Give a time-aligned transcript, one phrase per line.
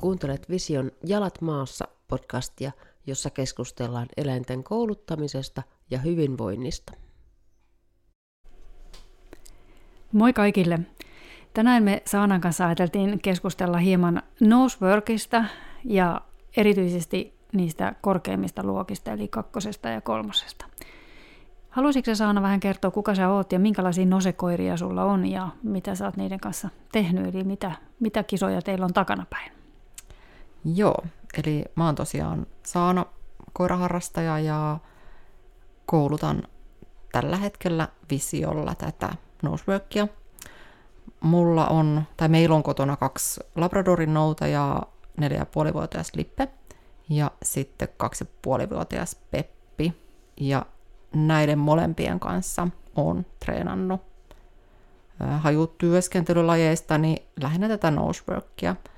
[0.00, 2.72] Kuuntelet Vision Jalat maassa podcastia,
[3.06, 6.92] jossa keskustellaan eläinten kouluttamisesta ja hyvinvoinnista.
[10.12, 10.78] Moi kaikille!
[11.54, 15.44] Tänään me Saanan kanssa ajateltiin keskustella hieman noseworkista
[15.84, 16.20] ja
[16.56, 20.66] erityisesti niistä korkeimmista luokista, eli kakkosesta ja kolmosesta.
[21.70, 26.04] Haluaisitko Saana vähän kertoa, kuka sä oot ja minkälaisia nosekoiria sulla on ja mitä sä
[26.04, 29.59] oot niiden kanssa tehnyt, eli mitä, mitä kisoja teillä on takanapäin?
[30.64, 31.04] Joo,
[31.44, 33.06] eli mä oon tosiaan Saana,
[33.52, 34.78] koiraharrastaja ja
[35.86, 36.42] koulutan
[37.12, 39.10] tällä hetkellä visiolla tätä
[39.42, 40.08] noseworkia.
[41.20, 44.82] Mulla on, tai meillä on kotona kaksi Labradorin nouta ja
[45.16, 46.48] neljä ja puolivuotias Lippe
[47.08, 49.94] ja sitten kaksi ja puolivuotias Peppi.
[50.36, 50.66] Ja
[51.14, 54.00] näiden molempien kanssa on treenannut
[55.38, 58.76] hajutyöskentelylajeista, niin lähinnä tätä noseworkia–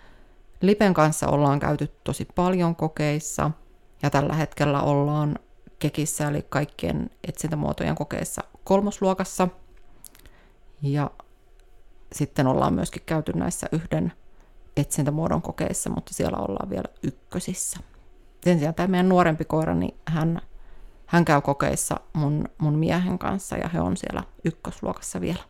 [0.63, 3.51] Lipen kanssa ollaan käyty tosi paljon kokeissa
[4.03, 5.39] ja tällä hetkellä ollaan
[5.79, 9.49] kekissä eli kaikkien etsintämuotojen kokeissa kolmosluokassa.
[10.83, 11.11] Ja
[12.13, 14.13] sitten ollaan myöskin käyty näissä yhden
[14.77, 17.79] etsintämuodon kokeissa, mutta siellä ollaan vielä ykkösissä.
[18.45, 20.41] Sen sijaan tämä meidän nuorempi koira, niin hän,
[21.07, 25.41] hän käy kokeissa mun, mun miehen kanssa ja he on siellä ykkösluokassa vielä.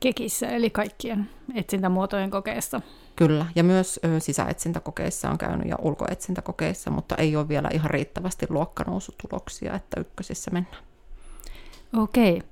[0.00, 2.80] Kekissä, eli kaikkien etsintämuotojen kokeessa.
[3.28, 9.74] Kyllä, ja myös sisäetsintäkokeissa on käynyt ja ulkoetsintäkokeissa, mutta ei ole vielä ihan riittävästi luokkanousutuloksia,
[9.74, 10.84] että ykkösissä mennään.
[11.96, 12.42] Okei.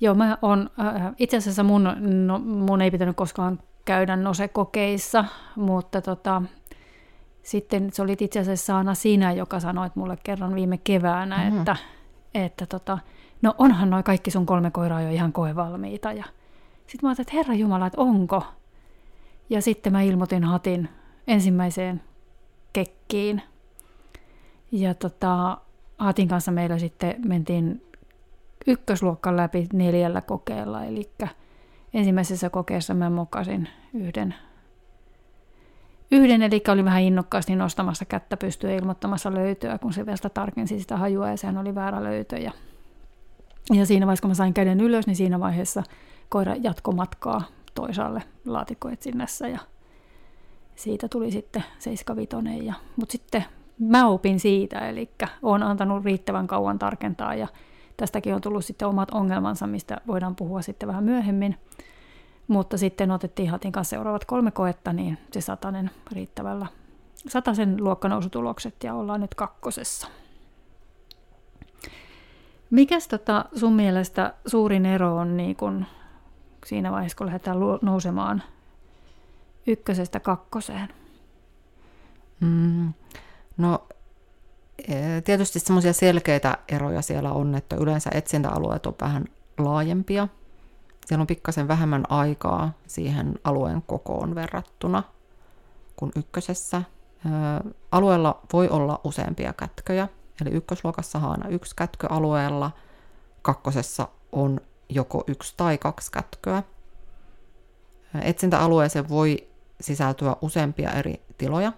[0.00, 5.24] Joo, mä on, äh, itse asiassa mun, no, mun ei pitänyt koskaan käydä nosekokeissa,
[5.56, 6.42] mutta tota,
[7.42, 11.58] sitten se oli itse asiassa Anna sinä, joka sanoi mulle kerran viime keväänä, mm-hmm.
[11.58, 11.76] että,
[12.34, 12.98] että tota,
[13.42, 16.12] no onhan noin kaikki sun kolme koiraa jo ihan koevalmiita.
[16.12, 16.24] Ja
[16.86, 18.42] sitten mä ajattelin, että herra Jumala, että onko?
[19.50, 20.88] Ja sitten mä ilmoitin hatin
[21.26, 22.02] ensimmäiseen
[22.72, 23.42] kekkiin.
[24.72, 25.58] Ja tota,
[25.98, 27.82] hatin kanssa meillä sitten mentiin
[28.66, 30.84] ykkösluokkan läpi neljällä kokeella.
[30.84, 31.10] Eli
[31.94, 34.34] ensimmäisessä kokeessa mä mokasin yhden,
[36.10, 40.96] yhden eli oli vähän innokkaasti nostamassa kättä pystyä ilmoittamassa löytöä, kun se vielä tarkensi sitä
[40.96, 42.36] hajua ja sehän oli väärä löytö.
[42.36, 42.52] Ja,
[43.72, 45.82] ja siinä vaiheessa, kun mä sain käden ylös, niin siinä vaiheessa
[46.28, 47.42] koira jatkomatkaa
[47.76, 49.58] toisaalle laatikkoetsinnässä ja
[50.76, 52.66] siitä tuli sitten 75.
[52.66, 53.44] Ja, mutta sitten
[53.78, 55.10] mä opin siitä, eli
[55.42, 57.48] olen antanut riittävän kauan tarkentaa ja
[57.96, 61.56] tästäkin on tullut sitten omat ongelmansa, mistä voidaan puhua sitten vähän myöhemmin.
[62.48, 66.66] Mutta sitten otettiin Hatin kanssa seuraavat kolme koetta, niin se satanen riittävällä,
[67.28, 70.08] sataisen luokkanousutulokset ja ollaan nyt kakkosessa.
[72.70, 75.86] Mikäs tota sun mielestä suurin ero on niin kun
[76.66, 78.42] siinä vaiheessa, kun lähdetään nousemaan
[79.66, 80.88] ykkösestä kakkoseen?
[82.40, 82.92] Mm,
[83.56, 83.86] no
[84.88, 89.24] e, tietysti semmoisia selkeitä eroja siellä on, että yleensä etsintäalueet on vähän
[89.58, 90.28] laajempia.
[91.06, 95.02] Siellä on pikkasen vähemmän aikaa siihen alueen kokoon verrattuna
[95.96, 96.82] kuin ykkösessä.
[97.92, 100.08] Alueella voi olla useampia kätköjä,
[100.40, 102.70] eli ykkösluokassa on aina yksi kätkö alueella,
[103.42, 106.62] kakkosessa on joko yksi tai kaksi kätköä.
[108.22, 109.48] Etsintäalueeseen voi
[109.80, 111.72] sisältyä useampia eri tiloja.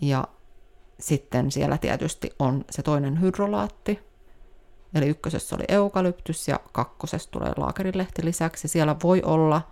[0.00, 0.24] Ja
[1.00, 4.00] sitten siellä tietysti on se toinen hydrolaatti.
[4.94, 8.68] Eli ykkösessä oli eukalyptys ja kakkosessa tulee laakerilehti lisäksi.
[8.68, 9.62] Siellä voi olla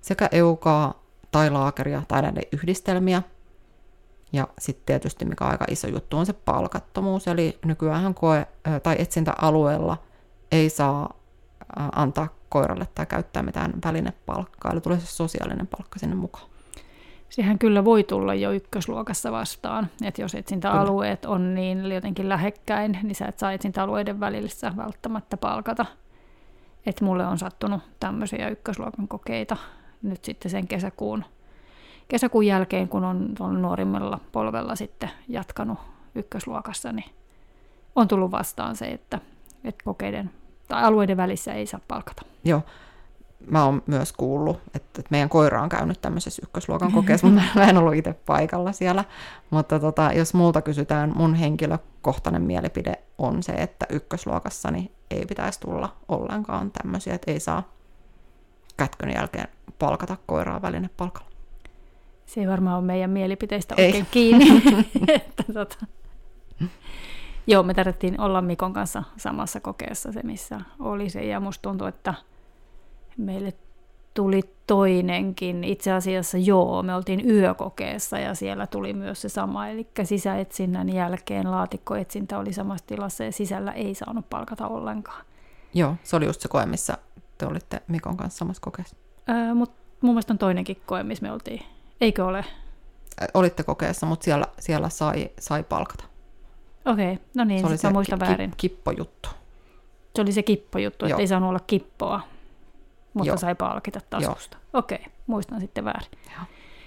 [0.00, 3.22] sekä eukaa tai laakeria tai näiden yhdistelmiä.
[4.32, 8.46] Ja sitten tietysti mikä on aika iso juttu on se palkattomuus, eli nykyään koe-
[8.82, 9.96] tai etsintäalueella
[10.52, 11.19] ei saa
[11.76, 16.50] antaa koiralle tai käyttää mitään välinepalkkaa, eli tulee se sosiaalinen palkka sinne mukaan.
[17.28, 23.14] Sehän kyllä voi tulla jo ykkösluokassa vastaan, että jos etsintäalueet on niin jotenkin lähekkäin, niin
[23.14, 25.86] sä et saa etsintäalueiden välillä välttämättä palkata.
[26.86, 29.56] Että mulle on sattunut tämmöisiä ykkösluokan kokeita
[30.02, 31.24] nyt sitten sen kesäkuun,
[32.08, 35.78] kesäkuun jälkeen, kun on, on nuorimmilla polvella sitten jatkanut
[36.14, 37.10] ykkösluokassa, niin
[37.96, 39.18] on tullut vastaan se, että,
[39.64, 40.30] että kokeiden
[40.70, 42.22] tai alueiden välissä ei saa palkata.
[42.44, 42.62] Joo,
[43.46, 47.78] mä oon myös kuullut, että, meidän koira on käynyt tämmöisessä ykkösluokan kokeessa, mutta mä en
[47.78, 49.04] ollut itse paikalla siellä.
[49.50, 55.60] Mutta tota, jos multa kysytään, mun henkilökohtainen mielipide on se, että ykkösluokassa niin ei pitäisi
[55.60, 57.62] tulla ollenkaan tämmöisiä, että ei saa
[58.76, 61.30] kätkön jälkeen palkata koiraa välinepalkalla.
[62.26, 64.10] Se ei varmaan ole meidän mielipiteistä oikein ei.
[64.10, 64.62] kiinni.
[65.08, 65.76] että, tota.
[67.50, 71.24] Joo, me tarvittiin olla Mikon kanssa samassa kokeessa se, missä oli se.
[71.24, 72.14] Ja musta tuntuu, että
[73.16, 73.52] meille
[74.14, 75.64] tuli toinenkin.
[75.64, 79.68] Itse asiassa joo, me oltiin yökokeessa ja siellä tuli myös se sama.
[79.68, 85.24] Eli sisäetsinnän jälkeen laatikkoetsintä oli samassa tilassa ja sisällä ei saanut palkata ollenkaan.
[85.74, 86.98] Joo, se oli just se koe, missä
[87.38, 88.96] te olitte Mikon kanssa samassa kokeessa.
[89.26, 91.62] Ää, mut mun mielestä on toinenkin koe, missä me oltiin.
[92.00, 92.44] Eikö ole?
[93.34, 96.09] Olitte kokeessa, mutta siellä, siellä sai, sai palkata.
[96.84, 98.52] Okei, no niin, se oli sit mä muistan ki- väärin.
[98.56, 99.28] kippojuttu.
[100.16, 102.20] Se oli se kippojuttu, että ei saanut olla kippoa,
[103.14, 103.36] mutta Joo.
[103.36, 104.56] sai palkita taskusta.
[104.72, 106.10] Okei, muistan sitten väärin.
[106.36, 106.44] Joo.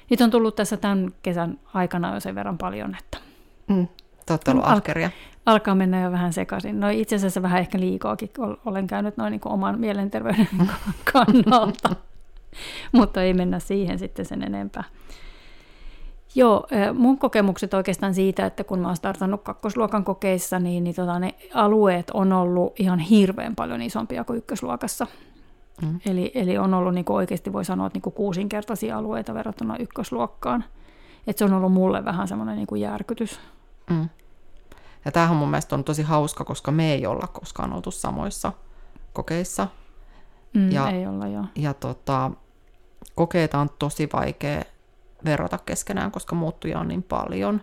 [0.10, 3.18] Nyt on tullut tässä tämän kesän aikana jo sen verran paljon, että
[3.68, 3.88] Mm.
[4.25, 4.81] Te olette ollut Al-
[5.45, 6.80] alkaa mennä jo vähän sekaisin.
[6.80, 10.48] No itse asiassa vähän ehkä liikoakin ol- olen käynyt noin niin oman mielenterveyden
[11.13, 11.89] kannalta,
[12.92, 14.84] mutta ei mennä siihen sitten sen enempää.
[16.36, 21.20] Joo, mun kokemukset oikeastaan siitä, että kun mä oon startannut kakkosluokan kokeissa, niin, niin tota,
[21.20, 25.08] ne alueet on ollut ihan hirveän paljon isompia kuin ykkösluokassa.
[25.82, 26.00] Mm.
[26.06, 30.64] Eli, eli on ollut niin oikeasti voi sanoa, että niin kuin kuusinkertaisia alueita verrattuna ykkösluokkaan.
[31.28, 33.40] Et se on ollut mulle vähän semmoinen niin järkytys.
[33.90, 34.10] Mm.
[35.06, 38.52] Ja tämähän mun mielestä on tosi hauska, koska me ei olla koskaan oltu samoissa
[39.14, 39.68] kokeissa.
[40.54, 41.46] Mm, Ja- ei olla joo.
[41.56, 42.32] Ja tota,
[43.16, 44.62] kokeita on tosi vaikea
[45.25, 47.62] verrata keskenään, koska muuttuja on niin paljon.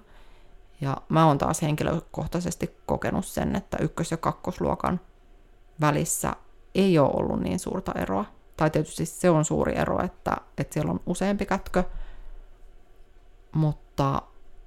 [0.80, 5.00] Ja mä oon taas henkilökohtaisesti kokenut sen, että ykkös- ja kakkosluokan
[5.80, 6.32] välissä
[6.74, 8.24] ei ole ollut niin suurta eroa.
[8.56, 11.84] Tai tietysti se on suuri ero, että, että siellä on useampi kätkö,
[13.52, 14.22] mutta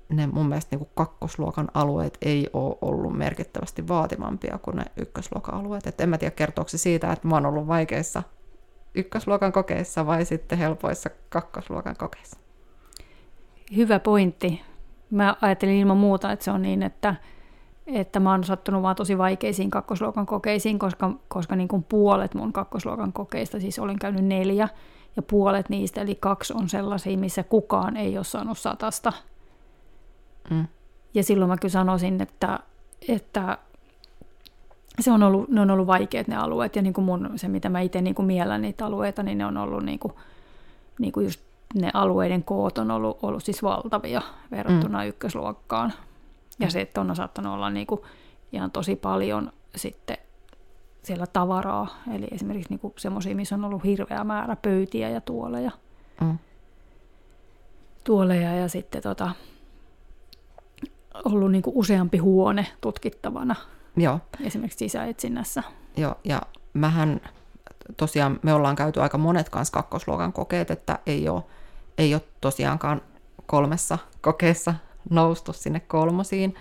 [0.09, 5.87] ne mun mielestä niin kakkosluokan alueet ei ole ollut merkittävästi vaativampia kuin ne ykkösluokan alueet.
[5.87, 8.23] Et en mä tiedä, kertooko se siitä, että mä oon ollut vaikeissa
[8.95, 12.42] ykkösluokan kokeissa vai sitten helpoissa kakkosluokan kokeissa.
[13.75, 14.61] Hyvä pointti.
[15.09, 17.15] Mä ajattelin ilman muuta, että se on niin, että,
[17.87, 22.53] että mä oon sattunut vaan tosi vaikeisiin kakkosluokan kokeisiin, koska, koska niin kuin puolet mun
[22.53, 24.69] kakkosluokan kokeista, siis olen käynyt neljä,
[25.15, 29.13] ja puolet niistä, eli kaksi on sellaisia, missä kukaan ei ole saanut satasta.
[30.49, 30.67] Mm.
[31.13, 32.59] Ja silloin mä kyllä sanoisin, että,
[33.07, 33.57] että
[34.99, 37.69] se on ollut, ne on ollut vaikeat ne alueet, ja niin kuin mun, se mitä
[37.69, 40.13] mä itse niin kuin miellän niitä alueita, niin ne on ollut niin kuin,
[40.99, 41.41] niin kuin just
[41.73, 44.21] ne alueiden koot on ollut, ollut siis valtavia
[44.51, 45.07] verrattuna mm.
[45.07, 45.93] ykkösluokkaan.
[46.59, 48.01] Ja se, että on saattanut olla niin kuin
[48.51, 50.17] ihan tosi paljon sitten
[51.03, 55.71] siellä tavaraa, eli esimerkiksi niin semmoisia, missä on ollut hirveä määrä pöytiä ja tuoleja,
[56.21, 56.37] Mm.
[58.03, 59.31] tuoleja ja sitten tota,
[61.25, 63.55] ollut niin kuin useampi huone tutkittavana
[63.97, 65.63] Joo, esimerkiksi sisäetsinnässä.
[65.97, 66.41] joo, ja
[66.73, 67.21] mähän
[67.97, 71.43] tosiaan, me ollaan käyty aika monet kanssa kakkosluokan kokeet, että ei ole,
[71.97, 73.01] ei ole tosiaankaan
[73.45, 74.73] kolmessa kokeessa
[75.09, 76.55] noustu sinne kolmosiin,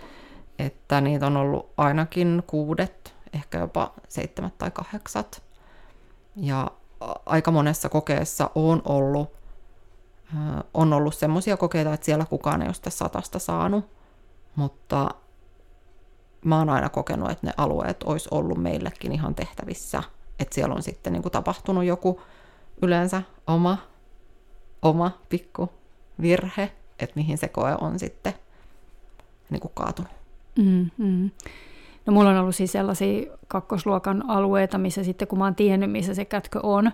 [0.59, 5.43] että niitä on ollut ainakin kuudet, ehkä jopa seitsemät tai kahdeksat.
[6.37, 6.71] Ja
[7.27, 9.33] aika monessa kokeessa on ollut,
[10.75, 13.85] on ollut semmoisia kokeita, että siellä kukaan ei ole sitä satasta saanut,
[14.57, 15.09] mutta
[16.45, 20.03] mä oon aina kokenut, että ne alueet olisi ollut meillekin ihan tehtävissä.
[20.39, 22.21] Että siellä on sitten niin kuin tapahtunut joku
[22.83, 23.79] yleensä oma,
[24.83, 25.69] oma pikku
[26.21, 28.33] virhe, että mihin se koe on sitten
[29.51, 30.13] niin kuin kaatunut.
[30.59, 31.31] Mm, mm.
[32.07, 36.15] No mulla on ollut siis sellaisia kakkosluokan alueita, missä sitten kun mä oon tiennyt, missä
[36.15, 36.93] se kätkö on,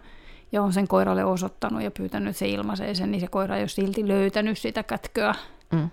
[0.52, 3.68] ja on sen koiralle osoittanut ja pyytänyt, se ilmaisee sen, niin se koira ei ole
[3.68, 5.34] silti löytänyt sitä kätköä.
[5.72, 5.90] Mm.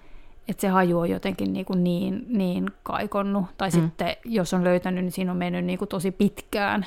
[0.47, 3.45] Että se haju on jotenkin niin, kuin niin, niin kaikonnut.
[3.57, 3.71] Tai mm.
[3.71, 6.85] sitten, jos on löytänyt, niin siinä on mennyt niin kuin tosi pitkään.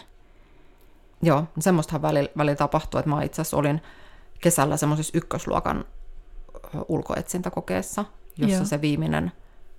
[1.23, 3.81] Joo, semmoistahan välillä, välillä tapahtuu, että mä itse asiassa olin
[4.41, 5.85] kesällä semmoisessa ykkösluokan
[6.89, 8.05] ulkoetsintäkokeessa,
[8.37, 8.65] jossa Joo.
[8.65, 9.33] se viimeinen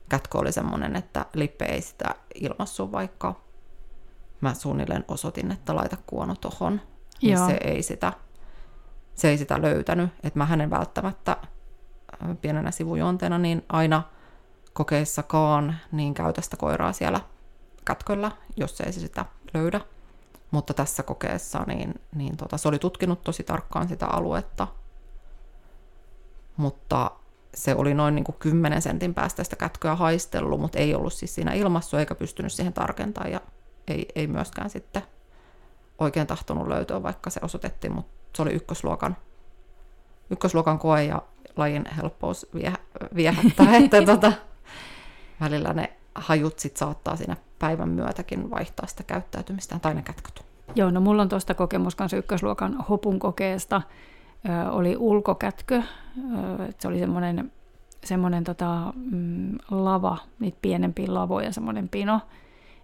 [0.10, 3.36] kätkö oli semmoinen, että Lippe ei sitä ilmassut, vaikka
[4.42, 6.82] mä suunnilleen osoitin, että laita kuono tohon.
[7.22, 7.48] Niin Joo.
[7.48, 8.14] se ei sitä,
[9.16, 10.10] se ei sitä löytänyt.
[10.24, 11.38] Että mä hänen välttämättä
[12.42, 14.04] pienenä sivujuonteena niin aina
[14.74, 17.20] kokeissakaan niin käytä sitä koiraa siellä
[17.86, 19.82] kätköllä, jos ei se sitä löydä.
[20.52, 24.68] Mutta tässä kokeessa niin, niin tota, se oli tutkinut tosi tarkkaan sitä aluetta,
[26.58, 27.12] mutta
[27.54, 31.36] se oli noin niin kuin 10 sentin päästä sitä kätköä haistellut, mutta ei ollut siis
[31.36, 33.42] siinä ilmassu eikä pystynyt siihen tarkentamaan ja
[33.88, 35.02] ei, ei myöskään sitten
[36.00, 39.18] oikein tahtonut löytöä, vaikka se osoitettiin, mutta se oli ykkösluokan,
[40.30, 41.22] ykkösluokan koe ja
[41.56, 42.74] lajin helppous vie,
[43.16, 44.34] viehättää, että tota,
[45.42, 50.46] välillä ne hajut sit saattaa siinä päivän myötäkin vaihtaa sitä käyttäytymistään tai ne kätköt.
[50.76, 53.82] Joo, no mulla on tuosta kokemus kanssa ykkösluokan hopun kokeesta.
[54.50, 55.82] Ö, oli ulkokätkö, ö,
[56.80, 57.52] se oli semmoinen
[58.04, 62.22] semmoinen tota, mm, lava, niitä pienempiä lavoja, semmoinen pino.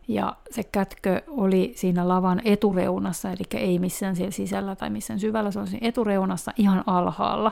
[0.08, 5.52] Ja se kätkö oli siinä lavan etureunassa, eli ei missään siellä sisällä tai missään syvällä,
[5.52, 7.52] se oli siinä etureunassa ihan alhaalla.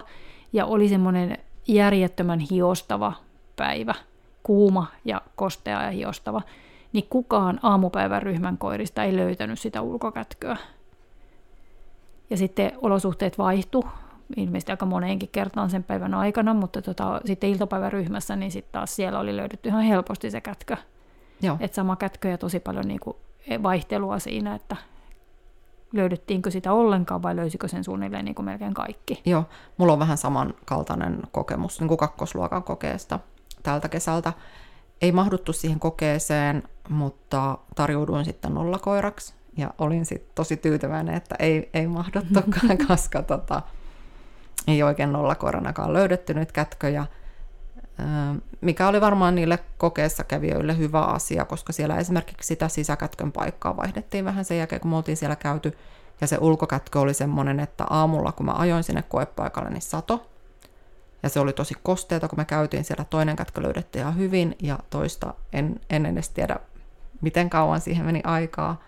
[0.54, 1.38] Ja oli semmoinen
[1.68, 3.14] järjettömän hiostava
[3.56, 3.96] päivä,
[4.44, 6.42] kuuma ja kostea ja hiostava.
[6.94, 10.58] Niin kukaan aamupäivän ryhmän koirista ei löytänyt sitä ulkokätköä.
[12.30, 13.86] Ja sitten olosuhteet vaihtu,
[14.38, 19.20] ilmeisesti aika moneenkin kertaan sen päivän aikana, mutta tota, sitten iltapäiväryhmässä, niin sitten taas siellä
[19.20, 20.78] oli löydetty ihan helposti se kätkö.
[21.42, 21.58] Joo.
[21.60, 23.18] Et sama kätkö ja tosi paljon niinku
[23.64, 24.76] vaihtelua siinä, että
[25.94, 29.22] löydettiinkö sitä ollenkaan vai löysikö sen suunnilleen niin kuin melkein kaikki.
[29.26, 29.44] Joo,
[29.78, 33.20] mulla on vähän samankaltainen kokemus niin kuin kakkosluokan kokeesta
[33.64, 34.34] tältä kesältä.
[35.04, 39.34] Ei mahduttu siihen kokeeseen, mutta tarjouduin sitten nollakoiraksi.
[39.58, 43.62] Ja olin sitten tosi tyytyväinen, että ei, ei mahduttukaan, koska tota,
[44.68, 47.06] ei oikein nollakoiranakaan löydetty nyt kätköjä,
[48.62, 54.26] mikä oli varmaan niille kokeessa kävijöille hyvä asia, koska siellä esimerkiksi sitä sisäkätkön paikkaa vaihdettiin
[54.26, 55.78] vähän sen jälkeen, kun me oltiin siellä käyty,
[56.22, 60.30] ja se ulkokätkö oli semmoinen, että aamulla kun mä ajoin sinne koepaikalle, niin sato,
[61.24, 63.06] ja se oli tosi kosteeta, kun me käytiin siellä.
[63.10, 66.60] Toinen kätkö löydettiin ihan hyvin, ja toista en, en edes tiedä,
[67.22, 68.82] miten kauan siihen meni aikaa.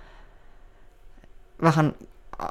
[1.61, 1.93] Vähän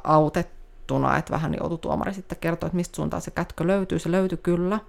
[0.05, 3.99] autettuna, että vähän joutui tuomari sitten kertoa, että mistä suuntaan se kätkö löytyy.
[3.99, 4.81] Se löytyi kyllä,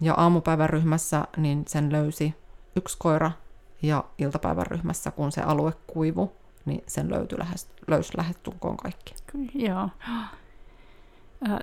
[0.00, 2.34] ja aamupäivän ryhmässä niin sen löysi
[2.76, 3.30] yksi koira
[3.82, 6.32] ja iltapäivän ryhmässä, kun se alue kuivu,
[6.64, 9.14] niin sen löytyi lähes, löysi lähestulkoon kaikki.
[9.54, 9.88] Joo.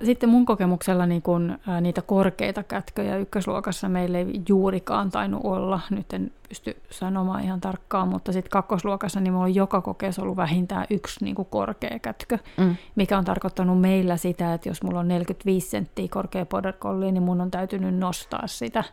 [0.02, 5.80] Sitten mun kokemuksella niin kun, ää, niitä korkeita kätköjä ykkösluokassa meillä ei juurikaan tainnut olla.
[5.90, 10.36] Nyt en pysty sanomaan ihan tarkkaan, mutta sitten kakkosluokassa niin mulla on joka kokeessa ollut
[10.36, 12.76] vähintään yksi niin korkea kätkö, mm.
[12.94, 17.22] mikä on tarkoittanut meillä sitä, että jos mulla on 45 senttiä korkea border collie, niin
[17.22, 18.84] mun on täytynyt nostaa sitä.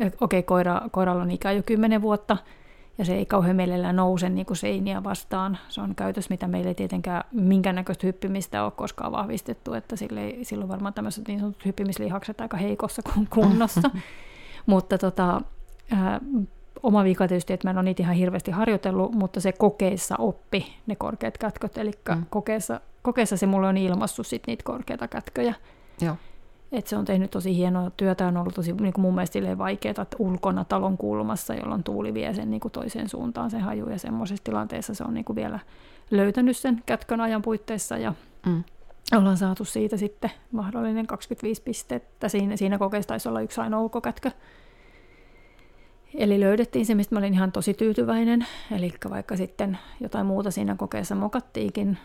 [0.00, 2.36] Okei, okay, koira, koiralla on ikä jo 10 vuotta,
[2.98, 5.58] ja se ei kauhean mielellään nouse niin kuin seiniä vastaan.
[5.68, 10.44] Se on käytös, mitä meillä ei tietenkään minkäännäköistä hyppimistä ole koskaan vahvistettu, että sille ei,
[10.44, 13.90] silloin varmaan tämmöiset niin sanotut hyppimislihakset aika heikossa kunnossa.
[14.66, 15.42] mutta tota,
[15.90, 16.20] ää,
[16.82, 20.76] oma vika tietysti, että mä en ole niitä ihan hirveästi harjoitellut, mutta se kokeissa oppi
[20.86, 22.26] ne korkeat kätköt, eli mm.
[22.30, 25.54] kokeessa, kokeessa se mulle on ilmassut sit niitä korkeita kätköjä.
[26.00, 26.16] Joo.
[26.74, 29.90] Et se on tehnyt tosi hienoa työtä, on ollut tosi niin kuin mun mielestä vaikeaa,
[29.90, 33.98] että ulkona talon kulmassa, jolloin tuuli vie sen niin kuin toiseen suuntaan se haju, ja
[33.98, 35.58] semmoisessa tilanteessa se on niin kuin vielä
[36.10, 38.14] löytänyt sen kätkön ajan puitteissa, ja
[38.46, 38.64] mm.
[39.16, 42.28] ollaan saatu siitä sitten mahdollinen 25 pistettä.
[42.28, 44.30] Siinä, siinä kokeessa taisi olla yksi ainoa ulkokätkö.
[46.14, 48.46] Eli löydettiin se, mistä mä olin ihan tosi tyytyväinen.
[48.70, 51.98] Eli vaikka sitten jotain muuta siinä kokeessa mokattiinkin,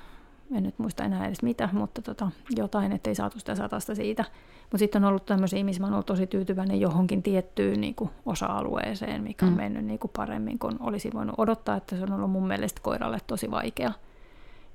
[0.52, 4.26] en nyt muista enää edes mitä, mutta tota, jotain, ettei saatu sitä satasta siitä.
[4.62, 8.10] Mutta sitten on ollut tämmöisiä ihmisiä, mä olen ollut tosi tyytyväinen johonkin tiettyyn niin kuin,
[8.26, 9.58] osa-alueeseen, mikä on mm.
[9.58, 13.18] mennyt niin kuin, paremmin kuin olisi voinut odottaa, että se on ollut mun mielestä koiralle
[13.28, 13.92] tosi vaikea.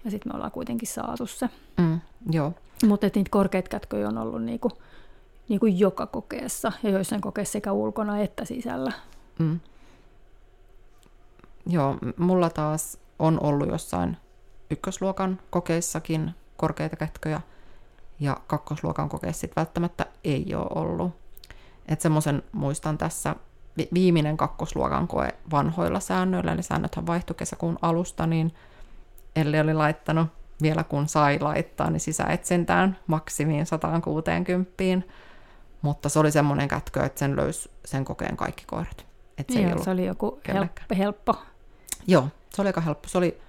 [0.05, 1.49] Ja sitten me ollaan kuitenkin saatu se.
[1.79, 2.01] Mm,
[2.31, 2.53] joo.
[2.87, 4.73] Mutta niitä korkeita kätköjä on ollut niin kuin,
[5.49, 8.93] niin kuin joka kokeessa, ja joissain kokeessa sekä ulkona että sisällä.
[9.39, 9.61] Mm.
[11.67, 14.17] Joo, mulla taas on ollut jossain
[14.71, 17.41] ykkösluokan kokeissakin korkeita kätköjä,
[18.21, 21.13] ja kakkosluokan kokeissa sitten välttämättä ei ole ollut.
[21.89, 23.37] Että semmoisen muistan tässä
[23.95, 28.55] viimeinen kakkosluokan koe vanhoilla säännöillä, eli säännöthän vaihtui kesäkuun alusta, niin
[29.37, 30.29] Elli oli laittanut
[30.63, 35.09] vielä kun sai laittaa, niin sisäetsintään maksimiin 160,
[35.83, 39.07] mutta se oli semmoinen kätkö, että sen löysi sen kokeen kaikki koirat.
[39.39, 41.37] Et se, Joo, se oli joku helppo, helppo.
[42.07, 43.09] Joo, se oli aika helppo.
[43.09, 43.41] Se oli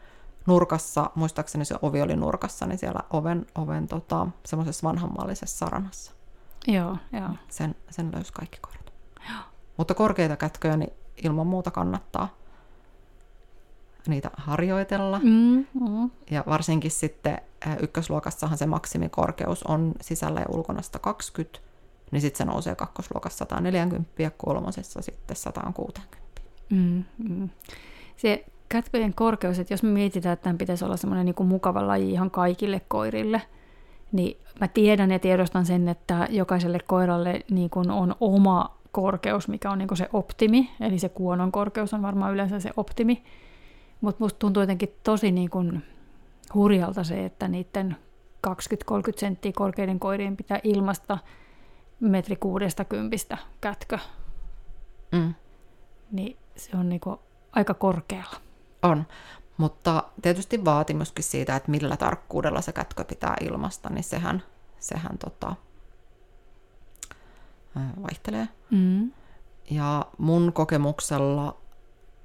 [0.46, 6.12] nurkassa, muistaakseni se ovi oli nurkassa, niin siellä oven, oven tota, semmoisessa vanhanmallisessa saranassa.
[6.68, 7.30] Joo, joo.
[7.50, 8.94] Sen, sen löysi kaikki koirat.
[9.30, 9.42] Joo.
[9.78, 12.30] Mutta korkeita kätköjä niin ilman muuta kannattaa
[14.08, 15.20] niitä harjoitella.
[15.24, 16.12] Mm, mm.
[16.32, 17.42] Ja varsinkin sitten
[17.82, 21.60] ykkösluokassahan se maksimikorkeus on sisällä ja ulkona 120,
[22.12, 26.18] niin sitten se nousee kakkosluokassa 140 ja kolmosessa sitten 160.
[26.70, 27.50] Mm, mm.
[28.18, 32.12] Se kätköjen korkeus, että jos me mietitään, että tämän pitäisi olla semmoinen niin mukava laji
[32.12, 33.41] ihan kaikille koirille,
[34.12, 39.72] niin mä tiedän ja tiedostan sen, että jokaiselle koiralle niin kuin on oma korkeus, mikä
[39.72, 43.24] on niin kuin se optimi, eli se kuonon korkeus on varmaan yleensä se optimi,
[44.01, 45.84] mutta musta tuntuu jotenkin tosi niin kuin
[46.53, 47.98] hurjalta se, että niiden
[48.48, 48.51] 20-30
[49.17, 51.17] senttiä korkeiden koirien pitää ilmasta
[52.00, 54.00] metri kuudesta kympistä kätkö.
[55.12, 55.34] Mm.
[56.12, 57.20] Niin se on niinku
[57.51, 58.45] aika korkealla.
[58.86, 59.06] On,
[59.58, 64.44] mutta tietysti vaatimuskin siitä, että millä tarkkuudella se kätkö pitää ilmasta, niin sehän,
[64.80, 65.56] sehän tota,
[68.01, 68.48] vaihtelee.
[68.72, 69.12] Mm.
[69.72, 71.58] Ja mun kokemuksella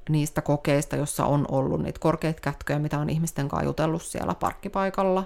[0.09, 5.25] niistä kokeista, jossa on ollut niitä korkeita kätköjä, mitä on ihmisten kanssa jutellut siellä parkkipaikalla,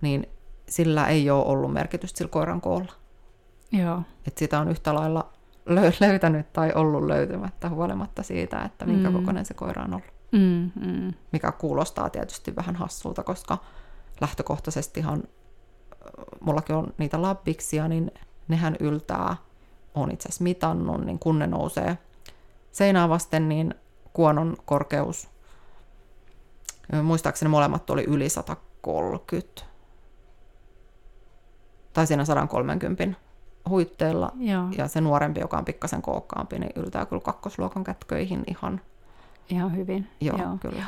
[0.00, 0.26] niin
[0.68, 2.92] sillä ei ole ollut merkitystä sillä koiran koolla.
[3.72, 4.02] Joo.
[4.26, 5.32] Et sitä on yhtä lailla
[5.68, 9.16] lö- löytänyt tai ollut löytymättä huolimatta siitä, että minkä Mm.
[9.16, 10.19] kokoinen se koira on ollut.
[10.32, 11.14] Mm, mm.
[11.32, 13.58] Mikä kuulostaa tietysti vähän hassulta, koska
[14.20, 15.28] lähtökohtaisestihan äh,
[16.40, 18.10] mullakin on niitä labbiksia, niin
[18.48, 19.36] nehän yltää,
[19.94, 21.98] on itse asiassa mitannut, niin kun ne nousee
[22.72, 23.74] seinää vasten, niin
[24.12, 25.28] kuonon korkeus,
[27.02, 29.62] muistaakseni molemmat oli yli 130,
[31.92, 33.18] tai siinä 130
[33.68, 38.80] huitteella, Joo, ja se nuorempi, joka on pikkasen kookkaampi, niin yltää kyllä kakkosluokan kätköihin ihan,
[39.48, 40.08] ihan hyvin.
[40.20, 40.56] joo, joo.
[40.60, 40.82] kyllä.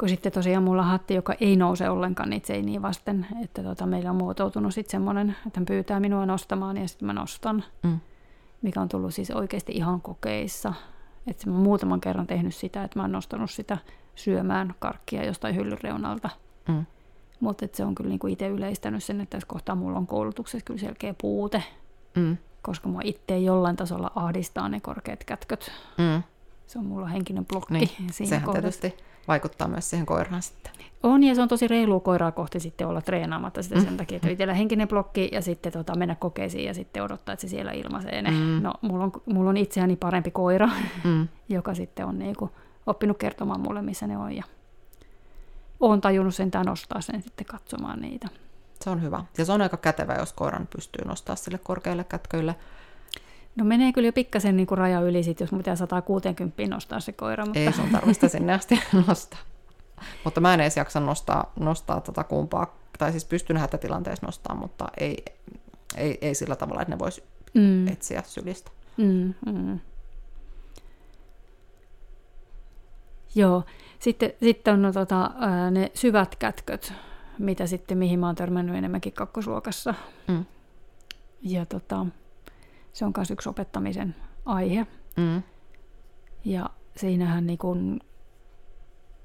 [0.00, 4.10] Kun sitten tosiaan mulla hatti, joka ei nouse ollenkaan niitä seiniä vasten, että tota, meillä
[4.10, 8.00] on muotoutunut sitten semmoinen, että hän pyytää minua nostamaan ja sitten mä nostan, Mm.
[8.62, 10.74] mikä on tullut siis oikeasti ihan kokeissa.
[11.26, 13.78] Että mä muutaman kerran tehnyt sitä, että mä oon nostanut sitä
[14.14, 16.30] syömään karkkia jostain hyllyn reunalta.
[16.68, 16.86] Mm.
[17.40, 20.80] Mutta se on kyllä niinku itse yleistänyt sen, että tässä kohtaa mulla on koulutuksessa kyllä
[20.80, 21.62] selkeä puute,
[22.16, 22.36] Mm.
[22.62, 25.72] koska mua itse jollain tasolla ahdistaa ne korkeat kätköt.
[25.98, 26.22] Mm.
[26.72, 28.80] Se on mulla henkinen blokki Niin, siinä Sehän kohdassa.
[28.80, 30.72] tietysti vaikuttaa myös siihen koiraan sitten.
[31.02, 33.84] On, ja se on tosi reilu koiraa kohti sitten olla treenaamatta sitä Mm.
[33.84, 37.40] sen takia, että itsellä henkinen blokki ja sitten tota, mennä kokeisiin ja sitten odottaa, että
[37.40, 38.30] se siellä ilmaisee ne.
[38.30, 38.36] Mm.
[38.62, 40.68] No, mulla on, mulla on itseäni parempi koira,
[41.04, 41.28] Mm.
[41.48, 42.50] joka sitten on niinku
[42.86, 44.32] oppinut kertomaan mulle, missä ne on.
[44.36, 44.44] Ja
[45.80, 48.28] olen tajunnut sentään nostaa sen sitten katsomaan niitä.
[48.80, 49.24] Se on hyvä.
[49.38, 52.54] Ja se on aika kätevä, jos koiran pystyy nostaa sille korkealle kätköille.
[53.56, 57.12] No menee kyllä jo pikkasen niinku raja yli, sit, jos mun pitää 160 nostaa se
[57.12, 59.40] koira, mutta Ei sun tarvista sinne asti nostaa.
[60.24, 64.88] Mutta mä en edes jaksa nostaa, nostaa tota kumpaa, tai siis pystyn hätätilanteessa nostaa, mutta
[65.00, 65.24] ei,
[65.96, 67.22] ei, ei sillä tavalla, että ne vois
[67.54, 68.70] mm, etsiä sylistä.
[68.96, 69.80] mm, mm.
[73.34, 73.64] Joo,
[73.98, 75.30] sitten, sitten on no, tota,
[75.70, 76.92] ne syvät kätköt,
[77.38, 79.94] mitä sitten, mihin mä oon törmännyt enemmänkin kakkosluokassa.
[80.28, 80.44] Mm.
[81.42, 82.06] Ja tota,
[82.92, 84.86] se on myös yksi opettamisen aihe.
[85.16, 85.42] Mm.
[86.44, 88.00] Ja siinähän niin kun,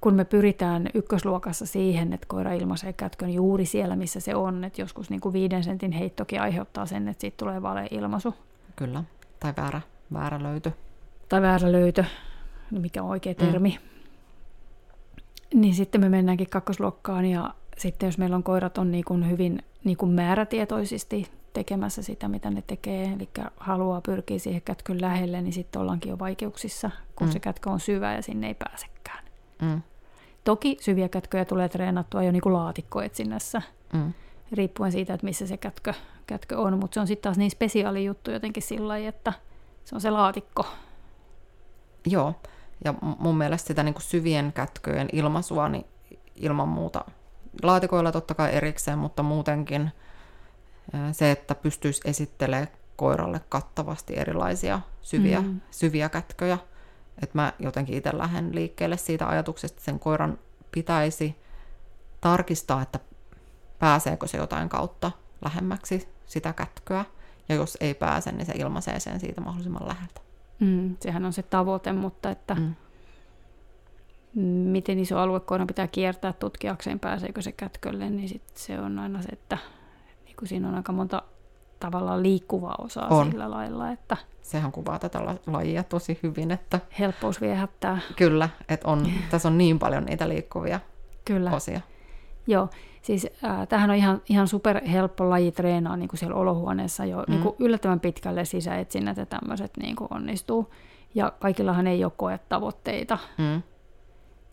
[0.01, 4.81] kun me pyritään ykkösluokassa siihen, että koira ilmaisee kätkön juuri siellä, missä se on, että
[4.81, 8.35] joskus niin viiden sentin heittokin aiheuttaa sen, että siitä tulee valeilmaisu
[8.75, 9.03] Kyllä.
[9.39, 9.81] Tai väärä,
[10.13, 10.71] väärä löytö.
[11.29, 12.03] tai väärä löytö,
[12.71, 13.79] no mikä on oikea termi.
[15.53, 15.61] Mm.
[15.61, 19.59] Niin sitten me mennäänkin kakkosluokkaan ja sitten jos meillä on koirat on niin kuin hyvin
[19.83, 25.53] niin kuin määrätietoisesti tekemässä sitä, mitä ne tekee, eli haluaa pyrkiä siihen kätkön lähelle, niin
[25.53, 27.31] sitten ollaankin jo vaikeuksissa, kun Mm.
[27.31, 29.23] se kätkö on syvä ja sinne ei pääsekään.
[29.61, 29.81] Mm.
[30.43, 33.61] Toki syviä kätköjä tulee treenattua jo niin kuin laatikkoetsinnässä,
[33.93, 34.13] Mm.
[34.51, 35.93] riippuen siitä, että missä se kätkö,
[36.27, 39.33] kätkö on, mutta se on sitten taas niin spesiaali juttu jotenkin sillä lailla, että
[39.85, 40.65] se on se laatikko.
[42.05, 42.33] Joo,
[42.85, 45.85] ja mun mielestä sitä niin kuin syvien kätköjen ilmaisua, niin
[46.35, 47.05] ilman muuta
[47.63, 49.91] laatikoilla totta kai erikseen, mutta muutenkin
[51.11, 55.61] se, että pystyisi esittelemään koiralle kattavasti erilaisia syviä, mm.
[55.71, 56.57] Syviä kätköjä.
[57.23, 60.39] Että mä jotenkin itse lähden liikkeelle siitä ajatuksesta, että sen koiran
[60.71, 61.35] pitäisi
[62.21, 62.99] tarkistaa, että
[63.79, 65.11] pääseekö se jotain kautta
[65.45, 67.05] lähemmäksi sitä kätköä.
[67.49, 70.21] Ja jos ei pääse, niin se ilmaisee sen siitä mahdollisimman läheltä.
[70.59, 74.43] Mm, sehän on se tavoite, mutta että Mm.
[74.43, 79.21] miten iso alue koiran pitää kiertää tutkiakseen, pääseekö se kätkölle, niin sit se on aina
[79.21, 79.57] se, että
[80.39, 81.21] kun siinä on aika monta
[81.79, 83.31] tavallaan liikkuvaa osaa On.
[83.31, 87.97] sillä lailla, että sehän kuvaa tätä la- lajia tosi hyvin, että helppous viehättää.
[88.15, 90.79] kyllä, että on, tässä on niin paljon niitä liikkuvia
[91.25, 91.51] Kyllä.
[91.51, 91.81] osia.
[92.47, 92.69] Joo,
[93.01, 97.17] siis äh, tämähän on ihan, ihan super helppo laji treenaa niin kuin siellä olohuoneessa jo
[97.17, 97.23] mm.
[97.33, 100.73] niin kuin yllättävän pitkälle sisäetsinnät ja tämmöiset niin kuin onnistuu.
[101.15, 103.61] Ja kaikillahan ei ole koetavoitteita, Mm.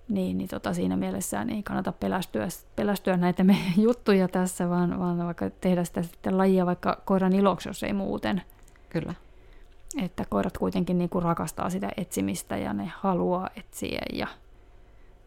[0.09, 5.19] Niin, niin tota, siinä mielessä ei kannata pelästyä, pelästyä näitä meidän juttuja tässä, vaan, vaan
[5.27, 8.43] vaikka tehdä sitä sitten lajia vaikka koiran iloksi, jos ei muuten.
[8.89, 9.15] Kyllä,
[10.03, 14.27] Että koirat kuitenkin niin kuin rakastaa sitä etsimistä ja ne haluaa etsiä ja,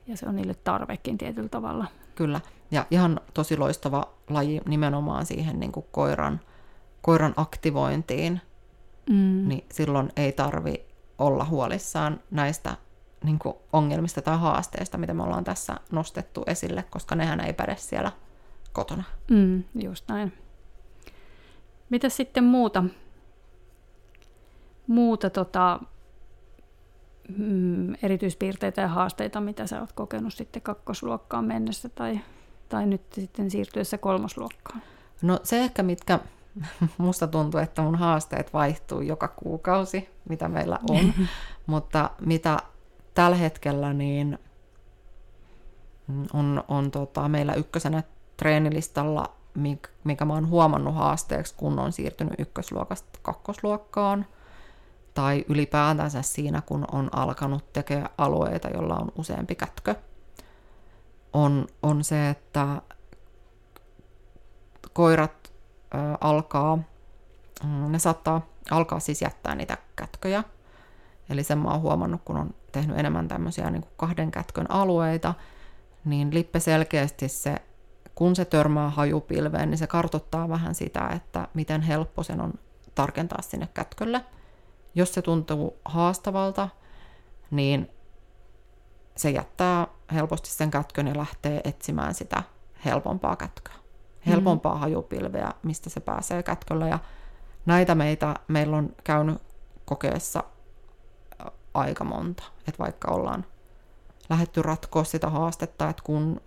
[0.07, 1.85] ja se on niille tarvekin tietyllä tavalla.
[2.15, 2.39] kyllä.
[2.71, 6.39] Ja ihan tosi loistava laji nimenomaan siihen niin kuin koiran,
[7.01, 8.41] koiran aktivointiin,
[9.09, 9.47] Mm.
[9.47, 10.85] niin silloin ei tarvi
[11.17, 12.75] olla huolissaan näistä
[13.27, 17.75] niin kuin ongelmista tai haasteista, mitä me ollaan tässä nostettu esille, koska nehän ei päde
[17.75, 18.11] siellä
[18.73, 19.03] kotona.
[19.31, 20.33] Mm, just näin.
[21.89, 22.83] Mitä sitten muuta?
[24.87, 25.79] Muuta tota,
[27.37, 32.19] mm, erityispiirteitä ja haasteita, mitä sä oot kokenut sitten kakkosluokkaan mennessä tai,
[32.69, 34.81] tai nyt sitten siirtyessä kolmosluokkaan?
[35.21, 36.19] No se ehkä, mitkä
[36.97, 41.13] musta tuntuu, että mun haasteet vaihtuu joka kuukausi, mitä meillä on,
[41.65, 42.57] mutta mitä
[43.17, 44.39] tällä hetkellä niin
[46.33, 48.03] on, on tota, meillä ykkösenä
[48.37, 49.35] treenilistalla,
[50.03, 54.25] mikä mä oon huomannut haasteeksi, kun on siirtynyt ykkösluokasta kakkosluokkaan,
[55.13, 59.95] tai ylipäätänsä siinä, kun on alkanut tekemään alueita, jolla on useampi kätkö,
[61.33, 62.81] on, on se, että
[64.93, 65.53] koirat
[65.93, 66.75] ö, alkaa,
[67.63, 70.43] mm, ne saattaa alkaa siis jättää niitä kätköjä.
[71.29, 75.33] Eli sen mä oon huomannut, kun on tehnyt enemmän tämmöisiä niin kuin kahden kätkön alueita,
[76.05, 77.55] niin lippe selkeästi se,
[78.15, 82.53] kun se törmää hajupilveen, niin se kartottaa vähän sitä, että miten helppo sen on
[82.95, 84.25] tarkentaa sinne kätkölle.
[84.95, 86.69] Jos se tuntuu haastavalta,
[87.51, 87.89] niin
[89.15, 92.43] se jättää helposti sen kätkön ja lähtee etsimään sitä
[92.85, 93.75] helpompaa kätköä.
[94.27, 94.79] Helpompaa mm.
[94.79, 96.87] hajupilveä, mistä se pääsee kätköllä.
[96.87, 96.99] Ja
[97.65, 99.41] näitä meitä, meillä on käynyt
[99.85, 100.43] kokeessa
[101.73, 102.43] aika monta.
[102.67, 103.45] Että vaikka ollaan
[104.29, 106.41] lähetty ratkoa sitä haastetta, että kun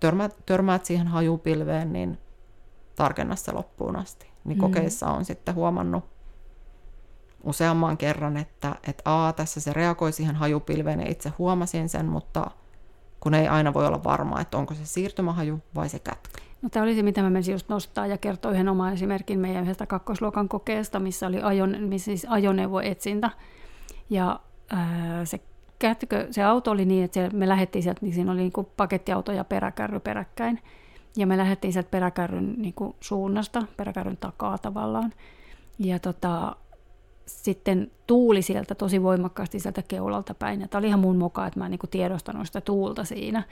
[0.00, 2.18] törmäät, törmäät siihen hajupilveen, niin
[2.96, 4.30] tarkenna se loppuun asti.
[4.44, 4.60] Niin mm.
[4.60, 6.04] kokeissa on sitten huomannut
[7.44, 12.50] useamman kerran, että, että a, tässä se reagoi siihen hajupilveen ja itse huomasin sen, mutta
[13.20, 16.42] kun ei aina voi olla varma, että onko se siirtymähaju vai se kätkä.
[16.62, 19.62] No, tämä oli se, mitä mä menisin just nostaa ja kertoa yhden oman esimerkin meidän
[19.62, 23.30] yhdestä kakkosluokan kokeesta, missä oli ajon, missä siis ajoneuvoetsintä.
[24.10, 24.40] Ja
[25.24, 25.40] se
[25.78, 29.32] kätkö, se auto oli niin, että me lähdettiin sieltä, niin siinä oli niin kuin pakettiauto
[29.32, 30.60] ja peräkärry peräkkäin.
[31.16, 35.12] Ja me lähdettiin sieltä peräkärryn niin kuin suunnasta, peräkärryn takaa tavallaan.
[35.78, 36.56] Ja tota,
[37.26, 40.60] sitten tuuli sieltä tosi voimakkaasti sieltä keulalta päin.
[40.60, 43.42] Ja tämä oli ihan mun moka, että mä en niin kuin tiedostanut sitä tuulta siinä.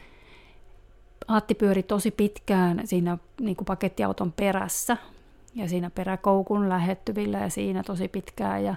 [1.29, 4.97] Aatti pyöri tosi pitkään siinä niin kuin pakettiauton perässä
[5.55, 8.65] ja siinä peräkoukun lähettyvillä ja siinä tosi pitkään.
[8.65, 8.75] Ja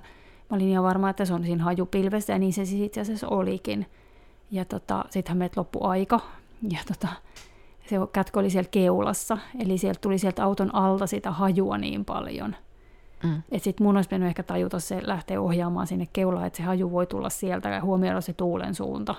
[0.51, 3.27] Mä olin ihan varma, että se on siinä hajupilvessä ja niin se siis itse asiassa
[3.27, 3.85] olikin.
[4.51, 6.19] Ja tota, sittenhän meiltä loppui aika
[6.69, 7.07] ja tota,
[7.89, 12.55] se kätkö oli siellä keulassa, eli sieltä tuli sieltä auton alta sitä hajua niin paljon.
[13.23, 13.41] Mm.
[13.51, 16.91] Että sitten mun olisi pitänyt ehkä tajuta se lähteä ohjaamaan sinne keulaan, että se haju
[16.91, 19.15] voi tulla sieltä ja huomioida se tuulen suunta.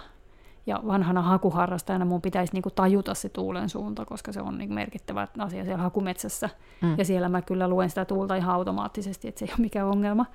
[0.67, 5.29] Ja vanhana hakuharrastajana mun pitäisi niinku tajuta se tuulen suunta, koska se on niinku merkittävä
[5.39, 6.51] asia siellä hakumetsässä.
[6.83, 6.95] Mm.
[6.99, 10.27] Ja siellä mä kyllä luen sitä tuulta ihan automaattisesti, että se ei ole mikään ongelma.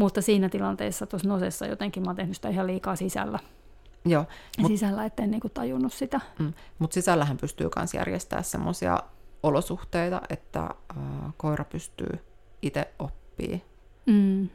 [0.00, 3.38] Mutta siinä tilanteessa tuossa nosessa jotenkin mä oon tehnyt sitä ihan liikaa sisällä.
[4.04, 4.24] Joo.
[4.58, 6.20] Mut, sisällä, etten niinku tajunnut sitä.
[6.38, 8.98] Mm, Mutta sisällähän pystyy myös järjestämään semmoisia
[9.42, 10.74] olosuhteita, että äh,
[11.36, 12.18] koira pystyy
[12.62, 13.64] itse oppii
[14.06, 14.48] mm.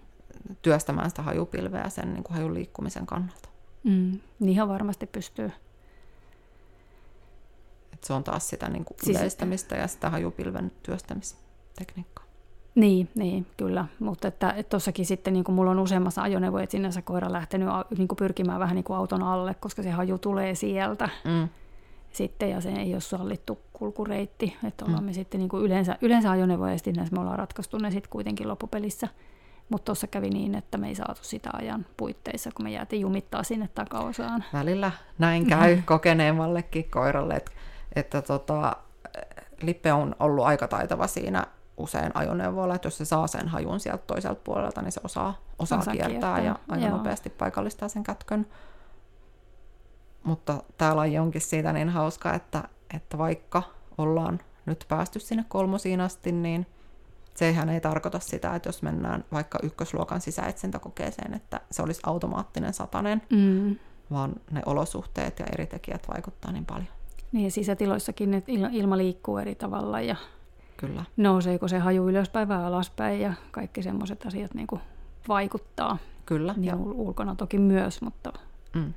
[0.61, 3.49] työstämään sitä hajupilveä sen niin kuin hajun liikkumisen kannalta.
[3.83, 5.51] Mm, niin ihan varmasti pystyy.
[7.93, 9.17] Et se on taas sitä niin kuin siis...
[9.17, 12.24] yleistämistä ja sitä hajupilven työstämistekniikkaa.
[12.75, 13.85] Niin, niin kyllä.
[13.99, 18.59] Mutta että tuossakin sitten niin kuin mulla on useammassa ajoneuvoetsinnässä koira lähtenyt niin kuin pyrkimään
[18.59, 21.09] vähän niin kuin auton alle, koska se haju tulee sieltä.
[21.23, 21.49] Mm.
[22.11, 24.57] Sitten, ja se ei ole sallittu kulkureitti.
[24.67, 25.05] Että ollaan mm.
[25.05, 29.07] me sitten niin kuin yleensä, yleensä ajoneuvoetsinnässä me ollaan ratkaistu ne sitten kuitenkin loppupelissä.
[29.69, 33.43] Mutta tuossa kävi niin, että me ei saatu sitä ajan puitteissa, kun me jäätiin jumittaa
[33.43, 34.43] sinne takaosaan.
[34.53, 37.51] Välillä näin käy kokeneemmallekin koiralle, että,
[37.95, 38.75] että tota,
[39.61, 44.03] Lippe on ollut aika taitava siinä usein ajoneuvoilla, että jos se saa sen hajun sieltä
[44.07, 46.97] toiselta puolelta, niin se osaa, osaa, osaa kiertää, kiertää ja aika Joo.
[46.97, 48.47] nopeasti paikallistaa sen kätkön.
[50.23, 53.63] Mutta tämä laji onkin siitä niin hauska, että, että vaikka
[53.97, 56.65] ollaan nyt päästy sinne kolmosiin asti, niin
[57.35, 63.21] sehän ei tarkoita sitä, että jos mennään vaikka ykkösluokan sisäetsintäkokeeseen, että se olisi automaattinen satanen,
[63.29, 63.75] mm.
[64.11, 66.87] vaan ne olosuhteet ja eri tekijät vaikuttaa niin paljon.
[67.31, 70.15] Niin ja sisätiloissakin että ilma liikkuu eri tavalla ja
[70.77, 71.05] Kyllä.
[71.17, 74.81] nouseeko se haju ylöspäin vai alaspäin ja kaikki semmoiset asiat niin kuin
[75.27, 75.97] vaikuttaa.
[76.25, 76.53] Kyllä.
[76.57, 78.33] Niin ja ulkona toki myös, mutta
[78.73, 78.93] mm.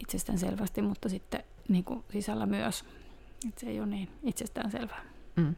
[0.00, 2.84] itsestään selvästi, mutta sitten niin kuin sisällä myös.
[3.48, 5.02] että se ei ole niin itsestään selvää.
[5.36, 5.54] Mm.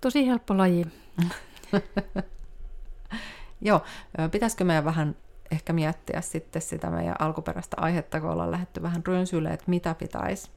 [0.00, 0.86] Tosi helppo laji.
[3.60, 3.82] Joo,
[4.30, 5.16] pitäisikö meidän vähän
[5.50, 10.50] ehkä miettiä sitten sitä meidän alkuperäistä aihetta, kun ollaan lähdetty vähän rönsyille, että mitä pitäisi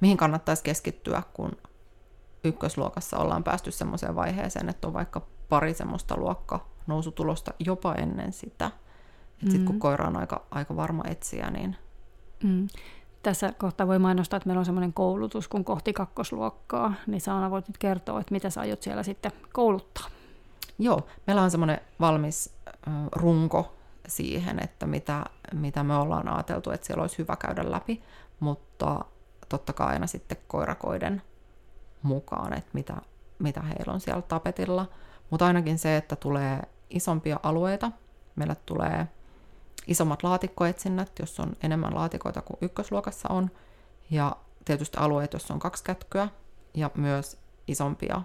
[0.00, 1.52] mihin kannattaisi keskittyä, kun
[2.44, 8.70] ykkösluokassa ollaan päästy semmoiseen vaiheeseen, että on vaikka pari semmoista luokka nousutulosta jopa ennen sitä.
[9.42, 9.50] Mm.
[9.50, 11.76] Sitten kun koira on aika, aika varma etsiä, niin...
[12.42, 12.68] Mm.
[13.22, 17.68] Tässä kohtaa voi mainostaa, että meillä on semmoinen koulutus kun kohti kakkosluokkaa, niin Saana voit
[17.68, 20.06] nyt kertoa, että mitä sä aiot siellä sitten kouluttaa.
[20.78, 22.54] Joo, meillä on semmoinen valmis
[23.12, 23.74] runko
[24.08, 28.02] siihen, että mitä, mitä me ollaan ajateltu, että siellä olisi hyvä käydä läpi,
[28.40, 29.04] mutta
[29.48, 31.22] totta kai aina sitten koirakoiden
[32.02, 32.96] mukaan, että mitä,
[33.38, 34.86] mitä heillä on siellä tapetilla.
[35.30, 37.92] Mutta ainakin se, että tulee isompia alueita,
[38.36, 39.08] meille tulee
[39.86, 43.50] isommat laatikkoetsinnät, jos on enemmän laatikoita kuin ykkösluokassa on,
[44.10, 46.28] ja tietysti alueet, jos on kaksi kätköä,
[46.74, 48.22] ja myös isompia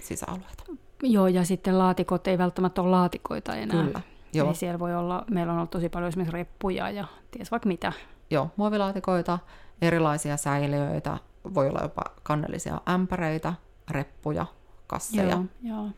[0.00, 0.64] sisäalueita.
[1.02, 3.84] Joo, ja sitten laatikot ei välttämättä ole laatikoita enää.
[3.84, 4.00] Kyllä.
[4.32, 4.46] Joo.
[4.46, 7.92] Eli siellä voi olla, meillä on ollut tosi paljon esimerkiksi reppuja ja ties vaikka mitä.
[8.30, 9.38] Joo, muovilaatikoita,
[9.82, 11.18] erilaisia säiliöitä,
[11.54, 13.54] voi olla jopa kannellisia ämpäreitä,
[13.90, 14.46] reppuja,
[14.86, 15.30] kasseja.
[15.30, 15.88] Joo, joo.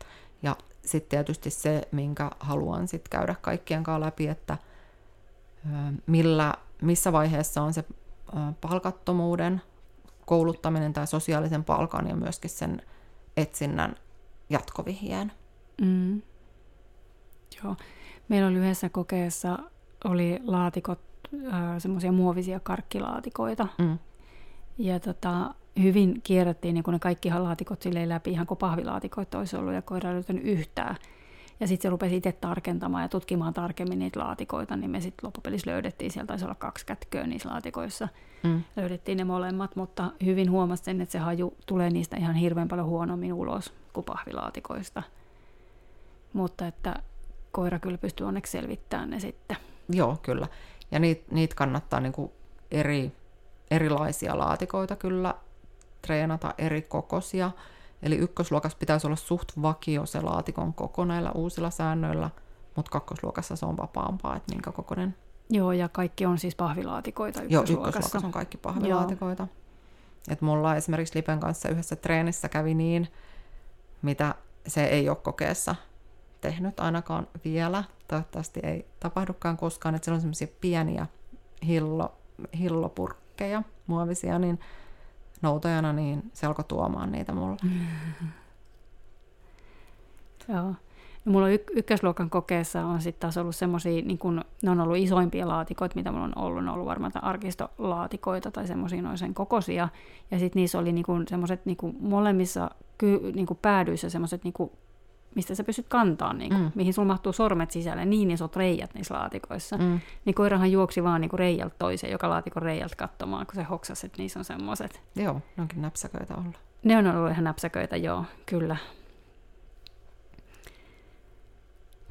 [0.43, 4.57] Ja sitten tietysti se, minkä haluan sit käydä kaikkien kanssa läpi, että
[6.07, 7.83] millä, missä vaiheessa on se
[8.61, 9.61] palkattomuuden
[10.25, 12.81] kouluttaminen tai sosiaalisen palkan ja myöskin sen
[13.37, 13.95] etsinnän
[14.49, 15.31] jatkovihjeen.
[15.81, 16.21] Mm.
[17.63, 17.75] Joo.
[18.29, 19.59] Meillä oli yhdessä kokeessa
[20.03, 20.99] oli laatikot,
[21.53, 23.67] äh, semmoisia muovisia karkkilaatikoita.
[23.77, 23.97] Mm.
[24.77, 29.73] Ja tota, hyvin kierrättiin niin ne kaikki laatikot silleen läpi, ihan kuin pahvilaatikoita olisi ollut,
[29.73, 30.95] ja koira ei löytänyt yhtään.
[31.59, 35.71] Ja sitten se rupesi itse tarkentamaan ja tutkimaan tarkemmin niitä laatikoita, niin me sitten loppupelissä
[35.71, 38.07] löydettiin, sieltä taisi olla kaksi kätköä niissä laatikoissa.
[38.43, 38.63] Mm.
[38.75, 42.87] Löydettiin ne molemmat, mutta hyvin huomasin sen, että se haju tulee niistä ihan hirveän paljon
[42.87, 45.03] huonommin ulos kuin pahvilaatikoista.
[46.33, 46.95] Mutta että
[47.51, 49.57] koira kyllä pystyy onneksi selvittämään ne sitten.
[49.89, 50.47] Joo, kyllä.
[50.91, 52.31] Ja niitä niit kannattaa niinku
[52.71, 53.11] eri,
[53.71, 55.35] erilaisia laatikoita kyllä
[56.01, 57.51] treenata eri kokoisia.
[58.03, 62.29] Eli ykkösluokassa pitäisi olla suht vakio se laatikon koko näillä uusilla säännöillä,
[62.75, 65.15] mutta kakkosluokassa se on vapaampaa, että minkä kokoinen.
[65.49, 67.99] Joo, ja kaikki on siis pahvilaatikoita Joo, ykkösluokassa.
[67.99, 69.47] ykkösluokassa on kaikki pahvilaatikoita.
[70.29, 73.07] Et mulla esimerkiksi Lipen kanssa yhdessä treenissä kävi niin,
[74.01, 74.35] mitä
[74.67, 75.75] se ei ole kokeessa
[76.41, 77.83] tehnyt ainakaan vielä.
[78.07, 81.07] Toivottavasti ei tapahdukaan koskaan, että siellä on semmoisia pieniä
[81.67, 82.13] hillo,
[82.59, 84.59] hillopurkkeja, muovisia, niin
[85.41, 87.57] noutajana niin se alkoi tuomaan niitä mulle.
[90.47, 90.73] Joo.
[91.25, 94.81] No, mulla on yk- ykkösluokan kokeessa on sitten taas ollut semmoisia, niin kun, ne on
[94.81, 96.63] ollut isoimpia laatikoita, mitä mulla on ollut.
[96.63, 99.89] Ne on ollut varmaan arkistolaatikoita tai semmoisia noin sen kokoisia.
[100.31, 104.53] Ja sitten niissä oli niin semmoiset niin molemmissa ky- niin päädyissä semmoiset, niin
[105.35, 106.71] mistä sä pystyt kantaa, niin kuin, Mm.
[106.75, 109.77] mihin sulla mahtuu sormet sisälle, niin isot reijät niissä laatikoissa.
[109.77, 109.99] Mm.
[110.25, 114.17] Niin koirahan juoksi vaan niin reijältä toiseen, joka laatikon reijältä katsomaan, kun se hoksasi, että
[114.21, 115.01] niissä on semmoiset.
[115.15, 116.57] Joo, ne onkin näpsäköitä olla.
[116.83, 118.75] Ne on ollut ihan näpsäköitä, joo, kyllä.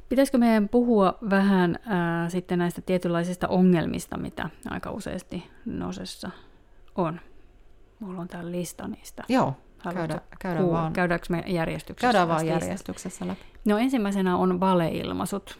[0.09, 6.31] Pitäisikö meidän puhua vähän ää, sitten näistä tietynlaisista ongelmista, mitä aika useasti nosessa
[6.95, 7.19] on?
[7.99, 9.23] Mulla on täällä lista niistä.
[9.29, 9.53] Joo,
[9.93, 10.81] käydä, käydään kuulla?
[10.81, 12.05] vaan, Käydäänkö me järjestyksessä?
[12.07, 13.41] käydään vaan järjestyksessä läpi.
[13.65, 15.59] No ensimmäisenä on valeilmaisut.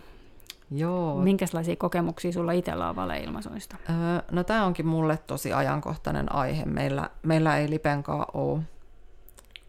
[0.71, 3.75] Joo, Minkälaisia kokemuksia sulla itsellä on valeilmaisuista?
[3.89, 3.95] Öö,
[4.31, 6.65] no tämä onkin mulle tosi ajankohtainen aihe.
[6.65, 8.61] Meillä, meillä ei Lipenkaa ole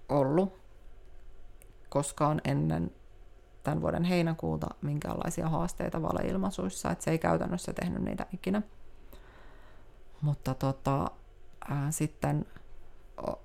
[0.09, 0.59] ollut
[1.89, 2.91] koskaan ennen
[3.63, 8.63] tämän vuoden heinäkuuta minkäänlaisia haasteita valeilmaisuissa, että se ei käytännössä tehnyt niitä ikinä.
[10.21, 11.11] Mutta tota,
[11.71, 12.47] ää, sitten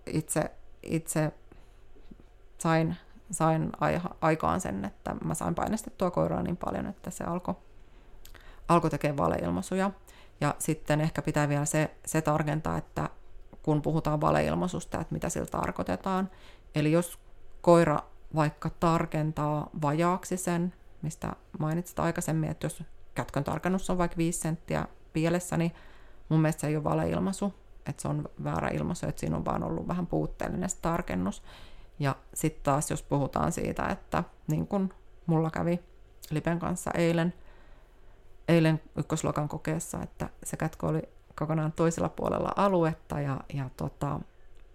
[0.06, 0.52] itse,
[0.84, 1.32] itse
[2.58, 2.96] sain,
[3.32, 3.72] sain
[4.22, 7.56] aikaan sen, että mä sain painestettua koiraa niin paljon, että se alkoi
[8.68, 9.92] alkoi tekemään valeilmaisuja.
[10.42, 13.10] Ja sitten ehkä pitää vielä se, se tarkentaa, että
[13.64, 16.30] kun puhutaan valeilmaisusta, että mitä sillä tarkoitetaan.
[16.76, 17.20] Eli jos
[17.62, 18.00] koira
[18.36, 22.84] vaikka tarkentaa vajaaksi sen, mistä mainitsit aikaisemmin, että jos
[23.16, 25.72] kätkön tarkennus on vaikka 5 senttiä pielessä, niin
[26.30, 27.54] mun mielestä se ei ole valeilmaisu,
[27.88, 31.44] että se on väärä ilmaisu, että siinä on vaan ollut vähän puutteellinen se tarkennus.
[32.00, 34.94] Ja sitten taas, jos puhutaan siitä, että niin kuin
[35.26, 35.80] mulla kävi
[36.30, 37.34] Lipen kanssa eilen,
[38.48, 41.02] eilen ykkösluokan kokeessa, että se kätkö oli
[41.36, 44.20] kokonaan toisella puolella aluetta ja, ja tota,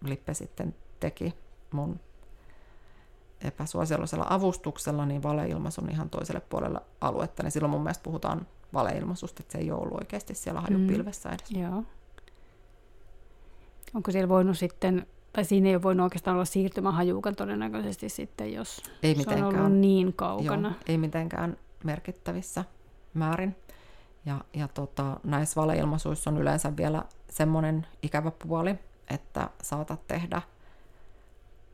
[0.05, 1.35] Lippe sitten teki
[1.73, 2.01] mun
[3.45, 9.53] epäsuosiollisella avustuksella niin valeilmaisun ihan toiselle puolelle aluetta, niin silloin mun mielestä puhutaan valeilmaisusta, että
[9.53, 11.51] se ei ole ollut oikeasti siellä hajupilvessä edes.
[11.51, 11.85] Joo.
[13.95, 18.83] Onko siellä voinut sitten, tai siinä ei ole voinut oikeastaan olla siirtymähajuukan todennäköisesti sitten, jos
[19.03, 20.69] Ei se on ollut niin kaukana.
[20.69, 22.65] Joo, ei mitenkään merkittävissä
[23.15, 23.57] määrin.
[24.27, 28.75] Ja, ja tota, näissä valeilmaisuissa on yleensä vielä semmoinen ikävä puoli,
[29.11, 30.43] että saatat tehdä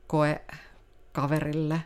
[0.07, 0.41] koe
[1.13, 1.83] kaverille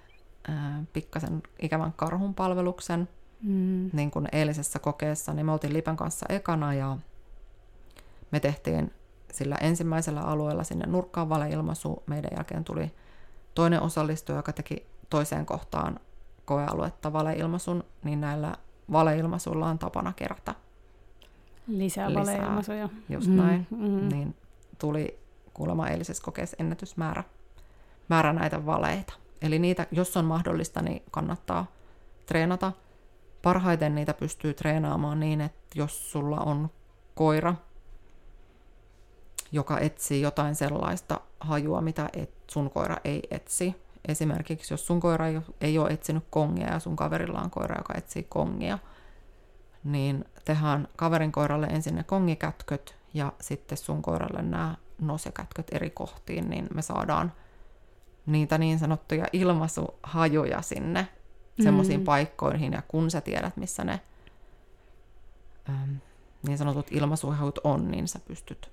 [0.48, 3.08] ää, pikkasen ikävän karhun palveluksen.
[3.42, 3.90] Mm.
[3.92, 6.96] Niin kuin eilisessä kokeessa, niin me oltiin Lipen kanssa ekana ja
[8.30, 8.92] me tehtiin
[9.32, 12.02] sillä ensimmäisellä alueella sinne nurkkaan valeilmaisu.
[12.06, 12.92] Meidän jälkeen tuli
[13.54, 16.00] toinen osallistuja, joka teki toiseen kohtaan
[16.44, 18.56] koealuetta valeilmaisun, niin näillä
[18.92, 20.54] valeilmaisuilla on tapana kerätä
[21.66, 22.22] Lisää, Lisää.
[22.22, 22.88] valeilmaisuja.
[23.08, 23.66] just näin.
[23.70, 24.08] Mm.
[24.08, 24.34] Niin
[24.78, 25.18] tuli
[25.54, 27.24] kuulemma eilisessä kokeessa ennätysmäärä
[28.08, 29.14] määrä näitä valeita.
[29.42, 31.66] Eli niitä, jos on mahdollista, niin kannattaa
[32.26, 32.72] treenata
[33.42, 36.70] parhaiten niitä pystyy treenaamaan niin, että jos sulla on
[37.14, 37.54] koira,
[39.52, 43.74] joka etsii jotain sellaista hajua, mitä et, sun koira ei etsi.
[44.08, 47.94] Esimerkiksi jos sun koira ei, ei ole etsinyt kongia ja sun kaverilla on koira, joka
[47.96, 48.78] etsii kongia,
[49.84, 56.50] niin tehdään kaverin koiralle ensin ne kongikätköt ja sitten sun koiralle nämä nosekätköt eri kohtiin,
[56.50, 57.32] niin me saadaan
[58.26, 61.08] niitä niin sanottuja ilmaisuhajuja sinne
[61.58, 61.64] mm.
[61.64, 64.00] semmoisiin paikkoihin, ja kun sä tiedät, missä ne
[66.46, 68.71] niin sanotut ilmaisuhajut on, niin sä pystyt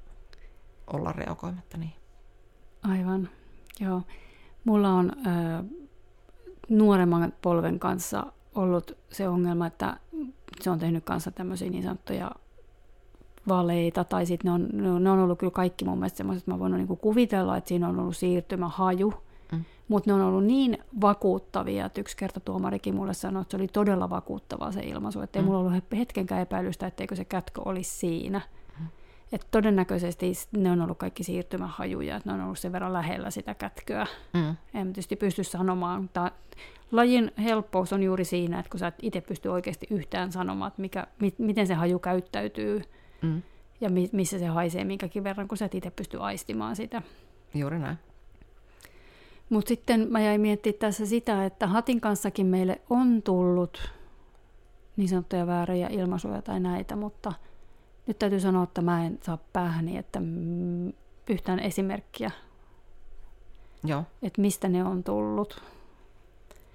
[0.94, 1.94] olla reagoimatta niin.
[2.84, 3.30] Aivan,
[3.80, 4.02] joo.
[4.66, 5.66] Mulla on äh,
[6.70, 8.26] nuoremman polven kanssa
[8.56, 9.98] ollut se ongelma, että
[10.62, 12.32] se on tehnyt kanssa tämmöisiä niin sanottuja
[13.48, 16.60] valeita, tai sitten ne on, ne on ollut kyllä kaikki mun mielestä semmoiset, että mä
[16.60, 19.14] voin niinku kuvitella, että siinä on ollut siirtymähaju,
[19.52, 19.64] mm.
[19.88, 23.68] mutta ne on ollut niin vakuuttavia, että yksi kerta tuomarikin mulle sanoi, että se oli
[23.68, 25.46] todella vakuuttava se ilmaisu, että ei mm.
[25.46, 28.40] mulla ollut hetkenkään epäilystä, etteikö se kätkö olisi siinä.
[28.40, 28.59] Mm.
[29.32, 33.54] Että todennäköisesti ne on ollut kaikki siirtymähajuja, että ne on ollut sen verran lähellä sitä
[33.54, 34.08] kätköä.
[34.34, 34.56] Mm.
[34.74, 36.32] En tietysti pysty sanomaan, mutta
[36.92, 40.82] lajin helppous on juuri siinä, että kun sä et itse pysty oikeasti yhtään sanomaan, että
[40.82, 42.82] mikä, mi, miten se haju käyttäytyy,
[43.22, 43.42] mm.
[43.82, 47.02] ja mi, missä se haisee minkäkin verran, kun sä et itse pysty aistimaan sitä.
[47.54, 47.98] Juuri näin.
[49.50, 53.92] Mutta sitten mä jäin miettimään tässä sitä, että Hatin kanssakin meille on tullut
[54.98, 57.34] niin sanottuja vääriä ilmaisuja tai näitä, mutta
[58.10, 60.22] nyt täytyy sanoa, että mä en saa päähäni, että
[61.30, 62.32] yhtään esimerkkiä,
[63.84, 64.04] Joo.
[64.22, 65.64] että mistä ne on tullut.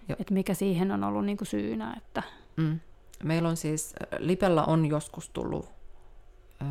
[0.08, 1.94] Että mikä siihen on ollut niinku syynä.
[1.96, 2.22] Että...
[2.56, 2.80] Mm.
[3.24, 5.68] Meillä on siis, Lipellä on joskus tullut
[6.62, 6.64] ö,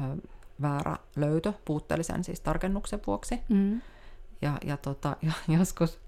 [0.62, 3.40] väärä löytö puutteellisen siis tarkennuksen vuoksi.
[3.50, 3.82] Mm.
[4.42, 6.00] Ja, ja, tota, ja joskus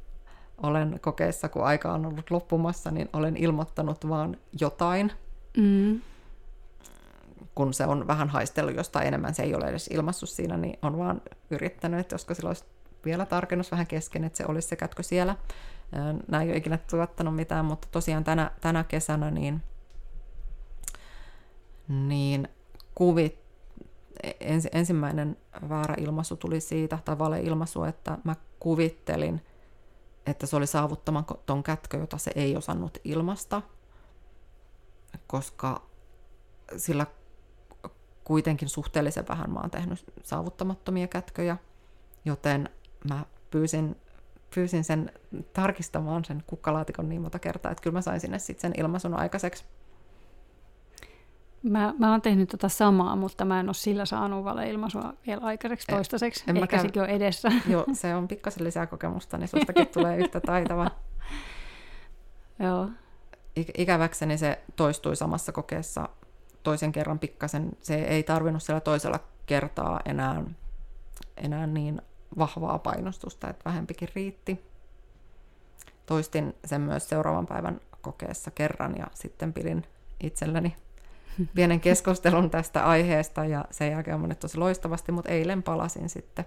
[0.63, 5.11] olen kokeessa, kun aika on ollut loppumassa, niin olen ilmoittanut vaan jotain.
[5.57, 6.01] Mm.
[7.55, 10.97] Kun se on vähän haistellut jostain enemmän, se ei ole edes ilmassut siinä, niin on
[10.97, 12.65] vaan yrittänyt, että josko sillä olisi
[13.05, 15.35] vielä tarkennus vähän kesken, että se olisi se kätkö siellä.
[16.27, 19.61] Nämä ei ole ikinä tuottanut mitään, mutta tosiaan tänä, tänä kesänä niin,
[21.87, 22.47] niin
[22.95, 23.39] kuvit,
[24.39, 25.37] ens, ensimmäinen
[25.69, 29.41] väärä ilmaisu tuli siitä, tai valeilmaisu, että mä kuvittelin,
[30.25, 33.61] että se oli saavuttamaton kätkö, jota se ei osannut ilmasta,
[35.27, 35.81] koska
[36.77, 37.05] sillä
[38.25, 41.57] kuitenkin suhteellisen vähän mä oon tehnyt saavuttamattomia kätköjä,
[42.25, 42.69] joten
[43.09, 43.95] mä pyysin,
[44.55, 45.11] pyysin sen
[45.53, 49.65] tarkistamaan sen kukkalaatikon niin monta kertaa, että kyllä mä sain sinne sitten sen ilmaisun aikaiseksi.
[51.63, 55.87] Mä, mä oon tehnyt tota samaa, mutta mä en ole sillä saanut valeilmaisua vielä aikaiseksi
[55.87, 56.43] toistaiseksi.
[56.47, 57.51] En, en Ehkä sekin on edessä.
[57.69, 60.91] Joo, se on pikkasen lisää kokemusta, niin sustakin tulee yhtä taitava.
[62.65, 62.89] Joo.
[63.59, 66.09] Ik- ikäväkseni se toistui samassa kokeessa
[66.65, 67.71] toisen kerran pikkasen.
[67.81, 70.43] Se ei tarvinnut siellä toisella kertaa enää,
[71.37, 72.01] enää niin
[72.37, 74.65] vahvaa painostusta, että vähempikin riitti.
[76.05, 79.83] Toistin sen myös seuraavan päivän kokeessa kerran ja sitten pidin
[80.23, 80.75] itselleni
[81.55, 86.45] pienen keskustelun tästä aiheesta ja sen jälkeen on tosi loistavasti, mutta eilen palasin sitten.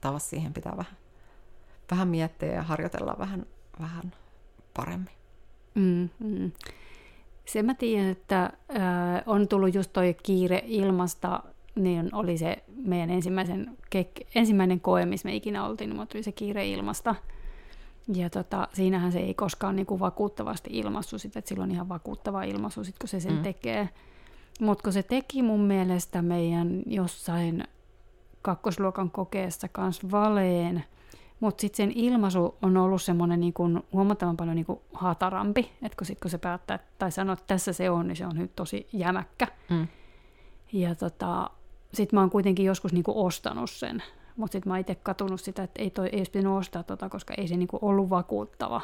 [0.00, 0.96] Taas siihen pitää vähän,
[1.90, 3.46] vähän miettiä ja harjoitella vähän,
[3.80, 4.12] vähän
[4.76, 5.14] paremmin.
[5.74, 6.52] Mm, mm.
[7.48, 8.52] Se mä tiedän, että äh,
[9.26, 11.42] on tullut just toi kiire ilmasta,
[11.74, 16.32] niin oli se meidän ensimmäisen kek- ensimmäinen koe, missä me ikinä oltiin, mutta oli se
[16.32, 17.14] kiire ilmasta.
[18.14, 22.84] Ja tota, siinähän se ei koskaan niinku vakuuttavasti ilmassu sitä, että silloin ihan vakuuttava ilmaisu,
[22.84, 23.42] sit, kun se sen mm.
[23.42, 23.88] tekee.
[24.60, 27.64] Mutta kun se teki mun mielestä meidän jossain
[28.42, 30.84] kakkosluokan kokeessa kanssa valeen,
[31.40, 36.20] mutta sitten sen ilmaisu on ollut semmoinen niinku huomattavan paljon niinku hatarampi, että kun, sit,
[36.20, 39.46] kun se päättää tai sanoo, että tässä se on, niin se on nyt tosi jämäkkä.
[39.70, 39.88] Mm.
[40.72, 41.50] Ja tota,
[41.94, 44.02] sitten mä oon kuitenkin joskus niinku ostanut sen
[44.38, 47.08] mutta sitten mä oon itse katunut sitä, että ei, toi, ei olisi pitänyt ostaa tota,
[47.08, 48.80] koska ei se niinku ollut vakuuttava.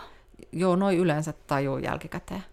[0.52, 2.44] Joo, noin yleensä tajuu jälkikäteen.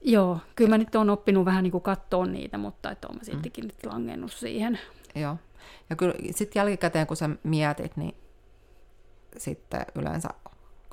[0.00, 3.64] Joo, kyllä mä nyt oon oppinut vähän niinku katsoa niitä, mutta että oon mä sittenkin
[3.64, 3.68] mm.
[3.68, 4.78] nyt langennut siihen.
[5.14, 5.36] Joo,
[5.90, 8.14] ja kyllä sitten jälkikäteen kun sä mietit, niin
[9.36, 10.28] sitten yleensä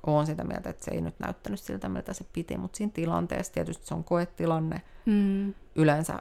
[0.05, 3.53] on sitä mieltä, että se ei nyt näyttänyt siltä, miltä se piti, mutta siinä tilanteessa
[3.53, 4.81] tietysti se on koetilanne.
[5.05, 5.53] Mm.
[5.75, 6.19] Yleensä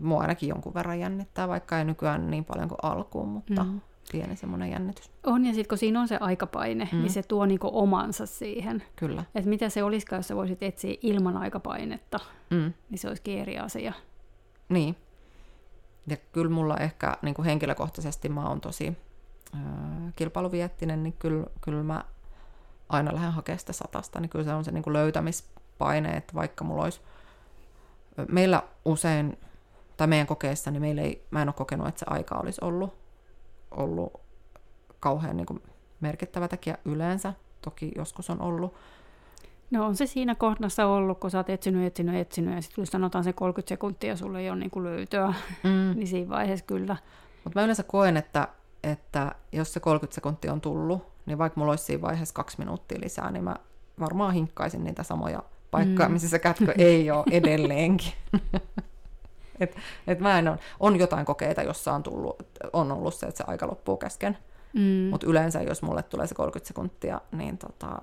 [0.00, 3.80] mua ainakin jonkun verran jännittää, vaikka ei nykyään niin paljon kuin alkuun, mutta mm
[4.12, 5.10] pieni semmoinen jännitys.
[5.26, 6.98] On, ja sitten kun siinä on se aikapaine, mm.
[6.98, 8.82] niin se tuo niinku omansa siihen.
[8.96, 9.24] Kyllä.
[9.34, 12.18] Että mitä se olisikaan, jos sä voisit etsiä ilman aikapainetta,
[12.50, 12.72] mm.
[12.90, 13.92] niin se olisi eri asia.
[14.68, 14.96] Niin.
[16.06, 18.96] Ja kyllä mulla ehkä niin kuin henkilökohtaisesti mä oon tosi
[20.16, 22.04] kilpailuviettinen, niin kyllä, kyllä mä
[22.88, 26.34] aina lähden hakemaan sitä satasta, niin kyllä se on se niin kuin löytämis, paine, että
[26.34, 27.00] vaikka mulla olisi...
[28.28, 29.38] Meillä usein,
[29.96, 32.94] tai meidän kokeessa, niin meillä ei, mä en ole kokenut, että se aika olisi ollut,
[33.70, 34.20] ollut
[35.00, 35.62] kauhean niin kuin
[36.00, 37.34] merkittävä tekijä yleensä.
[37.62, 38.74] Toki joskus on ollut.
[39.70, 43.24] No on se siinä kohdassa ollut, kun sä oot etsinyt, etsinyt, etsinyt, ja sitten sanotaan
[43.24, 45.92] se 30 sekuntia, sulle ei ole niin kuin löytöä, mm.
[45.94, 46.96] niin siinä vaiheessa kyllä.
[47.44, 48.48] Mutta mä yleensä koen, että,
[48.82, 53.00] että jos se 30 sekuntia on tullut, niin vaikka mulla olisi siinä vaiheessa kaksi minuuttia
[53.00, 53.56] lisää, niin mä
[54.00, 56.12] varmaan hinkkaisin niitä samoja paikkoja, mm.
[56.12, 58.12] missä se kätkö ei ole edelleenkin.
[59.60, 59.76] et,
[60.06, 63.44] et mä en ole, on jotain kokeita, jossa on, tullut, on ollut se, että se
[63.46, 64.38] aika loppuu kesken.
[64.72, 65.08] Mm.
[65.10, 67.98] Mutta yleensä, jos mulle tulee se 30 sekuntia, niin tota,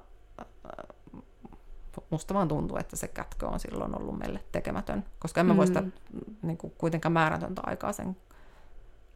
[2.09, 5.57] musta vaan tuntuu, että se kätkö on silloin ollut meille tekemätön, koska emme mm.
[5.57, 5.84] voi sitä
[6.41, 8.17] niin kuin, kuitenkaan määrätöntä aikaa sen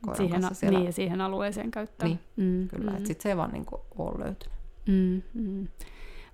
[0.02, 0.80] koiran siihen, kanssa siellä.
[0.80, 2.08] Niin, ja siihen alueeseen käyttää.
[2.08, 2.98] Niin, mm, kyllä, mm.
[2.98, 4.60] että sitten se ei vaan niin kuin, ole löytynyt.
[4.88, 5.68] Mm, mm.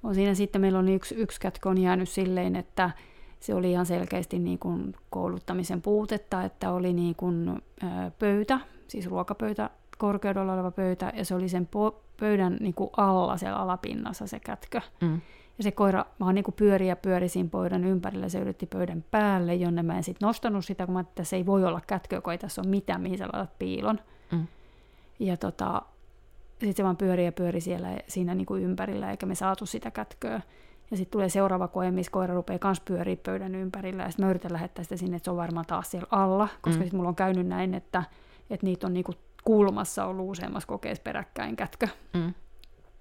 [0.03, 2.91] On siinä sitten meillä on yksi, yksi kätkö on jäänyt silleen, että
[3.39, 7.61] se oli ihan selkeästi niin kuin kouluttamisen puutetta, että oli niin kuin,
[8.19, 11.69] pöytä, siis ruokapöytä, korkeudella oleva pöytä, ja se oli sen
[12.19, 14.81] pöydän niin kuin alla siellä alapinnassa se kätkö.
[15.01, 15.21] Mm.
[15.57, 19.05] Ja se koira vaan niin kuin pyöri ja pyöri siinä pöydän ympärillä, se yritti pöydän
[19.11, 22.21] päälle, jonne mä en sitten nostanut sitä, kun mä että se ei voi olla kätkö,
[22.21, 23.99] kun ei tässä ole mitään, mihin sä laitat piilon.
[24.31, 24.47] Mm.
[25.19, 25.81] Ja tota,
[26.59, 29.91] sitten se vaan pyöri ja pyöri siellä siinä niin kuin ympärillä, eikä me saatu sitä
[29.91, 30.41] kätköä.
[30.91, 34.29] Ja sitten tulee seuraava koe, missä koira rupeaa myös pyöriä pöydän ympärillä, ja sitten mä
[34.29, 36.83] yritän lähettää sitä sinne, että se on varmaan taas siellä alla, koska mm.
[36.83, 38.03] sitten mulla on käynyt näin, että,
[38.49, 41.87] että niitä on niinku kulmassa ollut useammassa kokeessa peräkkäin kätkö.
[42.13, 42.33] Mm.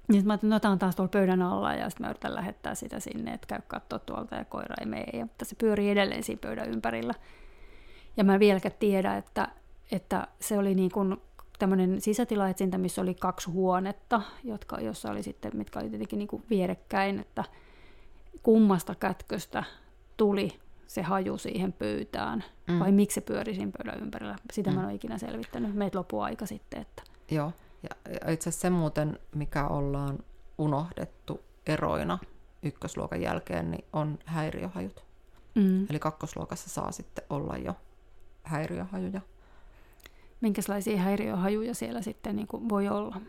[0.08, 3.00] Niin mä ajattelin, no on taas tuolla pöydän alla ja sitten mä yritän lähettää sitä
[3.00, 5.18] sinne, että käy katsoa tuolta ja koira ei mene.
[5.18, 7.14] Ja, mutta se pyörii edelleen siinä pöydän ympärillä.
[8.16, 9.48] Ja mä vieläkään tiedä, että,
[9.92, 11.16] että se oli niin kuin
[11.58, 16.44] tämmöinen sisätilaetsintä, missä oli kaksi huonetta, jotka, jossa oli sitten, mitkä oli tietenkin niin kuin
[16.50, 17.44] vierekkäin, että
[18.42, 19.64] kummasta kätköstä
[20.16, 22.78] tuli se haju siihen pöytään, mm.
[22.78, 24.36] vai miksi se pyöri siinä pöydän ympärillä.
[24.52, 24.76] Sitä mm.
[24.76, 25.74] mä en ole ikinä selvittänyt.
[25.74, 26.80] Meitä loppuu aika sitten.
[26.80, 27.02] Että...
[27.30, 27.52] Joo,
[27.84, 30.18] ja itse asiassa se muuten, mikä ollaan
[30.58, 32.18] unohdettu eroina
[32.62, 35.04] ykkösluokan jälkeen, niin on häiriöhajut.
[35.54, 35.86] Mm.
[35.90, 37.76] Eli kakkosluokassa saa sitten olla jo
[38.42, 39.20] häiriöhajuja.
[40.40, 43.20] Minkälaisia häiriöhajuja siellä sitten niin kuin voi olla?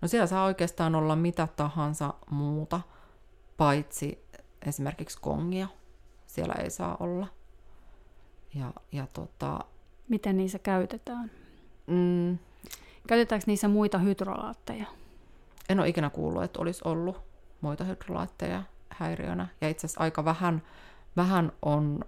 [0.00, 2.80] No siellä saa oikeastaan olla mitä tahansa muuta,
[3.56, 4.24] paitsi
[4.66, 5.68] esimerkiksi kongia.
[6.26, 7.26] Siellä ei saa olla.
[8.54, 9.60] Ja, ja tota...
[10.08, 11.30] Miten niissä käytetään?
[11.86, 12.38] Mm,
[13.08, 14.86] Käytetäänkö niissä muita hydrolaatteja?
[15.68, 17.20] En ole ikinä kuullut, että olisi ollut
[17.60, 19.48] muita hydrolaatteja häiriönä.
[19.60, 20.62] Ja itse asiassa aika vähän,
[21.16, 22.00] vähän on,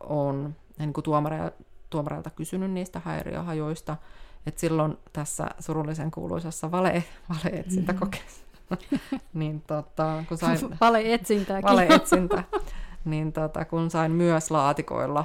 [0.00, 1.56] on niin kuin tuomareilta,
[1.90, 3.96] tuomareilta kysynyt niistä häiriöhajoista.
[4.46, 9.20] Et silloin tässä surullisen kuuluisassa vale, valeetsintäkokeessa, mm-hmm.
[9.40, 10.58] niin tota, kun sain...
[10.80, 11.70] Valeetsintääkin.
[11.70, 12.44] Valeetsintä.
[13.04, 15.24] niin tota, kun sain myös laatikoilla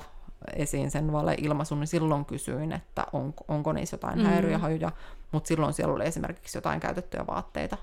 [0.56, 4.26] esiin sen valeilmaisun, niin silloin kysyin, että on, onko niissä jotain mm.
[4.26, 4.92] häiriöhajuja,
[5.32, 7.78] mutta silloin siellä oli esimerkiksi jotain käytettyjä vaatteita.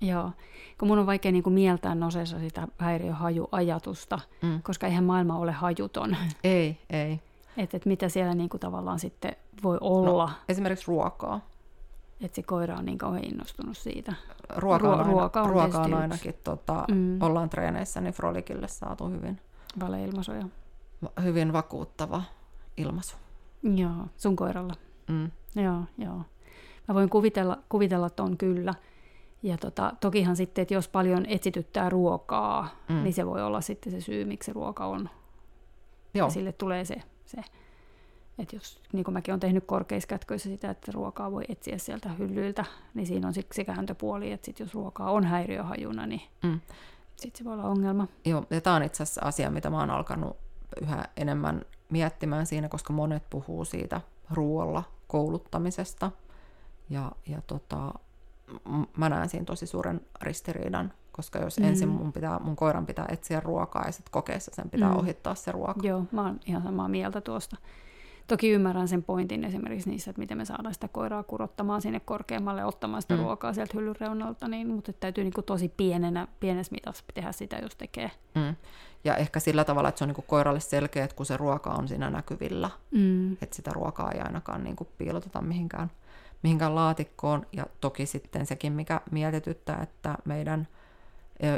[0.00, 0.30] Joo,
[0.78, 4.62] kun mun on vaikea niin kuin mieltää noseessa sitä häiriöhajuajatusta, mm.
[4.62, 6.16] koska eihän maailma ole hajuton.
[6.44, 7.20] Ei, ei.
[7.56, 10.26] Että et mitä siellä niin kuin tavallaan sitten voi olla.
[10.26, 11.40] No, esimerkiksi ruokaa.
[12.20, 14.14] Että se koira on niin kauhean innostunut siitä.
[14.56, 17.22] Ruoka on, Ruo- aina, ruoka on, ruoka on ainakin, tota, mm.
[17.22, 19.40] ollaan treeneissä, niin Frolikille saatu hyvin.
[19.80, 20.44] Valeilmaisuja
[21.22, 22.22] hyvin vakuuttava
[22.76, 23.16] ilmaisu.
[23.62, 24.74] Joo, sun koiralla.
[25.08, 25.30] Mm.
[25.62, 26.22] Joo, joo.
[26.88, 28.74] Mä voin kuvitella, kuvitella ton kyllä.
[29.42, 33.02] Ja tota, tokihan sitten, että jos paljon etsityttää ruokaa, mm.
[33.02, 35.08] niin se voi olla sitten se syy, miksi se ruoka on.
[36.14, 36.26] Joo.
[36.26, 36.96] Ja sille tulee se,
[37.26, 37.42] se
[38.38, 42.64] että jos, niin kuin mäkin olen tehnyt korkeiskätköissä sitä, että ruokaa voi etsiä sieltä hyllyiltä,
[42.94, 46.60] niin siinä on se kääntöpuoli, että sit jos ruokaa on häiriöhajuna, niin mm.
[47.16, 48.08] sitten se voi olla ongelma.
[48.24, 50.36] Joo, ja tämä on itse asiassa asia, mitä mä oon alkanut
[50.82, 54.00] yhä enemmän miettimään siinä, koska monet puhuu siitä
[54.30, 56.10] ruoalla kouluttamisesta.
[56.90, 57.94] Ja, ja tota,
[58.96, 61.64] mä näen siinä tosi suuren ristiriidan, koska jos mm.
[61.64, 64.96] ensin mun, pitää, mun koiran pitää etsiä ruokaa ja sitten kokeessa sen pitää mm.
[64.96, 65.80] ohittaa se ruoka.
[65.82, 67.56] Joo, mä oon ihan samaa mieltä tuosta.
[68.26, 72.64] Toki ymmärrän sen pointin esimerkiksi niissä, että miten me saadaan sitä koiraa kurottamaan sinne korkeammalle
[72.64, 73.22] ottamaan sitä mm.
[73.22, 77.56] ruokaa sieltä hyllyn reunalta, niin, mutta täytyy niin kuin tosi pienenä, pienessä mitassa tehdä sitä,
[77.56, 78.10] jos tekee.
[78.34, 78.56] Mm.
[79.04, 81.70] Ja ehkä sillä tavalla, että se on niin kuin koiralle selkeä, että kun se ruoka
[81.70, 83.32] on siinä näkyvillä, mm.
[83.32, 85.90] että sitä ruokaa ei ainakaan niin kuin piiloteta mihinkään,
[86.42, 87.46] mihinkään laatikkoon.
[87.52, 90.68] Ja toki sitten sekin, mikä mietityttää, että meidän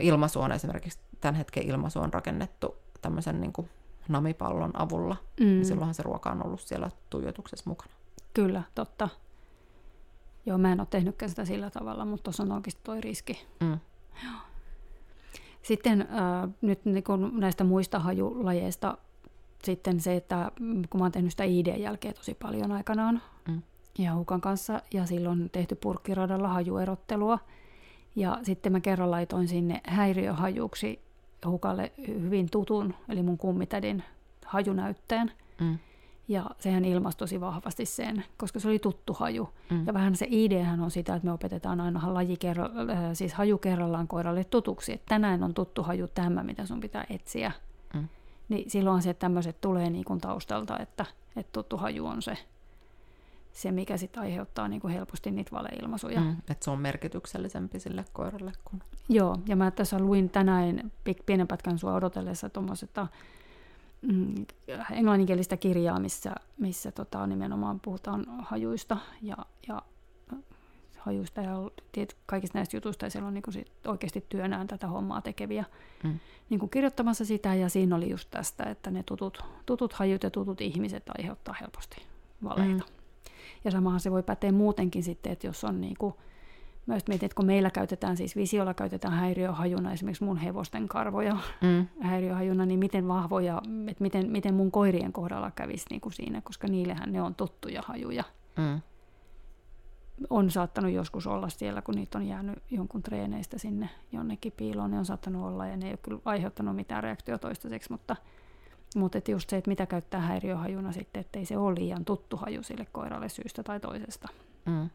[0.00, 3.68] ilmaisu on esimerkiksi tämän hetken ilmaisu on rakennettu tämmöisen niin kuin
[4.08, 5.46] namipallon avulla, mm.
[5.46, 7.92] niin silloinhan se ruoka on ollut siellä tuijotuksessa mukana.
[8.34, 9.08] Kyllä, totta.
[10.46, 13.46] Joo, mä en ole tehnytkään sitä sillä tavalla, mutta tuossa on oikeasti toi riski.
[13.60, 13.78] Mm.
[15.66, 18.98] Sitten äh, nyt niin kun näistä muista hajulajeista
[19.64, 20.50] sitten se, että
[20.90, 23.62] kun mä oon tehnyt sitä ID-jälkeä tosi paljon aikanaan Mm.
[23.98, 27.38] ja Hukan kanssa, ja silloin tehty purkkiradalla hajuerottelua,
[28.16, 31.00] ja sitten mä kerran laitoin sinne häiriöhajuksi
[31.46, 34.02] Hukalle hyvin tutun, eli mun kummitädin
[34.46, 35.78] hajunäytteen, Mm.
[36.28, 39.48] Ja sehän ilmastosi vahvasti sen, koska se oli tuttu haju.
[39.70, 39.86] Mm.
[39.86, 43.58] Ja vähän se ideahan on sitä, että me opetetaan aina laji kerra, äh, siis haju
[43.58, 47.52] kerrallaan koiralle tutuksi, että tänään on tuttu haju tämä, mitä sun pitää etsiä.
[47.94, 48.08] Mm.
[48.48, 51.06] Niin silloin se tämmöiset tulee niin kuin taustalta, että,
[51.36, 52.38] että tuttu haju on se,
[53.52, 56.20] se mikä sitten aiheuttaa niin kuin helposti niitä valeilmaisuja.
[56.20, 56.36] Mm.
[56.50, 58.82] Että se on merkityksellisempi sille koiralle kuin...
[59.08, 60.92] Joo, ja mä tässä luin tänään
[61.26, 63.06] pienen pätkän sua odotellessa tuommoisesta
[64.02, 64.46] mm,
[64.92, 69.36] englanninkielistä kirjaa, missä, missä tota, nimenomaan puhutaan hajuista ja,
[69.68, 69.82] ja
[70.32, 70.38] äh,
[70.98, 75.20] hajuista ja tiet, kaikista näistä jutuista, ja siellä on niin sit oikeasti työnään tätä hommaa
[75.20, 75.64] tekeviä
[76.04, 76.18] Mm.
[76.50, 80.30] niin kuin kirjoittamassa sitä, ja siinä oli just tästä, että ne tutut, tutut hajut ja
[80.30, 81.96] tutut ihmiset aiheuttaa helposti
[82.44, 82.84] valeita.
[82.84, 82.96] Mm.
[83.64, 86.14] Ja samahan se voi päteä muutenkin sitten, että jos on niin kuin,
[86.86, 91.36] mä just mietin, että kun meillä käytetään, siis visiolla käytetään häiriöhajuna esimerkiksi mun hevosten karvoja
[91.60, 91.86] Mm.
[92.00, 96.68] häiriöhajuna, niin miten vahvoja, että miten, miten mun koirien kohdalla kävisi niin kuin siinä, koska
[96.68, 98.24] niillehän ne on tuttuja hajuja.
[98.56, 98.80] Mm.
[100.30, 104.98] On saattanut joskus olla siellä, kun niitä on jäänyt jonkun treeneistä sinne jonnekin piiloon, ne
[104.98, 108.16] on saattanut olla ja ne ei ole kyllä aiheuttanut mitään reaktio toistaiseksi, mutta,
[108.96, 112.62] mutta et just se, että mitä käyttää häiriöhajuna sitten, ettei se ole liian tuttu haju
[112.62, 114.28] sille koiralle syystä tai toisesta.
[114.66, 114.90] Mm.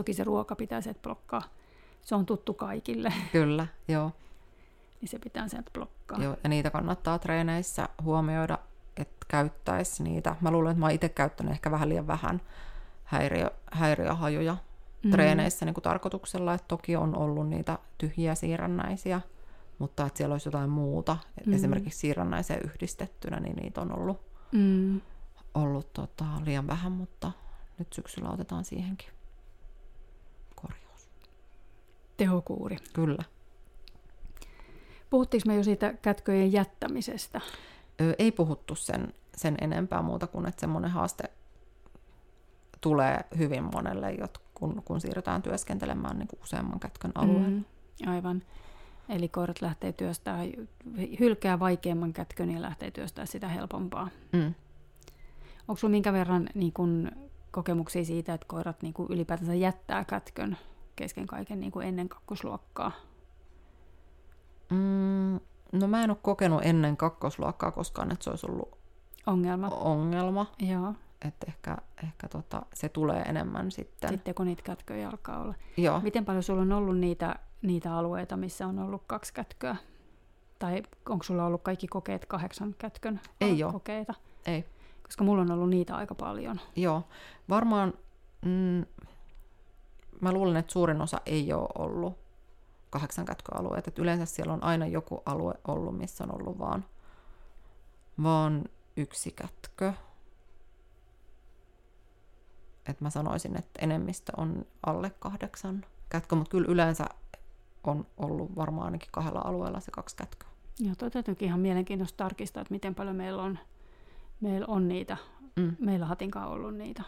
[0.00, 1.42] Toki se ruoka pitää sieltä blokkaa.
[2.02, 4.12] Se on tuttu kaikille, Kyllä, joo.
[5.00, 6.18] niin se pitää sieltä blokkaa.
[6.22, 6.36] joo.
[6.42, 8.58] Ja niitä kannattaa treeneissä huomioida,
[8.96, 10.36] että käyttäisi niitä.
[10.40, 12.40] Mä luulen, että mä oon itse käyttänyt ehkä vähän liian vähän
[13.04, 14.56] häiriö, häiriöhajuja
[15.02, 15.10] Mm.
[15.10, 19.20] treeneissä niin kuin tarkoituksella, että toki on ollut niitä tyhjiä siirrännäisiä,
[19.78, 21.52] mutta että siellä olisi jotain muuta, Mm.
[21.52, 24.20] esimerkiksi siirrännäiseen yhdistettynä, niin niitä on ollut,
[24.52, 25.00] Mm.
[25.54, 27.32] ollut tota, liian vähän, mutta
[27.78, 29.08] nyt syksyllä otetaan siihenkin
[32.20, 32.76] Tehokuuri.
[32.92, 33.22] Kyllä.
[35.10, 37.40] Puhuttiinko me jo siitä kätköjen jättämisestä?
[38.00, 41.30] Ö, ei puhuttu sen, sen enempää muuta kuin, että semmoinen haaste
[42.80, 44.16] tulee hyvin monelle,
[44.54, 47.48] kun, kun siirrytään työskentelemään niin kuin useamman kätkön alueella.
[47.48, 47.64] Mm,
[48.06, 48.42] aivan.
[49.08, 50.38] Eli koirat lähtee työstää,
[51.20, 54.08] hylkää vaikeamman kätkön ja lähtee työstää sitä helpompaa.
[54.32, 54.54] Mm.
[55.68, 57.10] Onko sinulla minkä verran niin kun,
[57.50, 60.56] kokemuksia siitä, että koirat niin kun, ylipäätänsä jättää kätkön
[61.00, 62.92] kesken kaiken niin kun ennen kakkosluokkaa?
[64.70, 65.40] Mm,
[65.72, 68.78] no mä en ole kokenut ennen kakkosluokkaa koskaan, että se olisi ollut
[69.26, 69.68] Ongelma.
[69.68, 70.46] ongelma.
[70.58, 70.94] Joo.
[71.28, 74.10] Että ehkä, ehkä tota, se tulee enemmän sitten.
[74.10, 75.54] Sitten kun niitä kätköjä alkaa olla.
[75.76, 76.00] Joo.
[76.00, 79.76] Miten paljon sulla on ollut niitä, niitä alueita, missä on ollut kaksi kätköä?
[80.58, 83.72] Tai onko sulla ollut kaikki kokeet kahdeksan kätkön Ei oo.
[83.72, 84.14] kokeita?
[84.46, 84.64] Ei.
[85.02, 86.60] Koska mulla on ollut niitä aika paljon.
[86.76, 87.02] Joo.
[87.48, 87.94] Varmaan,
[88.44, 88.84] mm,
[90.20, 92.18] mä luulen, että suurin osa ei ole ollut
[92.90, 93.88] kahdeksan kätköalueet.
[93.88, 96.84] Et yleensä siellä on aina joku alue ollut, missä on ollut vaan,
[98.22, 98.64] vaan
[98.96, 99.92] yksi kätkö.
[102.86, 107.04] Et mä sanoisin, että enemmistö on alle kahdeksan kätkö, mutta kyllä yleensä
[107.84, 110.48] on ollut varmaan ainakin kahdella alueella se kaksi kätköä.
[110.78, 113.58] Joo, toi täytyykin ihan mielenkiintoista tarkistaa, että miten paljon meillä on,
[114.40, 115.16] meillä on niitä.
[115.56, 115.76] Mm.
[115.78, 117.02] Meillä hatinkaan ollut niitä.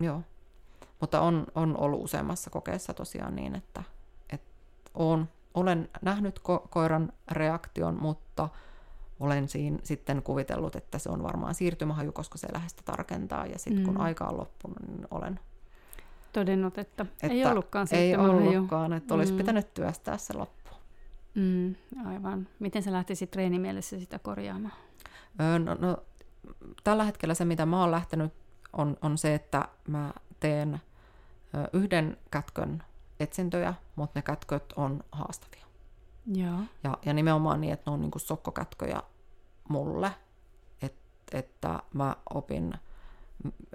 [0.00, 0.22] Joo.
[1.04, 3.82] Mutta on, on ollut useammassa kokeessa tosiaan niin, että,
[4.30, 4.50] että
[4.94, 8.48] on, olen nähnyt ko- koiran reaktion, mutta
[9.20, 13.46] olen siinä sitten kuvitellut, että se on varmaan siirtymähaju, koska se lähestä tarkentaa.
[13.46, 14.00] Ja sitten kun Mm.
[14.00, 15.40] aika on loppunut, niin olen,
[16.32, 19.38] Todennut, että, että ei ollutkaan ei ollutkaan, että olisi Mm.
[19.38, 20.80] pitänyt työstää se loppuun.
[21.34, 21.74] Mm,
[22.06, 22.48] aivan.
[22.58, 24.74] Miten sä lähtisit treenimielessä sitä korjaamaan?
[25.40, 25.96] Öö, no, no,
[26.84, 28.32] tällä hetkellä se, mitä mä oon lähtenyt,
[28.72, 30.80] on, on se, että mä teen
[31.72, 32.82] yhden kätkön
[33.20, 35.66] etsintöjä, mutta ne kätköt on haastavia.
[36.26, 36.58] Joo.
[36.84, 39.02] Ja, ja nimenomaan niin, että ne on niin kuin sokkokätköjä
[39.68, 40.10] mulle,
[40.82, 40.94] Et,
[41.32, 42.74] että mä opin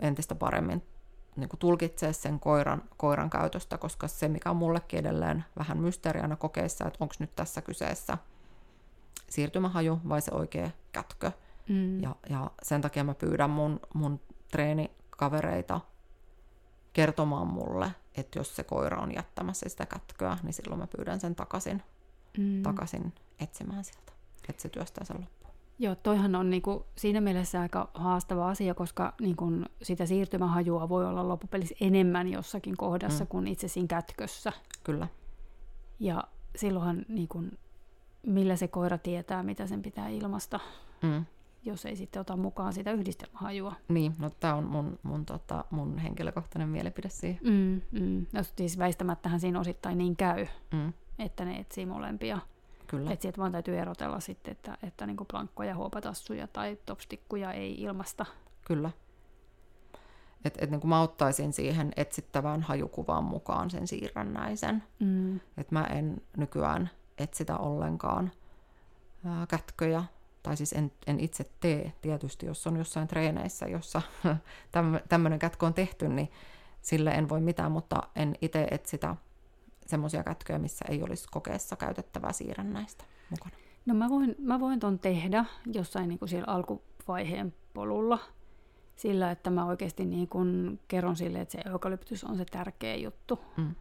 [0.01, 0.83] entistä paremmin
[1.35, 6.35] niin kuin tulkitsee sen koiran, koiran käytöstä, koska se, mikä on mullekin edelleen vähän mysteeriana
[6.35, 8.17] kokeissa, että onko nyt tässä kyseessä
[9.29, 11.31] siirtymähaju vai se oikea kätkö.
[11.69, 12.01] Mm.
[12.01, 14.19] Ja, ja sen takia mä pyydän mun, mun
[14.51, 15.81] treenikavereita
[16.93, 21.35] kertomaan mulle, että jos se koira on jättämässä sitä kätköä, niin silloin mä pyydän sen
[21.35, 21.83] takaisin,
[22.37, 22.63] mm.
[22.63, 24.11] takaisin etsimään sieltä,
[24.49, 25.53] että se työstää sen loppuun.
[25.79, 29.45] Joo, toihan on niinku siinä mielessä aika haastava asia, koska niinku
[29.81, 33.27] sitä siirtymähajua voi olla loppupelissä enemmän jossakin kohdassa Mm.
[33.27, 34.53] kuin itse siinä kätkössä.
[34.83, 35.07] Kyllä.
[35.99, 36.23] Ja
[36.55, 37.51] silloinhan niin kun,
[38.25, 40.59] millä se koira tietää, mitä sen pitää ilmasta,
[41.01, 41.25] Mm.
[41.63, 43.75] Jos ei sitten ota mukaan sitä yhdistelmähajua.
[43.87, 47.39] Niin, no tämä on mun, mun, tota, mun henkilökohtainen mielipide siihen.
[47.43, 48.25] Mm, mm.
[48.33, 50.93] No, siis väistämättähän siinä osittain niin käy, Mm.
[51.19, 52.39] että ne etsii molempia.
[52.87, 57.81] Kyllä, Että sieltä vaan täytyy erotella sitten, että, että niin plankkoja, huopatassuja tai topstikkuja ei
[57.81, 58.25] ilmasta.
[58.65, 58.91] kyllä.
[60.45, 64.83] Et, et niin kuin mä ottaisin siihen etsittävään hajukuvaan mukaan sen siirrännäisen.
[64.99, 65.39] Mm.
[65.57, 68.31] Et mä en nykyään etsitä ollenkaan
[69.25, 70.03] ää, kätköjä,
[70.43, 74.01] tai siis en, en itse tee tietysti, jos on jossain treeneissä, jossa
[75.09, 76.31] tämmöinen kätkö on tehty, niin
[76.81, 79.15] sille en voi mitään, mutta en itse etsitä
[79.85, 83.55] semmoisia kätköjä, missä ei olisi kokeessa käytettävää siirrännäistä mukana.
[83.85, 88.19] No mä voin, mä voin ton tehdä jossain niin kuin siellä alkuvaiheen polulla
[88.95, 93.39] sillä, että mä oikeasti niin kuin kerron sille, että se eukalyptus on se tärkeä juttu.
[93.57, 93.75] Mm.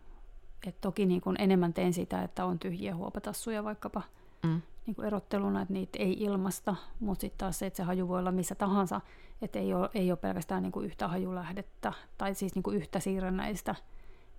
[0.66, 4.02] Et toki niin kuin enemmän teen sitä, että on tyhjiä huopatassuja vaikkapa
[4.42, 4.62] Mm.
[4.89, 8.18] Niin kuin erotteluna, että niitä ei ilmasta, mutta sitten taas se, että se haju voi
[8.18, 9.01] olla missä tahansa,
[9.43, 13.01] että ei ole, ei ole pelkästään niin kuin yhtä hajulähdettä tai siis niin kuin yhtä
[13.01, 13.74] siirrännäistä,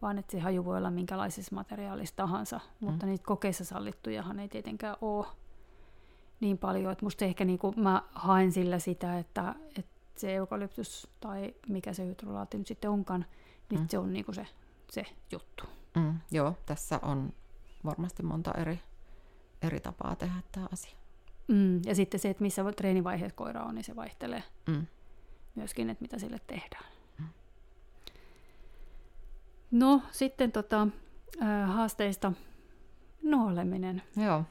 [0.01, 4.95] vaan että se haju voi olla minkälaisessa materiaalissa tahansa, mutta niitä kokeissa sallittujahan ei tietenkään
[5.01, 5.27] ole
[6.39, 11.07] niin paljon, että musta ehkä niin kuin mä haen sillä sitä, että, että se eukalyptus
[11.19, 13.25] tai mikä se hydrolaatti nyt sitten onkaan,
[13.69, 13.87] niin Mm.
[13.89, 14.47] se on niin kuin se,
[14.91, 15.63] se juttu.
[15.95, 16.19] Mm.
[16.31, 17.33] Joo, tässä on
[17.85, 18.79] varmasti monta eri,
[19.61, 20.95] eri tapaa tehdä tämä asia.
[21.47, 21.81] Mm.
[21.85, 24.85] Ja sitten se, että missä treenivaiheessa koira on, niin se vaihtelee Mm.
[25.55, 26.85] myöskin, että mitä sille tehdään.
[29.71, 30.87] No sitten tota,
[31.39, 32.33] ää, haasteista
[33.23, 34.01] nuoleminen.
[34.17, 34.43] Joo,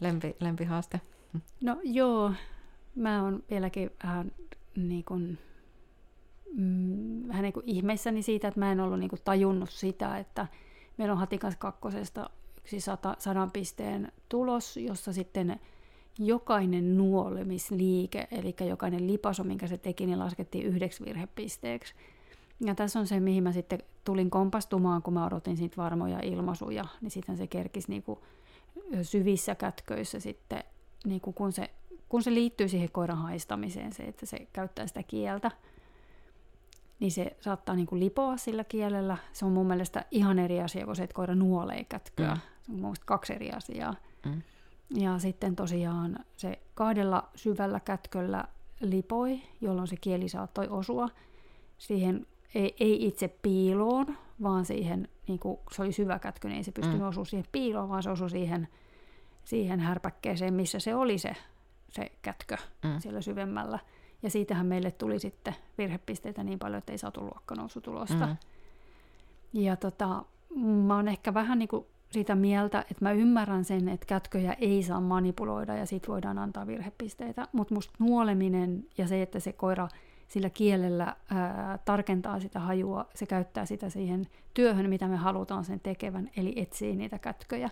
[0.00, 1.00] Lempi, lempihaaste.
[1.62, 2.32] No joo,
[2.94, 4.32] mä oon vieläkin vähän
[4.76, 5.38] niin kuin,
[6.56, 10.46] mm, vähän niin kuin ihmeissäni siitä, että mä en ollut niin kuin tajunnut sitä, että
[10.96, 12.30] meillä on Hatikas kakkosesta
[12.66, 15.60] yksi sata, sadan pisteen tulos, jossa sitten
[16.18, 21.94] jokainen nuolemisliike, eli jokainen lipaso, minkä se teki, niin laskettiin yhdeksi virhepisteeksi.
[22.60, 26.84] Ja tässä on se, mihin mä sitten tulin kompastumaan, kun mä odotin siitä varmoja ilmaisuja,
[27.00, 28.18] niin sitten se kerkisi niin kuin
[29.02, 30.64] syvissä kätköissä sitten,
[31.04, 31.70] niin kuin kun, se,
[32.08, 35.50] kun se liittyy siihen koiran haistamiseen, se, että se käyttää sitä kieltä,
[37.00, 39.16] niin se saattaa niin kuin lipoa sillä kielellä.
[39.32, 42.34] Se on mun mielestä ihan eri asia kuin se, että koira nuolee kätköä.
[42.34, 42.40] Mm.
[42.62, 43.94] Se on mun mielestä kaksi eri asiaa.
[44.26, 44.42] Mm.
[44.94, 48.44] Ja sitten tosiaan se kahdella syvällä kätköllä
[48.80, 51.08] lipoi, jolloin se kieli saattoi osua
[51.78, 56.64] siihen, ei, ei itse piiloon, vaan siihen, niin kuin se oli syvä kätkö, niin ei
[56.64, 57.08] se pystynyt Mm.
[57.08, 58.68] osua siihen piiloon, vaan se osui siihen,
[59.44, 61.36] siihen härpäkkeeseen, missä se oli se,
[61.88, 63.00] se kätkö Mm.
[63.00, 63.78] siellä syvemmällä.
[64.22, 68.26] Ja siitähän meille tuli sitten virhepisteitä niin paljon, että ei saatu luokkanousutulosta.
[68.26, 68.36] Mm.
[69.52, 70.24] Ja tota,
[70.86, 74.82] mä oon ehkä vähän niin kuin sitä mieltä, että mä ymmärrän sen, että kätköjä ei
[74.82, 79.88] saa manipuloida ja siitä voidaan antaa virhepisteitä, mutta musta nuoleminen ja se, että se koira
[80.28, 85.80] sillä kielellä ää, tarkentaa sitä hajua, se käyttää sitä siihen työhön, mitä me halutaan sen
[85.80, 87.70] tekevän, eli etsii niitä kätköjä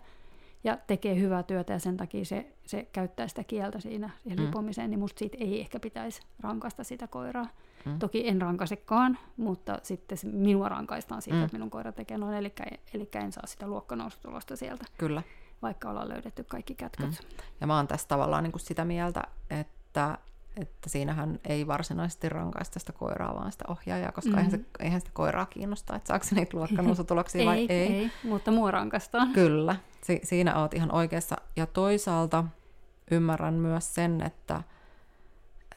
[0.64, 4.44] ja tekee hyvää työtä ja sen takia se, se käyttää sitä kieltä siinä siihen Mm.
[4.46, 7.46] lipomiseen, niin musta siitä ei ehkä pitäisi rankaista sitä koiraa.
[7.86, 7.98] Mm.
[7.98, 11.44] Toki en rankaisekaan, mutta sitten se- minua rankaistaan siitä, Mm.
[11.44, 12.52] että minun koira tekee noin, eli,
[12.94, 15.22] eli en saa sitä luokkanousutulosta sieltä, Kyllä.
[15.62, 17.06] vaikka ollaan löydetty kaikki kätköt.
[17.10, 17.14] Mm.
[17.60, 20.18] Ja mä oon tässä tavallaan niin kuin sitä mieltä, että,
[20.56, 24.38] että siinähän ei varsinaisesti rankaista sitä koiraa, vaan sitä ohjaajaa, koska mm-hmm.
[24.44, 27.92] eihän, se, eihän sitä koiraa kiinnosta, että saako se niitä luokkanuusutuloksia vai ei, ei.
[27.94, 29.32] ei, mutta mua rankaistaan.
[29.32, 31.36] Kyllä, si- siinä oot ihan oikeassa.
[31.56, 32.44] Ja toisaalta
[33.10, 34.62] ymmärrän myös sen, että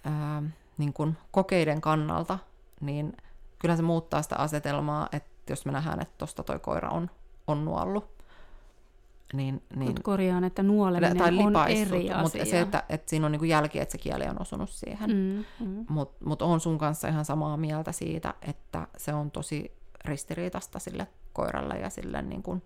[0.03, 0.43] ää,
[0.78, 2.39] niin kun kokeiden kannalta,
[2.82, 3.17] niin
[3.59, 7.09] kyllä se muuttaa sitä asetelmaa, että jos me nähdään, että tuosta toi koira on,
[7.47, 8.23] on nuollut,
[9.34, 12.21] niin, niin Mut korjaan, että nuoleminen tai on lipaissut, eri asia.
[12.21, 15.09] mutta se, että, että siinä on niin jälki, että se kieli on osunut siihen.
[15.09, 15.43] Mm.
[15.67, 15.86] Mm.
[15.89, 19.71] Mutta mut on sun kanssa ihan samaa mieltä siitä, että se on tosi
[20.05, 22.61] ristiriitasta sille koiralle ja sille niin kuin,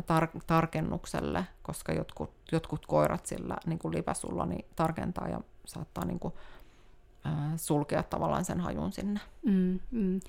[0.00, 6.18] tar- tarkennukselle, koska jotkut, jotkut koirat sillä niin kuin lipäsulla niin tarkentaa ja saattaa niin
[6.18, 6.34] kuin,
[7.24, 9.20] ää, sulkea tavallaan sen hajun sinne.
[9.44, 10.20] Mm, mm.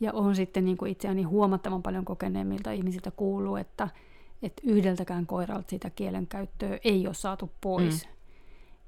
[0.00, 3.88] Ja on sitten niin kuin itseäni huomattavan paljon kokeneemmilta ihmisiltä kuuluu, että,
[4.42, 8.06] että yhdeltäkään koiralta sitä kielen käyttöä ei ole saatu pois.
[8.06, 8.12] Mm.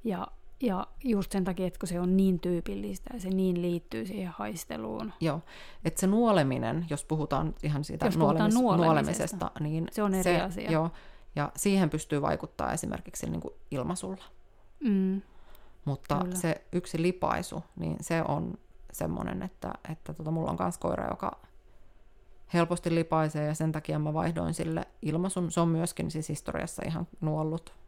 [0.04, 0.26] Ja,
[0.62, 4.32] ja just sen takia, että kun se on niin tyypillistä ja se niin liittyy siihen
[4.38, 5.12] haisteluun.
[5.20, 5.40] Joo,
[5.84, 10.14] että se nuoleminen, jos puhutaan ihan siitä Jos puhutaan nuolemis- nuolemisesta, nuolemisesta, niin se on
[10.14, 10.70] eri asia.
[10.70, 10.90] Joo,
[11.36, 14.24] ja siihen pystyy vaikuttaa esimerkiksi niin kuin ilmasulla.
[14.80, 15.22] Mm.
[15.84, 16.36] Mutta Kyllä.
[16.36, 18.54] se yksi lipaisu, niin se on
[18.92, 21.40] semmoinen, että, että tota, mulla on myös koira, joka
[22.54, 25.50] helposti lipaisee ja sen takia mä vaihdoin sille ilmaisun.
[25.50, 27.81] Se on myöskin siis historiassa ihan nuollut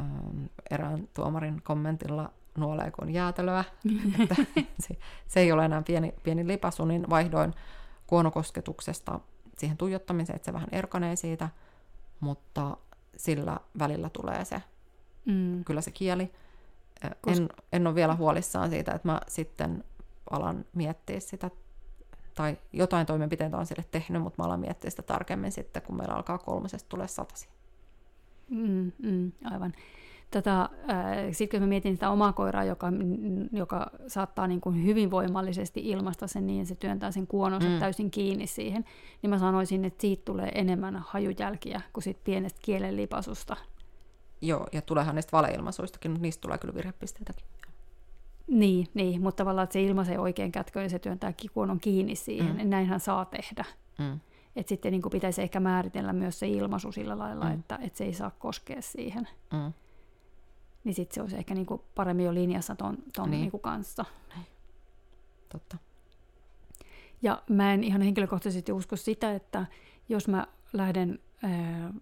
[0.00, 3.64] ähm, erään tuomarin kommentilla nuolee kuin jäätelöä.
[4.22, 4.34] että
[4.80, 4.96] se,
[5.28, 7.54] se ei ole enää pieni, pieni lipasu, niin vaihdoin
[8.06, 9.20] kuonokosketuksesta
[9.58, 11.48] siihen tuijottamiseen, että se vähän erkanee siitä,
[12.20, 12.76] mutta
[13.16, 14.62] sillä välillä tulee se,
[15.24, 15.64] Mm.
[15.64, 16.32] kyllä se kieli.
[17.04, 19.84] Kos- En, en ole vielä huolissaan siitä, että mä sitten
[20.30, 21.50] alan miettiä sitä,
[22.34, 26.14] tai jotain toimenpiteitä on sille tehnyt, mutta mä alan miettiä sitä tarkemmin sitten, kun meillä
[26.14, 27.48] alkaa kolmosesta tulee satasi.
[28.50, 29.72] Mm, mm, aivan.
[30.30, 30.68] Tätä,
[31.32, 35.80] sitten kun mä mietin sitä omaa koiraa, joka, mm, joka saattaa niin kuin hyvin voimallisesti
[35.84, 37.74] ilmaista sen niin, se työntää sen kuononsa Mm.
[37.74, 37.80] mm.
[37.80, 38.84] täysin kiinni siihen,
[39.22, 43.56] niin mä sanoisin, että siitä tulee enemmän hajujälkiä kuin siitä pienestä kielenlipasusta.
[44.40, 47.46] Joo, ja tuleehan niistä valeilmaisuistakin, mutta niistä tulee kyllä virhepisteitäkin.
[48.46, 52.56] Niin, niin, mutta tavallaan, että se ilmaisee oikein kätköön ja se työntää kuonon kiinni siihen,
[52.56, 52.62] Mm.
[52.62, 52.68] mm.
[52.70, 53.64] näinhän saa tehdä.
[53.98, 54.20] Mm.
[54.56, 57.52] Et sitten niin kuin pitäisi ehkä määritellä myös se ilmaisu sillä lailla, Mm.
[57.54, 59.28] että, että se ei saa koskea siihen.
[59.52, 59.72] Mm.
[60.84, 63.30] Niin sitten se olisi ehkä niin kuin paremmin jo linjassa ton, ton Niin.
[63.30, 63.40] niin.
[63.40, 64.04] Niin kuin kanssa.
[65.48, 65.76] Totta.
[67.22, 69.66] Ja mä en ihan henkilökohtaisesti usko sitä, että
[70.08, 71.92] jos mä lähden ää,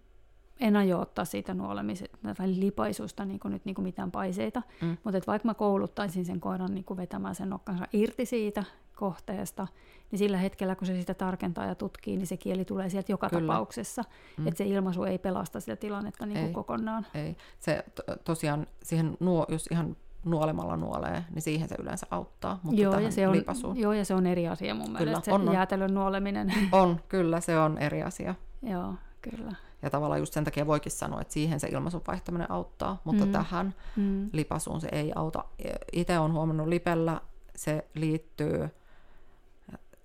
[0.59, 4.87] en aio ottaa siitä nuolemisesta tai lipaisusta niin kuin nyt niin kuin mitään paiseita, Mm.
[4.87, 4.97] mm.
[5.03, 8.63] mutta että vaikka mä kouluttaisin sen koiran niin kuin vetämään sen nokkansa irti siitä
[9.01, 9.67] kohteesta,
[10.11, 13.29] niin sillä hetkellä, kun se sitä tarkentaa ja tutkii, niin se kieli tulee sieltä joka
[13.29, 13.41] Kyllä.
[13.53, 14.03] Tapauksessa.
[14.37, 14.47] Mm.
[14.47, 16.53] Että se ilmaisu ei pelasta sitä tilannetta niin kuin Ei.
[16.53, 17.05] kokonaan.
[17.13, 17.37] Ei.
[17.59, 19.95] Se to- tosiaan, siihen nuo, jos ihan
[20.25, 23.77] nuolemalla nuolee, niin siihen se yleensä auttaa, mutta Joo ja, se on, lipasuun.
[23.77, 25.53] joo, ja se on eri asia mun Kyllä, mielestä, se on, on.
[25.53, 26.53] jäätelön nuoleminen.
[26.71, 28.35] On, kyllä, se on eri asia.
[28.63, 29.55] joo, kyllä.
[29.81, 33.31] Ja tavallaan just sen takia voikin sanoa, että siihen se ilmaisun vaihtaminen auttaa, mutta Mm.
[33.31, 34.29] tähän Mm.
[34.33, 35.45] lipasuun se ei auta.
[35.93, 37.21] Itse olen huomannut lipellä,
[37.55, 38.69] se liittyy,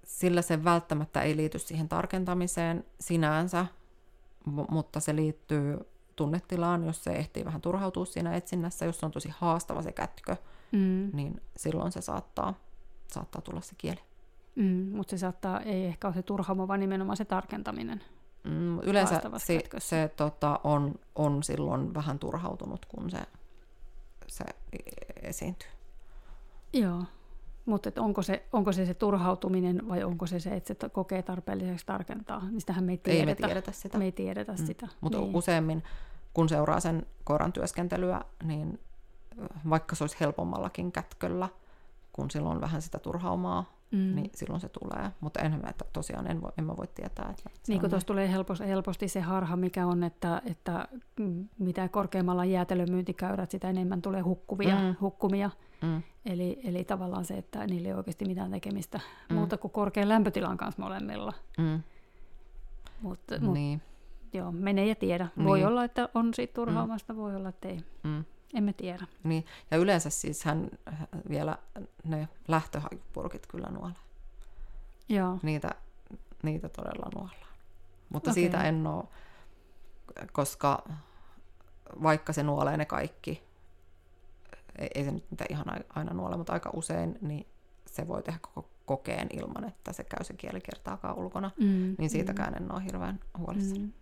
[0.06, 3.66] sillä se välttämättä ei liity siihen tarkentamiseen sinänsä,
[4.48, 5.78] mu- mutta se liittyy
[6.16, 10.36] tunnetilaan, jos se ehtii vähän turhautua siinä etsinnässä, jos on tosi haastava se kätkö,
[10.72, 11.10] Mm.
[11.12, 12.54] niin silloin se saattaa,
[13.08, 14.00] saattaa tulla se kieli.
[14.54, 18.00] Mm, mutta se saattaa, ei ehkä ole se turhauma, vaan nimenomaan se tarkentaminen.
[18.44, 19.88] Mm, yleensä se, kätkössä.
[19.88, 23.18] se tota, on, on silloin vähän turhautunut, kun se,
[24.26, 24.44] se
[25.22, 25.68] esiintyy.
[26.72, 27.02] Joo,
[27.66, 31.86] mutta onko, se, onko se se turhautuminen vai onko se se, että se kokee tarpeelliseksi
[31.86, 33.42] tarkentaa, niin sitähän me ei Ei tiedetä.
[33.42, 33.98] me tiedetä sitä.
[33.98, 34.66] Me ei tiedetä mm.
[34.66, 34.88] sitä.
[35.00, 35.36] Mutta niin.
[35.36, 35.82] useimmin,
[36.34, 38.80] kun seuraa sen koiran työskentelyä, niin
[39.70, 41.48] vaikka se olisi helpommallakin kätköllä,
[42.12, 44.14] kun silloin on vähän sitä turhaumaa, mm.
[44.14, 45.10] niin silloin se tulee.
[45.20, 47.30] Mutta enhän mä, että tosiaan en, voi, en mä voi tietää.
[47.30, 50.88] Että Niin kuin tuossa tulee helposti, helposti se harha, mikä on, että, että
[51.20, 54.96] mm, mitä korkeammalla jäätelömyyntikäyrät, sitä enemmän tulee hukkuvia, mm.
[55.00, 55.50] hukkumia.
[55.82, 59.34] Mm, Eli, eli tavallaan se, että niillä ei oikeasti mitään tekemistä Mm.
[59.36, 61.32] muuta kuin korkean lämpötilan kanssa molemmilla.
[61.58, 61.82] mm,
[63.00, 63.82] Mutta mut, niin,
[64.32, 65.28] joo, menee ja tiedä.
[65.44, 65.66] Voi Niin.
[65.68, 67.16] olla, että on siitä turhaamasta, mm.
[67.16, 67.80] voi olla, että ei.
[68.02, 68.24] mm,
[68.54, 69.06] Emme tiedä.
[69.24, 69.44] niin.
[69.70, 70.70] Ja yleensä siis hän
[71.28, 71.58] vielä
[72.04, 73.96] ne lähtöhajupurkit kyllä nuolee.
[75.08, 75.38] Joo.
[75.42, 75.70] Niitä,
[76.42, 77.46] niitä todella nuollaan.
[78.08, 78.42] Mutta Okei.
[78.42, 79.04] siitä en ole,
[80.32, 80.88] koska
[82.02, 83.42] vaikka se nuolee ne kaikki,
[84.78, 87.46] ei, ei se nyt niitä ihan ai- aina nuole, mutta aika usein, niin
[87.86, 91.50] se voi tehdä koko kokeen ilman, että se käy se kieli kertaakaan ulkona.
[91.60, 91.94] Mm.
[91.98, 93.78] Niin siitäkään en ole hirveän huolissani.
[93.78, 93.92] Mm.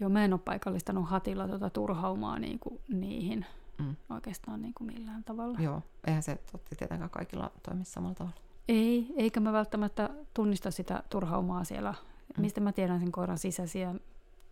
[0.00, 3.46] Joo, mä en ole paikallistanut hatilla tuota turhaumaa niin kuin niihin
[3.78, 3.96] Mm.
[4.10, 5.58] oikeastaan niin kuin millään tavalla.
[5.60, 8.36] Joo, eihän se totti tietenkään kaikilla toimi samalla tavalla.
[8.68, 11.90] Ei, eikä mä välttämättä tunnista sitä turhaumaa siellä.
[12.36, 12.40] Mm.
[12.40, 13.94] Mistä mä tiedän sen koiran sisäisiä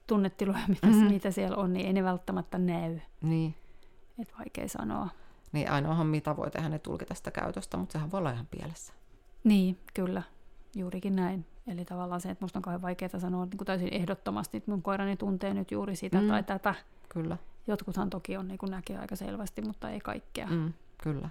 [0.06, 1.04] tunnetiloja, mitä, mm-hmm.
[1.04, 2.98] mitä siellä on, niin ei ne välttämättä näy.
[3.22, 3.54] Niin,
[4.22, 5.08] Et vaikea sanoa.
[5.52, 8.92] niin ainoahan mitä voi tehdä, ne tulkita sitä käytöstä, mutta sehän voi olla ihan pielessä.
[9.44, 10.22] Niin, kyllä.
[10.76, 11.46] Juurikin näin.
[11.66, 14.82] Eli tavallaan se, että musta on kauhean vaikeaa sanoa niin kuin täysin ehdottomasti, että mun
[14.82, 16.28] koirani tuntee nyt juuri sitä Mm.
[16.28, 16.74] tai tätä.
[17.08, 20.46] Kyllä, Jotkuthan toki on niin kuin näkee aika selvästi, mutta ei kaikkea.
[20.46, 21.28] Mm, kyllä.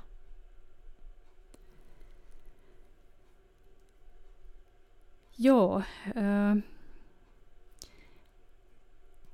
[5.39, 5.81] Joo.
[6.17, 6.55] Öö,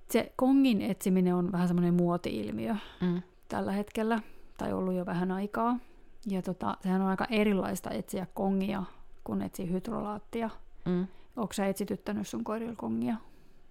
[0.10, 4.20] se kongin etsiminen on vähän semmoinen muoti-ilmiö Mm, tällä hetkellä,
[4.58, 5.80] tai ollut jo vähän aikaa.
[6.28, 8.84] Ja tota, sehän on aika erilaista etsiä kongia,
[9.24, 10.50] kun etsii hydrolaattia.
[10.86, 11.08] mm.
[11.36, 13.16] Onko sä etsityttänyt sun koirilla kongia?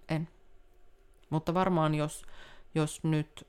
[0.09, 0.27] En.
[1.29, 2.25] Mutta varmaan jos,
[2.75, 3.47] jos nyt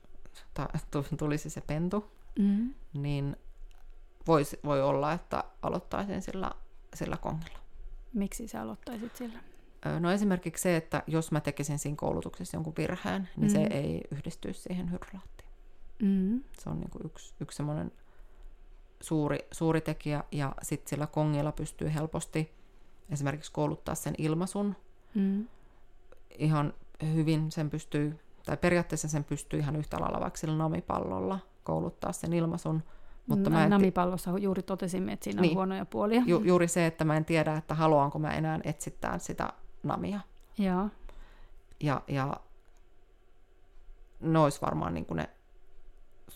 [0.53, 2.73] ta- tu- tulisi se pentu, Mm.
[2.93, 3.35] niin
[4.27, 6.51] vois, voi olla, että aloittaisin sillä,
[6.93, 7.59] sillä kongilla.
[8.13, 9.39] Miksi sä aloittaisit sillä?
[9.99, 13.53] No esimerkiksi se, että jos mä tekisin siinä koulutuksessa jonkun virheen, niin mm.
[13.53, 15.46] se ei yhdistyisi siihen hydrolaattiin.
[16.01, 16.43] Mm.
[16.59, 17.91] Se on niin kuin yksi, yksi semmoinen
[19.01, 22.51] suuri, suuri tekijä, ja sitten sillä kongilla pystyy helposti
[23.09, 24.75] esimerkiksi kouluttaa sen ilmaisun
[25.15, 25.47] Mm.
[26.37, 26.73] ihan
[27.13, 32.33] hyvin sen pystyy, tai periaatteessa sen pystyy ihan yhtä lailla vaikka sillä namipallolla kouluttaa sen
[32.33, 32.83] ilmaisun,
[33.27, 35.55] mutta mä en, Namipallossa juuri totesimme, että siinä on Niin.
[35.55, 36.23] huonoja puolia.
[36.25, 40.19] ju, juuri se, että mä en tiedä, että haluanko mä enää etsittää sitä namia.
[40.57, 40.89] Joo.
[41.79, 42.37] Ja, ja
[44.19, 45.29] ne olisi varmaan niin kuin ne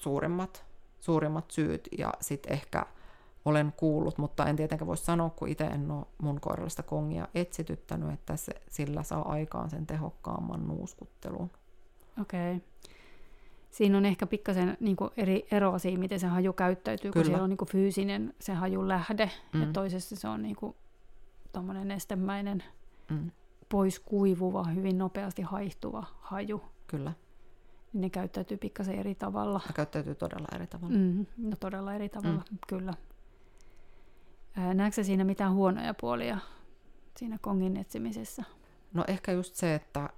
[0.01, 0.65] suurimmat,
[0.99, 1.87] suurimmat syyt.
[1.97, 2.85] Ja sitten ehkä
[3.45, 8.13] olen kuullut, mutta en tietenkään voi sanoa, kun itse en ole mun koirallista kongia etsityttänyt,
[8.13, 11.51] että se, sillä saa aikaan sen tehokkaamman nuuskuttelun.
[12.21, 12.55] Okei.
[12.55, 12.67] Okay.
[13.71, 17.25] Siinä on ehkä pikkasen niin eri eroa siinä, miten se haju käyttäytyy, kun Kyllä.
[17.25, 19.61] siellä on niin fyysinen se hajun lähde, mm.
[19.61, 20.75] ja toisessa se on niin kuin
[21.83, 22.63] nestemäinen,
[23.09, 23.31] Mm,
[23.69, 26.61] pois kuivuva, hyvin nopeasti haihtuva haju.
[26.87, 27.13] kyllä.
[27.93, 29.61] Ne käyttäytyy pikkasen eri tavalla.
[29.67, 30.97] Ja käyttäytyy todella eri tavalla.
[30.97, 32.57] Mm, no todella eri tavalla, mm.
[32.67, 32.93] kyllä.
[34.73, 36.37] Näetkö siinä mitään huonoja puolia
[37.17, 38.43] siinä kongin etsimisessä?
[38.93, 40.09] No ehkä just se, että,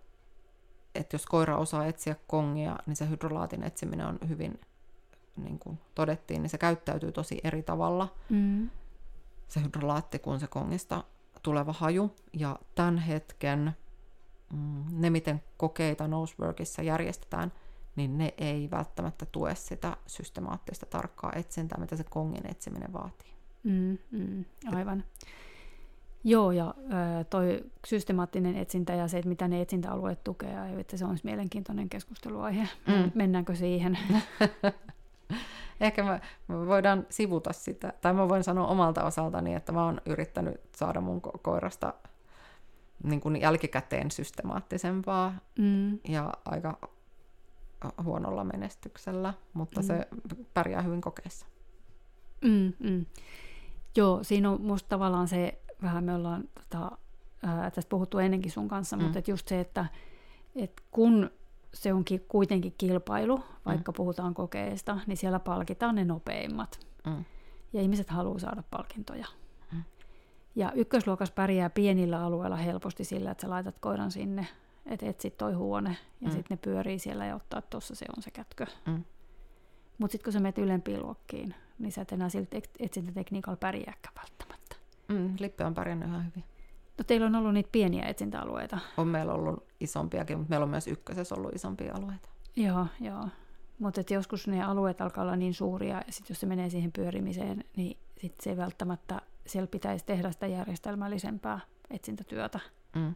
[0.96, 4.60] että jos koira osaa etsiä kongia, niin se hydrolaatin etsiminen on hyvin,
[5.38, 8.70] niin kuin todettiin, niin se käyttäytyy tosi eri tavalla, Mm.
[9.48, 11.04] se hydrolaatti, kuin se kongista
[11.44, 12.16] tuleva haju.
[12.34, 13.72] Ja tämän hetken
[14.54, 17.52] mm, ne, miten kokeita Noseworkissa järjestetään,
[17.96, 23.34] niin ne ei välttämättä tue sitä systemaattista tarkkaa etsintää, mitä se kongin etsiminen vaatii.
[23.64, 25.04] Mm, mm, aivan.
[26.24, 26.76] Joo, ja
[27.30, 31.90] toi systemaattinen etsintä ja se, että mitä ne etsintäalueet tukee, ja että se olisi mielenkiintoinen
[31.90, 32.68] keskusteluaihe.
[32.88, 33.12] Mm.
[33.16, 33.98] Mennäänkö siihen?
[35.82, 40.02] Ehkä me, me voidaan sivuta sitä, tai mä voin sanoa omalta osaltani, että mä oon
[40.06, 41.94] yrittänyt saada mun ko- koirasta
[43.04, 46.90] niin kuin jälkikäteen systemaattisempaa Mm, ja aika
[48.04, 49.86] huonolla menestyksellä, mutta mm.
[49.88, 50.08] se
[50.54, 51.46] pärjää hyvin kokeessa.
[52.46, 53.06] mm, mm.
[53.98, 56.92] Joo, siinä on musta tavallaan se, vähän me ollaan tota,
[57.44, 59.04] ää, tästä puhuttu ennenkin sun kanssa, Mm.
[59.04, 59.86] mutta et just se, että
[60.56, 61.30] et kun
[61.74, 66.80] se onkin kuitenkin kilpailu, vaikka puhutaan kokeesta, niin siellä palkitaan ne nopeimmat.
[67.06, 67.26] Mm.
[67.74, 69.26] ja ihmiset haluaa saada palkintoja.
[69.72, 69.84] Mm.
[70.56, 74.48] Ja ykkösluokas pärjää pienillä alueilla helposti sillä, että sä laitat koiran sinne,
[74.86, 76.34] että etsit toi huone, ja Mm.
[76.34, 78.66] sitten ne pyörii siellä ja ottaa, että tuossa se on se kätkö.
[78.86, 79.04] Mm.
[79.98, 84.16] Mutta sitten kun sä menet ylempiin luokkiin, niin sä et enää sillä tek- etsintätekniikalla pärjääkään
[84.16, 84.76] välttämättä.
[85.08, 86.44] Mm, Lippe on pärjännyt ihan hyvin.
[86.98, 88.80] No teillä on ollut niitä pieniä etsintäalueita.
[88.98, 92.30] On meillä ollut isompiakin, mutta meillä on myös ykkösessä ollut isompia alueita.
[92.56, 93.28] Joo, joo.
[93.80, 97.64] Mutta joskus ne alueet alkaa olla niin suuria, ja sitten jos se menee siihen pyörimiseen,
[97.78, 101.60] niin sit se ei välttämättä, siellä pitäisi tehdä sitä järjestelmällisempää
[101.90, 102.60] etsintätyötä.
[102.96, 103.16] Mm.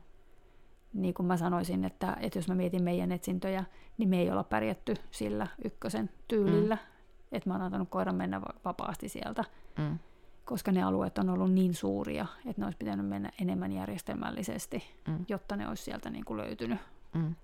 [0.94, 3.64] Niin kuin mä sanoisin, että, että jos mä mietin meidän etsintöjä,
[3.98, 7.28] niin me ei olla pärjätty sillä ykkösen tyylillä, mm.
[7.38, 9.44] että mä oon antanut koiran mennä va- vapaasti sieltä,
[9.78, 10.00] Mm.
[10.46, 15.26] koska ne alueet on ollut niin suuria, että ne olisi pitänyt mennä enemmän järjestelmällisesti, Mm.
[15.30, 16.80] jotta ne olisi sieltä niin kuin löytynyt.
[17.14, 17.36] Mm.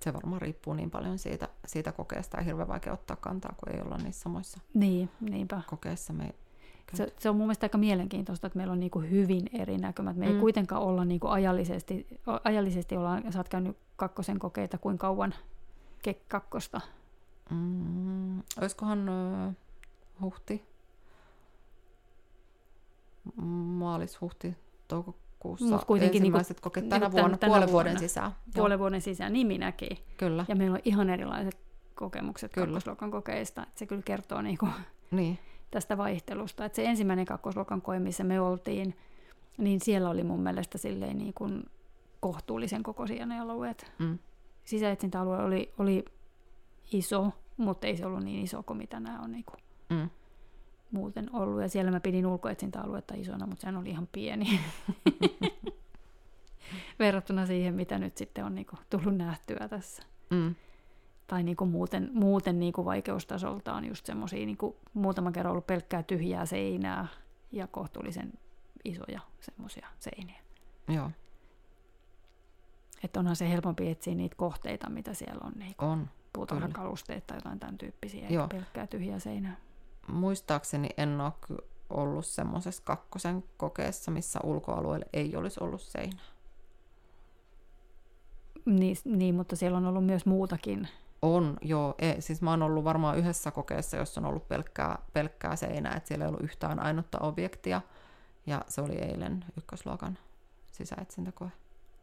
[0.00, 3.82] Se varmaan riippuu niin paljon siitä, siitä kokeesta ja hirveän vaikea ottaa kantaa, kun ei
[3.82, 5.62] olla niissä samoissa Niin, niinpä.
[5.66, 6.12] kokeissa.
[6.12, 6.34] Me
[6.94, 10.16] Se, se on mun mielestä aika mielenkiintoista, että meillä on niin kuin hyvin eri näkymät.
[10.16, 10.40] Me ei Mm.
[10.40, 12.06] kuitenkaan olla niin kuin ajallisesti,
[12.44, 15.34] ajallisesti ollaan, sä oot käynyt kakkosen kokeita, kuin kauan
[16.02, 16.80] kek kakkosta.
[17.50, 19.52] Mm, olisikohan ö,
[20.20, 20.62] huhti,
[23.42, 24.56] maalis, huhti,
[24.88, 27.72] toukokuussa Mut kuitenkin niinku- ensimmäiset kokeet niinku tänä tän- vuonna, tänä puolen vuonna.
[27.90, 28.32] vuoden sisään.
[28.54, 29.98] Puolen vuoden sisään, niin minäkin.
[30.16, 31.58] Kyllä, Ja meillä on ihan erilaiset
[31.94, 32.66] kokemukset Kyllä.
[32.66, 33.62] kakkosluokan kokeista.
[33.62, 34.68] Että se kyllä kertoo niinku
[35.10, 35.38] niin,
[35.70, 36.64] tästä vaihtelusta.
[36.64, 38.96] Että se ensimmäinen kakkosluokan koe, missä me oltiin,
[39.58, 41.64] niin siellä oli mun mielestä silleen niin kuin
[42.20, 43.92] kohtuullisen kokoisia ne alueet.
[43.98, 44.18] mm,
[44.64, 46.04] Sisäetsintäalue oli, oli
[46.92, 49.60] iso, mutta ei se ollut niin iso kuin mitä nämä on niin kuin
[49.90, 50.10] mm,
[50.90, 51.62] muuten ollut.
[51.62, 54.60] Ja siellä mä pidin ulkoetsintäaluetta isona, mutta sehän oli ihan pieni.
[56.98, 60.02] Verrattuna siihen, mitä nyt sitten on niin kuin tullut nähtyä tässä.
[60.30, 60.54] mm,
[61.30, 65.66] tai niin kuin muuten, muuten niin kuin vaikeustasoltaan just semmoisia, niin kuin muutaman kerran ollut
[65.66, 67.06] pelkkää tyhjää seinää
[67.52, 68.32] ja kohtuullisen
[68.84, 70.40] isoja semmoisia seiniä.
[70.88, 71.10] joo,
[73.04, 76.10] Että onhan se helpompi etsiä niitä kohteita, mitä siellä on, niin kuin on.
[76.32, 78.42] puutarhakalusteet tai jotain tämän tyyppisiä, Joo.
[78.42, 79.56] eikä pelkkää tyhjää seinää.
[80.08, 81.32] Muistaakseni en ole
[81.90, 86.24] ollut semmoisessa kakkosen kokeessa, missä ulkoalueelle ei olisi ollut seinää.
[88.66, 90.88] Niin, niin, mutta siellä on ollut myös muutakin.
[91.22, 91.94] On, joo.
[91.98, 96.08] E, siis mä oon ollut varmaan yhdessä kokeessa, jossa on ollut pelkkää, pelkkää seinää, että
[96.08, 97.80] siellä ei ollut yhtään ainutta objektia.
[98.46, 100.18] Ja se oli eilen ykkösluokan
[100.72, 101.48] sisäetsintäkoe.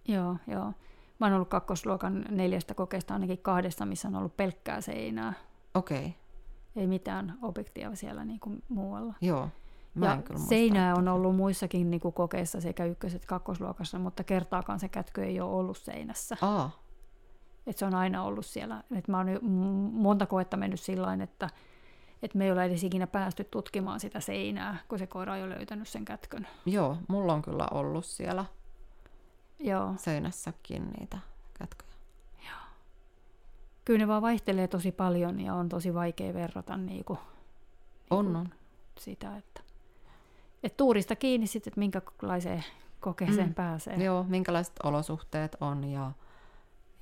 [0.07, 0.73] Joo, joo.
[1.19, 5.33] Mä oon ollut kakkosluokan neljästä kokeesta ainakin kahdessa, missä on ollut pelkkää seinää.
[5.73, 6.11] Okei, okay,
[6.75, 9.13] Ei mitään objektia siellä niin kuin muualla.
[9.21, 9.49] joo.
[9.95, 13.27] Mä ja kyllä muista, seinää että- on ollut muissakin niin kuin kokeissa sekä ykkös- että
[13.27, 16.37] kakkosluokassa, mutta kertaakaan se kätkö ei ole ollut seinässä.
[16.41, 16.71] Aa,
[17.67, 18.83] Et se on aina ollut siellä.
[18.95, 19.27] Et mä oon
[19.93, 21.49] monta koetta mennyt sillä että,
[22.23, 25.49] että me ei ole edes ikinä päästy tutkimaan sitä seinää, kun se koira on jo
[25.49, 26.47] löytänyt sen kätkön.
[26.65, 28.45] joo, mulla on kyllä ollut siellä
[29.59, 29.93] Joo.
[29.97, 31.17] seinässäkin niitä
[31.59, 31.87] kätköjä.
[33.85, 37.17] Kyllä ne vaan vaihtelee tosi paljon ja on tosi vaikea verrata niinku
[38.09, 38.49] On, on.
[38.99, 39.61] sitä, että
[40.63, 42.63] et tuurista kiinni sitten, että minkälaiseen
[42.99, 43.53] kokeeseen Mm.
[43.53, 43.95] pääsee.
[44.03, 46.11] Joo, minkälaiset olosuhteet on ja,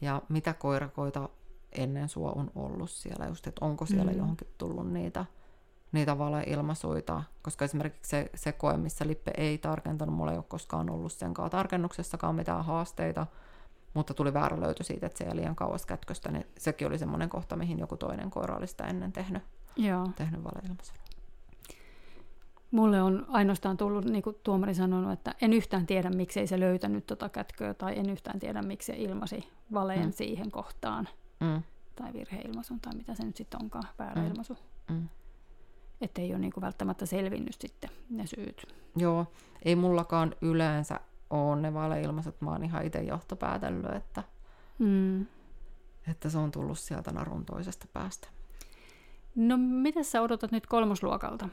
[0.02, 1.30] ja mitä koirakoita
[1.72, 4.18] ennen sua on ollut siellä, just, että onko siellä Mm.
[4.18, 5.26] johonkin tullut niitä,
[5.92, 10.90] niitä valeilmaisuita, koska esimerkiksi se, se koe, missä Lippe ei tarkentanut, mulla ei ole koskaan
[10.90, 13.28] ollut senkaan tarkennuksessakaan mitään haasteita,
[13.94, 17.30] mutta tuli väärä löytö siitä, että se ei liian kauas kätköstä, niin sekin oli semmoinen
[17.30, 19.44] kohta, mihin joku toinen koira oli sitä ennen tehnyt,
[19.76, 20.08] Joo.
[20.16, 20.96] tehnyt valeilmaisun.
[22.76, 26.60] Mulle on ainoastaan tullut, niin kuin tuomari sanonut, että en yhtään tiedä, miksi ei se
[26.60, 30.12] löytänyt tota kätköä, tai en yhtään tiedä, miksi se ilmasi valeen Mm.
[30.12, 31.08] siihen kohtaan,
[31.40, 31.62] Mm,
[31.96, 34.28] tai virheilmaisun, tai mitä se nyt sitten onkaan, väärä Mm.
[34.28, 34.58] ilmaisu.
[34.90, 35.10] mm.
[36.02, 38.66] Että ei ole niin kuin välttämättä selvinnyt sitten ne syyt.
[38.96, 39.26] Joo,
[39.66, 41.00] ei mullakaan yleensä
[41.30, 42.42] ole ne valeilmaiset.
[42.42, 44.24] Mä oon ihan itse johtopäätellyt, että,
[44.80, 45.26] Mm.
[46.12, 48.28] että se on tullut sieltä narun toisesta päästä.
[49.36, 51.50] No, mitä sä odotat nyt kolmosluokalta?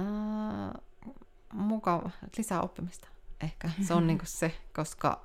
[0.00, 0.78] Ää,
[1.52, 3.08] mukava, lisää oppimista
[3.40, 3.70] ehkä.
[3.86, 5.20] Se on niinku se, koska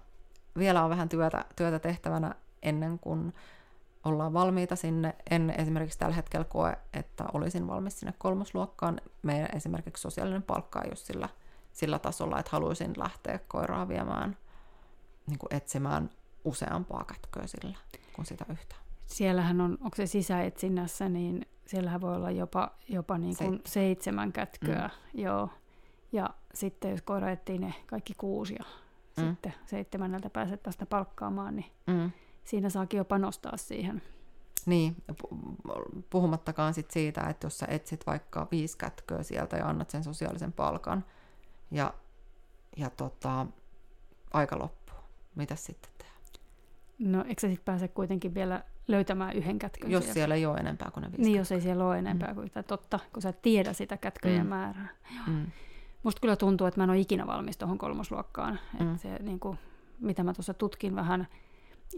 [0.57, 3.33] vielä on vähän työtä, työtä tehtävänä ennen kuin
[4.05, 5.15] ollaan valmiita sinne.
[5.29, 9.01] En esimerkiksi tällä hetkellä koe, että olisin valmis sinne kolmosluokkaan.
[9.21, 11.29] Meidän esimerkiksi sosiaalinen palkka ei ole sillä,
[11.73, 14.37] sillä tasolla, että haluaisin lähteä koiraa viemään,
[15.27, 16.09] niin kuin etsimään
[16.43, 17.77] useampaa kätköä sillä
[18.13, 18.75] kuin sitä yhtä.
[19.05, 23.61] Siellähän on, onko se sisäetsinnässä, niin siellähän voi olla jopa, jopa niin kuin Seitsemän.
[23.65, 24.89] seitsemän kätköä.
[25.13, 25.49] Joo.
[26.11, 28.65] Ja sitten jos koira etsii ne kaikki kuusi ja
[29.17, 29.29] Mm.
[29.29, 32.11] sitten seitsemänneltä pääset vasta palkkaamaan, niin Mm.
[32.43, 34.01] siinä saakin jo panostaa siihen.
[34.65, 34.95] Niin,
[36.09, 40.53] puhumattakaan sit siitä, että jos sä etsit vaikka viisi kätköä sieltä ja annat sen sosiaalisen
[40.53, 41.05] palkan
[41.71, 41.93] ja,
[42.77, 43.45] ja tota,
[44.33, 44.97] aika loppuu,
[45.35, 46.15] mitä sitten tehdään?
[46.99, 50.13] No eikö sä sitten pääse kuitenkin vielä löytämään yhden kätkön Jos sieltä?
[50.13, 52.63] siellä ei ole enempää kuin ne viisi Niin, jos ei siellä ole enempää kuin tai
[52.63, 54.49] totta, kun sä et tiedä sitä kätköjen Mm.
[54.49, 54.87] määrää.
[55.27, 55.45] Mm.
[56.03, 58.59] Musta kyllä tuntuu, että mä en ole ikinä valmis tuohon kolmosluokkaan.
[58.79, 58.85] Mm.
[58.85, 58.97] Mm.
[58.97, 59.57] Se, niin kuin,
[59.99, 61.27] mitä mä tuossa tutkin vähän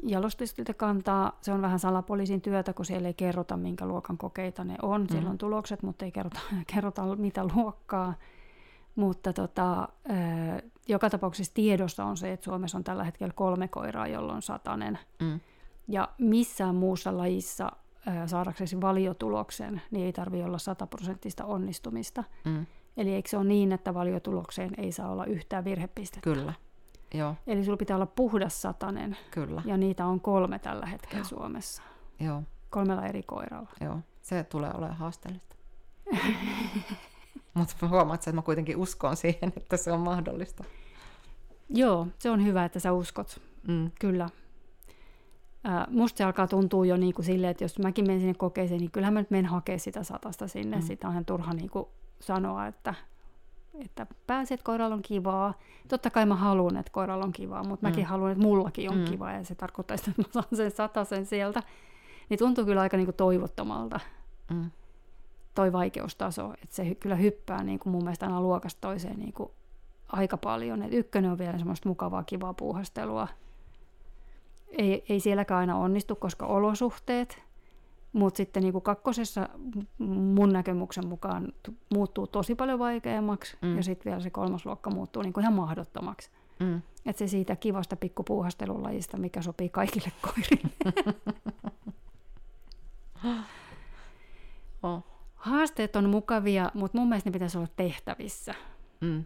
[0.03, 4.75] jalostustilta kantaa, se on vähän salapoliisin työtä, kun siellä ei kerrota, minkä luokan kokeita ne
[4.81, 5.05] on.
[5.09, 5.31] Siellä Mm.
[5.31, 6.39] on tulokset, mutta ei kerrota,
[6.73, 8.13] kerrota mitä luokkaa.
[8.95, 10.13] Mutta tota, ö,
[10.87, 14.99] joka tapauksessa tiedossa on se, että Suomessa on tällä hetkellä kolme koiraa, jolla on satanen.
[15.19, 15.39] Mm.
[15.87, 17.71] Ja missään muussa lajissa
[18.25, 22.23] saadaksesi valiotuloksen, niin ei tarvitse olla sataprosenttista onnistumista.
[22.45, 22.65] Mm.
[22.97, 26.23] Eli eikö se ole niin, että valiotulokseen ei saa olla yhtään virhepistettä?
[26.33, 26.53] Kyllä,
[27.13, 31.81] joo, Eli sulla pitää olla puhdas satanen, kyllä, ja niitä on kolme tällä hetkellä Suomessa.
[32.19, 33.69] joo, Kolmella eri koiralla.
[33.81, 33.99] joo.
[34.21, 35.55] Se tulee olemaan haasteellista.
[37.53, 40.63] Mutta huomaat, että mä kuitenkin uskon siihen, että se on mahdollista.
[41.69, 43.41] Joo, se on hyvä, että sä uskot.
[43.67, 43.91] Mm.
[43.99, 44.29] Kyllä.
[45.67, 48.79] Ää, musta se alkaa tuntua jo niin kuin silleen, että jos mäkin menen sinne kokeeseen,
[48.79, 50.77] niin kyllähän mä nyt menen hakea sitä satasta sinne.
[50.77, 50.81] Mm.
[50.83, 51.85] Sitä on ihan turha niin kuin
[52.19, 52.93] sanoa, että,
[53.79, 55.53] että pääset, koiralla on kivaa.
[55.87, 57.91] Totta kai mä haluan, että koiralla on kivaa, mutta Mm.
[57.91, 59.05] mäkin haluan, että mullakin on Mm.
[59.05, 61.63] kivaa ja se tarkoittaa sitä, että mä saan sen satasen sieltä.
[62.29, 63.99] Niin tuntuu kyllä aika niin kuin toivottomalta
[64.51, 64.71] Mm.
[65.55, 69.49] toi vaikeustaso, että se kyllä hyppää niin kuin mun mielestä aina luokasta toiseen niin kuin
[70.07, 70.83] aika paljon.
[70.83, 73.27] Et ykkönen on vielä semmoista mukavaa, kivaa puuhastelua.
[74.69, 77.43] Ei, ei sielläkään aina onnistu, koska olosuhteet,
[78.13, 79.49] mutta sitten niin kuin kakkosessa
[79.97, 81.53] mun näkemyksen mukaan
[81.93, 83.77] muuttuu tosi paljon vaikeammaksi Mm.
[83.77, 86.29] ja sitten vielä se kolmosluokka muuttuu niin kuin ihan mahdottomaksi.
[86.59, 86.81] Mm.
[87.05, 90.93] Että se siitä kivasta pikkupuuhastelulajista, mikä sopii kaikille koirille.
[94.83, 95.03] Oh.
[95.35, 98.53] Haasteet on mukavia, mutta mun mielestä ne pitäisi olla tehtävissä.
[99.01, 99.25] Mm.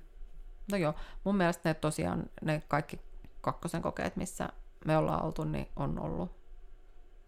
[0.71, 2.99] No joo, mun mielestä ne tosiaan, ne kaikki
[3.41, 4.49] kakkosen kokeet, missä
[4.85, 6.31] me ollaan oltu, niin on ollut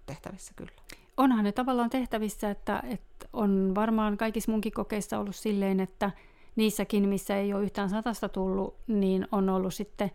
[0.06, 0.72] tehtävissä kyllä.
[1.18, 6.12] onhan ne tavallaan tehtävissä, että, että on varmaan kaikissa munkin kokeissa ollut silleen, että
[6.56, 10.12] niissäkin, missä ei ole yhtään satasta tullut, niin on ollut sitten,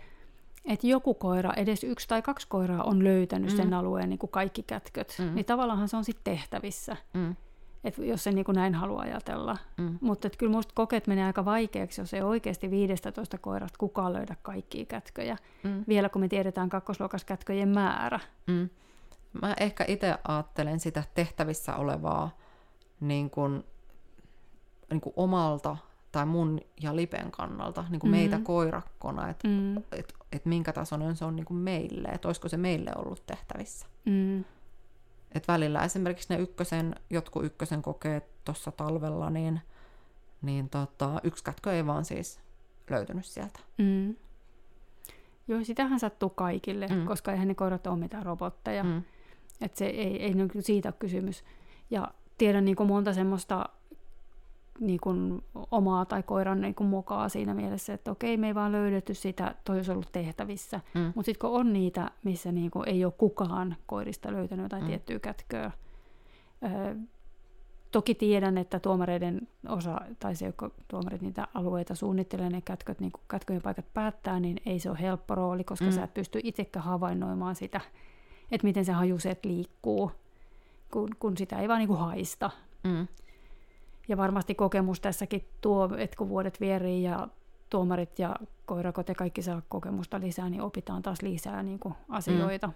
[0.64, 3.72] että joku koira, edes yksi tai kaksi koiraa on löytänyt sen Mm.
[3.72, 5.16] alueen niin kuin kaikki kätköt.
[5.18, 5.34] Mm.
[5.34, 7.36] Niin tavallaan se on sitten tehtävissä, Mm.
[7.85, 9.57] Että jos se niin kuin näin haluaa ajatella.
[9.76, 9.99] Mm.
[10.01, 14.85] Mutta kyllä musta kokeet menee aika vaikeaksi, jos ei oikeasti 15 koirasta kukaan löydä kaikkia
[14.85, 15.37] kätköjä.
[15.62, 15.85] Mm.
[15.89, 18.20] Vielä kun me tiedetään kakkosluokas kätköjen määrä.
[18.47, 18.68] Mm.
[19.41, 22.37] Mä ehkä itse ajattelen sitä tehtävissä olevaa
[23.01, 23.64] niin kuin
[24.91, 25.76] niin kuin omalta
[26.12, 28.16] tai mun ja Lipen kannalta niin kuin mm.
[28.16, 29.76] meitä koirakkona, että Mm.
[29.76, 33.87] et, et minkä tasoinen se on niin kuin meille, että olisiko se meille ollut tehtävissä.
[34.05, 34.45] Mm.
[35.33, 39.61] Et välillä esimerkiksi ne ykkösen, jotkut ykkösen kokeet tuossa talvella, niin,
[40.43, 42.41] niin tota, yksi kätkö ei vaan siis
[42.91, 43.61] löytynyt sieltä.
[43.79, 44.16] Mm.
[45.49, 47.07] Joo, sitähän sattuu kaikille, Mm.
[47.07, 48.85] koska eihän ne koirat ole mitään robotteja.
[48.85, 49.03] Mm.
[49.61, 51.45] Että se ei, ei niin kuin siitä ole kysymys.
[51.91, 53.68] Ja tiedän niin kuin monta semmoista
[54.81, 58.72] niin kuin omaa tai koiran niin kuin mokaa siinä mielessä, että okei, me ei vaan
[58.72, 60.81] löydetty sitä, toi olisi ollut tehtävissä.
[60.95, 61.12] Mm.
[61.14, 64.89] Mutta sitten kun on niitä, missä niin kuin ei ole kukaan koirista löytänyt jotain Mm.
[64.89, 65.70] tiettyä kätköä,
[66.64, 66.95] öö,
[67.91, 73.12] Toki tiedän, että tuomareiden osa, tai se, joka tuomarit niitä alueita suunnittelee, ne kätköt, niin
[73.29, 75.91] kätköjen paikat päättää, niin ei se ole helppo rooli, koska mm.
[75.93, 77.81] sä et pysty itsekään havainnoimaan sitä,
[78.53, 80.12] että miten se hajuset liikkuu,
[80.91, 82.51] kun, kun sitä ei vaan niin kuin haista.
[82.85, 83.07] Mm.
[84.09, 87.28] Ja varmasti kokemus tässäkin tuo, että kun vuodet vierii ja
[87.70, 88.36] tuomarit ja
[88.66, 92.66] koirakot ja kaikki saa kokemusta lisää, niin opitaan taas lisää niin kuin asioita.
[92.66, 92.72] Mm.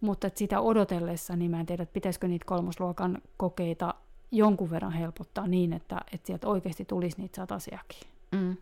[0.00, 3.94] Mutta että sitä odotellessa, niin mä en tiedä, että pitäisikö niitä kolmosluokan kokeita
[4.30, 8.00] jonkun verran helpottaa niin, että, että sieltä oikeasti tulisi niitä satasiakin.
[8.32, 8.56] Mm.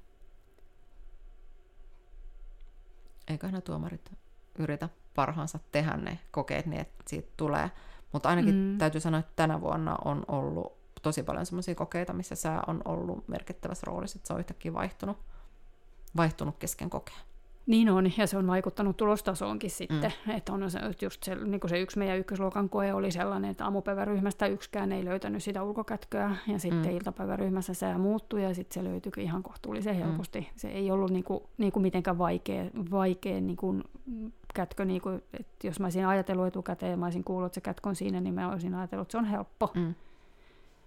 [3.29, 4.13] Eiköhän ne tuomarit
[4.59, 7.71] yritä parhaansa tehdä ne kokeet niin, että siitä tulee.
[8.13, 8.61] Mutta ainakin mm.
[8.61, 8.79] Mm.
[8.79, 10.73] täytyy sanoa, että tänä vuonna on ollut
[11.07, 15.17] tosi paljon semmoisia kokeita, missä sää on ollut merkittävässä roolissa, että se on yhtäkkiä vaihtunut,
[16.17, 17.19] vaihtunut kesken kokeen.
[17.67, 20.13] Niin on, ja se on vaikuttanut tulostasoonkin sitten.
[20.27, 20.33] Mm.
[20.33, 23.65] Että on se, just se, niin kuin se yksi meidän ykkösluokan koe oli sellainen, että
[23.65, 26.89] aamupäiväryhmästä yksikään ei löytänyt sitä ulkokätköä, ja sitten Mm.
[26.89, 26.97] mm.
[26.97, 30.03] iltapäiväryhmässä sää muuttui, ja sitten se löytyikin ihan kohtuullisen Mm.
[30.03, 30.41] helposti.
[30.41, 30.47] Mm.
[30.57, 33.85] Se ei ollut niin kuin, niin kuin mitenkään vaikea, vaikea niin kuin
[34.55, 37.61] kätkö, niin kuin, että jos mä olisin ajatellut etukäteen, ja mä olisin kuullut, että se
[37.61, 39.71] kätkö on siinä, niin mä olisin ajatellut, että se on helppo.
[39.75, 39.95] Mm.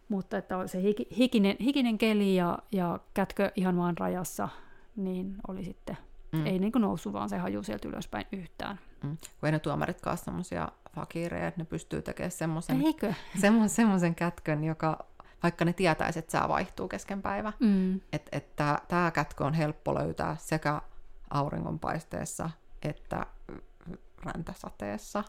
[0.10, 4.50] Mutta että se hiki, hikinen, hikinen keli ja, ja kätkö ihan vaan rajassa,
[4.96, 5.98] niin oli sitten
[6.32, 6.46] Mm.
[6.46, 8.80] ei niin kuin noussut vaan se haju sieltä ylöspäin yhtään.
[9.04, 9.18] Mm.
[9.40, 13.14] Kun ei ne tuomaritkaan semmoisia fakiireja, että ne pystyy tekemään semmoisen Eikö?
[13.38, 15.06] semmo- semmoisen kätkön, joka
[15.44, 18.00] vaikka ne tietäisi, että sää vaihtuu kesken päivä, Mm.
[18.14, 18.56] että et
[18.88, 20.82] tämä kätkö on helppo löytää sekä
[21.30, 22.50] auringonpaisteessa
[22.82, 23.26] että
[24.24, 25.24] räntäsateessa.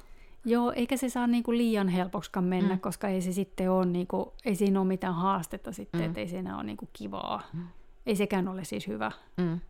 [0.44, 2.80] Joo, eikä se saa niinku liian helpoksikaan mennä, Mm.
[2.80, 6.06] koska ei se sitten ole, niinku, ei siinä ole mitään haastetta sitten, Mm.
[6.06, 7.42] että ei siinä ole niinku kivaa.
[7.52, 7.66] Mm.
[8.06, 9.60] Ei sekään ole siis hyvä, Mm.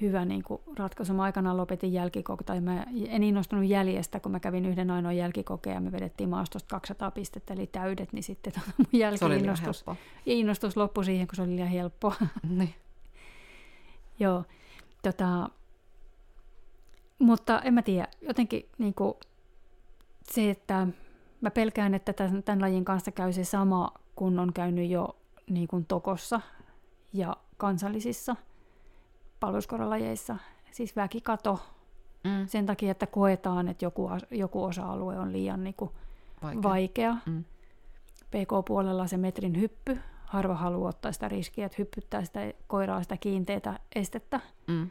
[0.00, 1.14] hyvä niinku ratkaisu.
[1.14, 5.74] Mä aikanaan lopetin jälkikoke, tai mä en innostunut jäljestä, kun mä kävin yhden ainoan jälkikokeen
[5.74, 9.84] ja me vedettiin maastosta 200 pistettä, eli täydet, niin sitten tota mun jälki-innostus
[10.26, 12.14] innostus loppui siihen, kun se oli liian helppoa.
[12.48, 12.74] Niin.
[14.20, 14.44] Joo,
[15.02, 15.50] tota,
[17.18, 19.14] mutta en mä tiedä, jotenkin niin kuin,
[20.22, 20.86] se, että
[21.40, 25.16] mä pelkään, että tämän, tämän lajin kanssa käy se sama, kun on käynyt jo
[25.50, 26.40] niin kuin tokossa
[27.12, 28.36] ja kansallisissa
[29.40, 30.36] palveluskoralajeissa,
[30.70, 31.60] siis väkikato
[32.24, 32.46] Mm.
[32.48, 35.90] sen takia, että koetaan, että joku, joku osa-alue on liian niin kuin
[36.42, 36.62] Vaikea.
[36.62, 37.16] vaikea.
[37.26, 37.44] Mm.
[38.30, 43.78] PK-puolella se metrin hyppy, harva haluaa ottaa sitä riskiä, että hyppyttää sitä koiraa sitä kiinteitä
[43.94, 44.90] estettä, Mm.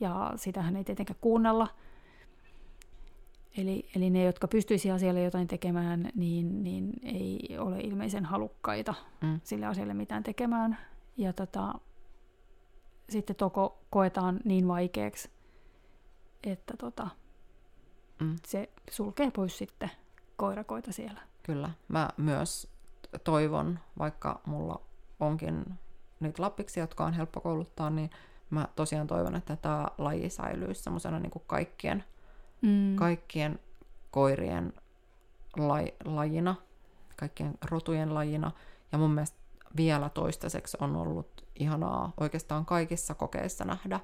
[0.00, 1.68] Ja sitähän ei tietenkään kuunnella.
[3.56, 9.40] Eli, eli ne, jotka pystyisi asialle jotain tekemään, niin, niin ei ole ilmeisen halukkaita Mm.
[9.44, 10.78] sille asialle mitään tekemään.
[11.16, 11.74] Ja tota,
[13.08, 15.30] sitten toko koetaan niin vaikeaksi,
[16.44, 17.08] että tota,
[18.20, 18.36] Mm.
[18.46, 19.90] se sulkee pois sitten
[20.36, 21.20] koirakoita siellä.
[21.42, 21.70] Kyllä.
[21.88, 22.68] Mä myös
[23.24, 24.80] toivon, vaikka mulla
[25.20, 25.64] onkin
[26.20, 28.10] niitä lappiksi, jotka on helppo kouluttaa, niin
[28.54, 32.04] mä tosiaan toivon, että tämä laji säilyisi semmoisena niin kuin kaikkien,
[32.62, 32.96] Mm.
[32.96, 33.58] kaikkien
[34.10, 34.72] koirien
[35.56, 36.54] laj, lajina,
[37.16, 38.50] kaikkien rotujen lajina.
[38.92, 39.38] Ja mun mielestä
[39.76, 44.00] vielä toistaiseksi on ollut ihanaa oikeastaan kaikissa kokeissa nähdä,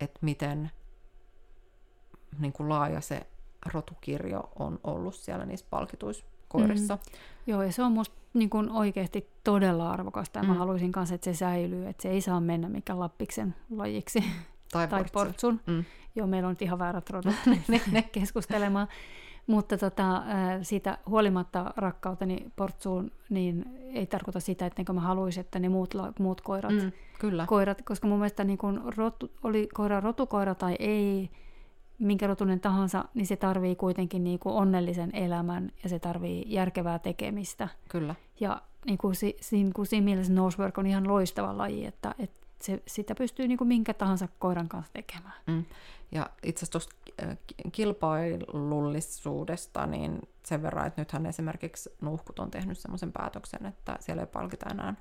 [0.00, 0.70] että miten
[2.38, 3.26] niin kuin laaja se
[3.72, 6.94] rotukirjo on ollut siellä niissä palkituissa koirissa.
[6.94, 7.00] Mm.
[7.46, 10.48] Joo, ja se on musta niin kun oikeasti todella arvokasta, ja mm.
[10.48, 14.24] Mä haluaisin kanssa, että se säilyy, että se ei saa mennä mikään lappiksen lajiksi
[14.72, 15.12] Tai, tai portsu.
[15.12, 15.60] portsun.
[15.66, 15.84] Mm.
[16.16, 17.34] Joo, meillä on nyt ihan väärät rodut
[18.12, 18.88] keskustelemaan.
[19.46, 25.58] Mutta tota, ää, siitä huolimatta rakkauteni portsuun, niin ei tarkoita sitä, että mä haluaisin, että
[25.58, 27.46] ne muut, muut koirat, Mm, kyllä.
[27.46, 31.30] koirat, koska mun mielestä niin kun rotu, oli koira rotukoira tai ei,
[32.00, 36.98] minkä rotunen tahansa, niin se tarvii kuitenkin niin kuin onnellisen elämän ja se tarvii järkevää
[36.98, 37.68] tekemistä.
[37.88, 38.14] kyllä.
[38.40, 42.40] Ja niin kuin, si, niin kuin siinä mielessä Nosework on ihan loistava laji, että, että
[42.60, 45.34] se, sitä pystyy niin kuin minkä tahansa koiran kanssa tekemään.
[45.46, 45.64] Mm.
[46.12, 46.94] Ja itse asiassa tuosta
[47.72, 54.26] kilpailullisuudesta, niin sen verran, että nythän esimerkiksi Nuhkut on tehnyt semmoisen päätöksen, että siellä ei
[54.26, 54.94] palkita enää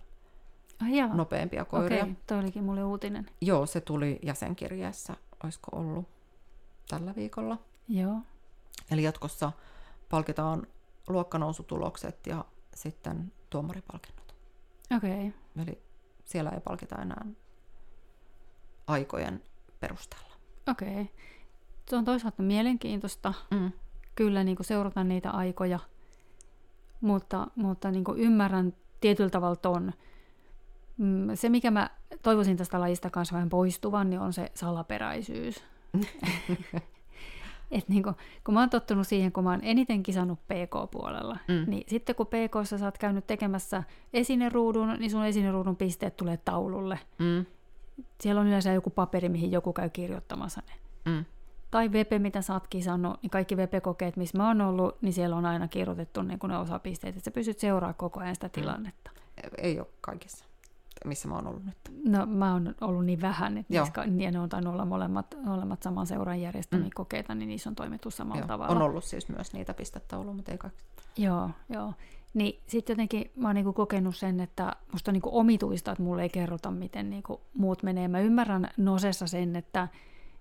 [0.91, 1.15] jaa.
[1.15, 2.03] nopeampia koiria.
[2.03, 3.25] Okei, toi olikin mulle uutinen.
[3.41, 6.07] Joo, se tuli jäsenkirjeessä, olisiko ollut
[6.89, 7.57] tällä viikolla.
[7.87, 8.17] Joo.
[8.91, 9.51] Eli jatkossa
[10.09, 10.67] palkitaan
[11.07, 12.45] luokkanousutulokset ja
[12.75, 14.35] sitten tuomaripalkinnot.
[14.97, 15.33] Okei.
[15.63, 15.81] Eli
[16.25, 17.25] siellä ei palkita enää
[18.87, 19.43] aikojen
[19.79, 20.33] perusteella.
[20.67, 21.11] Okei.
[21.89, 23.33] Se on toisaalta mielenkiintoista.
[23.51, 23.71] Mm.
[24.15, 25.79] Kyllä niin seurata niitä aikoja,
[27.01, 29.93] mutta, mutta niin ymmärrän tietyllä tavalla ton.
[30.97, 31.89] Mm, Se, mikä mä
[32.23, 35.63] toivoisin tästä lajista kanssa vähän poistuvan, niin on se salaperäisyys.
[37.71, 41.69] Et niin kun, kun mä oon tottunut siihen, kun mä oon eniten kisannut PK-puolella, Mm.
[41.71, 43.83] niin sitten kun PKssa sä oot käynyt tekemässä
[44.13, 46.99] esineruudun, niin sun esineruudun pisteet tulee taululle.
[47.19, 47.45] Mm.
[48.21, 50.73] Siellä on yleensä joku paperi, mihin joku käy kirjoittamassa ne.
[51.11, 51.25] Mm.
[51.71, 55.35] Tai VP, mitä sä oot kisannut, niin kaikki VP-kokeet, missä mä oon ollut, niin siellä
[55.35, 59.11] on aina kirjoitettu niin ne osapisteet, että sä pystyt seuraamaan koko ajan sitä tilannetta.
[59.57, 60.45] Ei ole kaikissa,
[61.05, 61.77] missä mä oon ollut nyt.
[62.05, 63.83] No mä oon ollut niin vähän, että Joo.
[63.83, 66.91] niissä, ka- ja ne on tainnut olla molemmat, molemmat saman seuran järjestämiä mm.
[66.95, 68.47] kokeita, niin niissä on toimittu samalla Joo.
[68.47, 68.75] tavalla.
[68.75, 70.83] On ollut siis myös niitä pistetauluja, mutta ei kaikki.
[71.17, 71.93] Joo, joo.
[72.33, 76.23] Niin sitten jotenkin mä oon niinku kokenut sen, että musta on niinku omituista, että mulle
[76.23, 78.07] ei kerrota, miten niinku muut menee.
[78.07, 79.87] Mä ymmärrän Nosessa sen, että,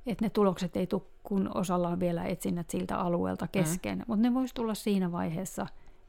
[0.07, 4.05] että ne tulokset ei tule, kun osalla on vielä etsinnät siltä alueelta kesken, mm.
[4.07, 5.67] mutta ne voisi tulla siinä vaiheessa,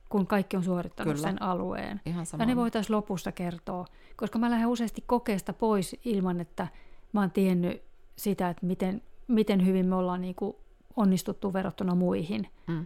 [0.10, 1.28] kun kaikki on suorittanut Kyllä.
[1.28, 2.02] sen alueen.
[2.06, 2.26] Ihan.
[2.40, 6.68] Ja ne voitaisiin lopussa kertoa, koska mä lähden useasti kokeesta pois ilman, että
[7.14, 7.82] mä oon tiennyt
[8.16, 10.60] sitä, että miten, miten hyvin me ollaan niinku
[10.96, 12.48] onnistuttu verrattuna muihin.
[12.68, 12.86] Mm.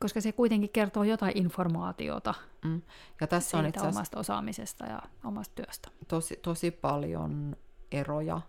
[0.00, 2.34] Koska se kuitenkin kertoo jotain informaatiota
[2.64, 2.82] Mm.
[3.20, 5.88] Ja tässä on itse omasta osaamisesta ja omasta työstä.
[6.08, 7.56] tosi, tosi paljon
[7.92, 8.40] eroja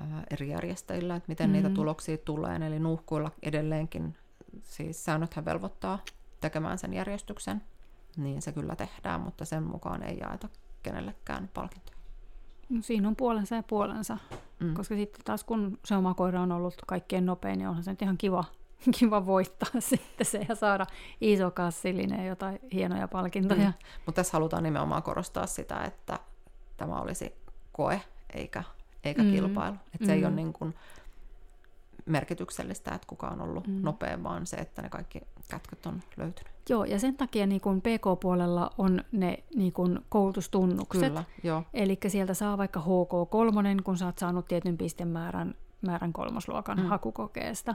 [0.00, 1.52] ää, eri järjestäjillä, että miten mm.
[1.52, 2.56] niitä tuloksia tulee.
[2.56, 4.16] Eli nuhkuilla edelleenkin,
[4.62, 5.98] siis säännöthän velvoittaa
[6.42, 7.62] tekemään sen järjestyksen,
[8.16, 10.48] niin se kyllä tehdään, mutta sen mukaan ei jaeta
[10.82, 11.96] kenellekään palkintoja.
[12.68, 14.18] No, siinä on puolensa ja puolensa,
[14.60, 14.66] Mm.
[14.66, 14.74] mm.
[14.74, 18.02] koska sitten taas kun se oma koira on ollut kaikkein nopein, niin onhan se nyt
[18.02, 18.44] ihan kiva,
[18.98, 20.86] kiva voittaa sitten se ja saada
[21.20, 23.66] iso kassillinen jotain hienoja palkintoja.
[23.68, 23.74] Mm.
[24.06, 26.18] Mutta tässä halutaan nimenomaan korostaa sitä, että
[26.76, 27.34] tämä olisi
[27.72, 28.00] koe
[28.34, 28.64] eikä,
[29.04, 29.28] eikä mm.
[29.28, 29.34] Mm.
[29.34, 29.76] kilpailu.
[29.94, 30.26] Että se ei Mm.
[30.26, 30.74] ole niin kuin
[32.06, 33.72] merkityksellistä, että kuka on ollut mm.
[33.74, 33.82] Mm.
[33.82, 36.52] nopea, vaan se, että ne kaikki kätköt on löytynyt.
[36.68, 41.08] Joo, ja sen takia niin kun PK-puolella on ne niin kun koulutustunnukset.
[41.08, 41.62] Kyllä, joo.
[41.74, 46.82] Eli sieltä saa vaikka HK3, kun sä oot saanut tietyn pistemäärän määrän kolmosluokan Mm.
[46.82, 46.88] mm.
[46.88, 47.74] hakukokeesta.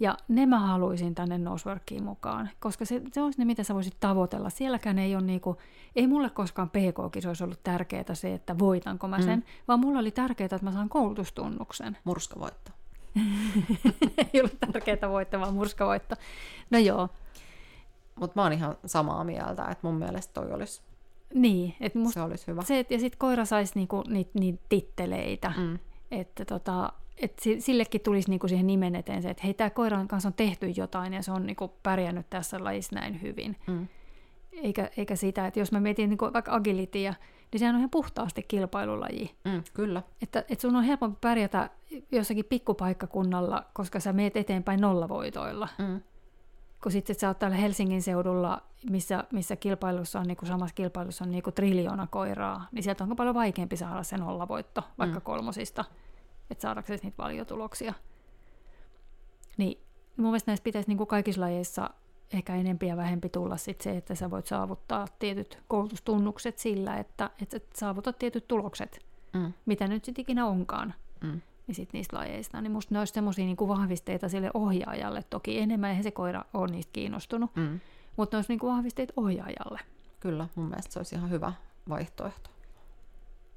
[0.00, 3.96] Ja ne mä haluaisin tänne Noseworkiin mukaan, koska se, se olisi ne, mitä sä voisit
[4.00, 4.50] tavoitella.
[4.50, 5.56] Sielläkään ei ole niinku,
[5.96, 9.44] ei mulle koskaan PK-kisoissa ollut tärkeää se, että voitanko mä sen, mm.
[9.68, 11.98] vaan mulla oli tärkeää, että mä saan koulutustunnuksen.
[12.04, 12.71] Murskavoitto.
[14.34, 16.14] ei ollut tärkeää voittaa, vaan murskavoitto.
[16.70, 17.08] No joo,
[18.20, 20.82] Mutta mä oon ihan samaa mieltä, että mun mielestä toi olisi,
[21.34, 21.74] niin.
[21.80, 22.62] Et musta se olisi hyvä.
[22.62, 25.52] se, et- ja sitten koira saisi niinku niitä niit titteleitä.
[25.56, 25.78] Mm.
[26.10, 30.08] Että tota, et si- sillekin tulisi niinku siihen nimen eteen se, että hei, tämä koiran
[30.08, 33.56] kanssa on tehty jotain ja se on niinku pärjännyt tässä lajissa näin hyvin.
[33.66, 33.88] Mm.
[34.52, 37.14] Eikä, eikä sitä, että jos mä mietin niinku vaikka agilityä,
[37.52, 39.34] niin sehän on ihan puhtaasti kilpailulaji.
[39.44, 41.70] Mm, kyllä, Että, että sun on helpompi pärjätä
[42.12, 45.68] jossakin pikkupaikkakunnalla, koska sä meet eteenpäin nollavoitoilla.
[45.78, 46.00] mm.
[46.82, 51.24] Kun sitten sä oot täällä Helsingin seudulla, missä, missä kilpailussa on, niin kuin samassa kilpailussa
[51.24, 55.20] on niin kuin triljoona koiraa, niin sieltä on paljon vaikeampi saada se nollavoitto, vaikka Mm.
[55.20, 55.24] mm.
[55.24, 55.84] kolmosista,
[56.50, 57.94] että saadaksesi niitä valiotuloksia.
[59.56, 59.78] Niin
[60.16, 61.90] mun mielestä näissä pitäisi niin kuin kaikissa lajeissa
[62.34, 67.30] ehkä enempi ja vähempi tulla sit se, että sä voit saavuttaa tietyt koulutustunnukset sillä, että,
[67.42, 69.00] että sä saavutat tietyt tulokset,
[69.32, 69.52] Mm.
[69.66, 71.40] mitä nyt sitten ikinä onkaan Mm.
[71.66, 75.22] niin sit niistä lajeista, niin musta ne olisi semmoisia niinku vahvisteita sille ohjaajalle.
[75.30, 77.80] Toki enemmän eihän se koira ole niistä kiinnostunut, Mm.
[78.16, 79.80] mutta ne olisi niinku vahvisteita ohjaajalle.
[80.20, 81.52] Kyllä, mun mielestä se olisi ihan hyvä
[81.88, 82.50] vaihtoehto.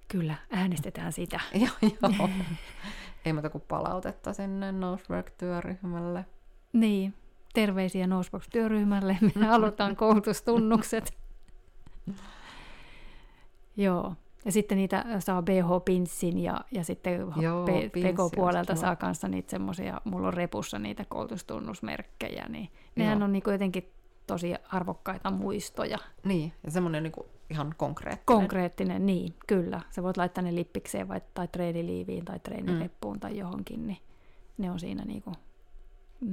[0.08, 1.40] Kyllä, äänestetään sitä.
[1.66, 2.30] joo, joo.
[3.26, 6.26] Ei muuta kuin palautetta sinne Nosework-työryhmälle.
[6.74, 7.14] Niin,
[7.56, 9.18] terveisiä Nosebox-työryhmälle.
[9.36, 11.14] Me halutaan koulutustunnukset.
[13.78, 14.14] Joo.
[14.46, 20.28] Ja sitten niitä saa BH-pinssin ja, ja sitten Joo, PK-puolelta saa kanssa niitä semmoisia, mulla
[20.28, 23.26] on repussa niitä koulutustunnusmerkkejä, niin nehän Joo.
[23.26, 23.92] on niinku jotenkin
[24.28, 25.98] tosi arvokkaita muistoja.
[26.24, 27.14] Niin, ja semmoinen niin
[27.50, 28.26] ihan konkreettinen.
[28.26, 29.82] Konkreettinen, niin, kyllä.
[29.92, 33.20] Sä voit laittaa ne lippikseen vai, tai treeniliiviin tai treenireppuun mm.
[33.20, 33.98] tai johonkin, niin
[34.58, 35.32] ne on siinä niinku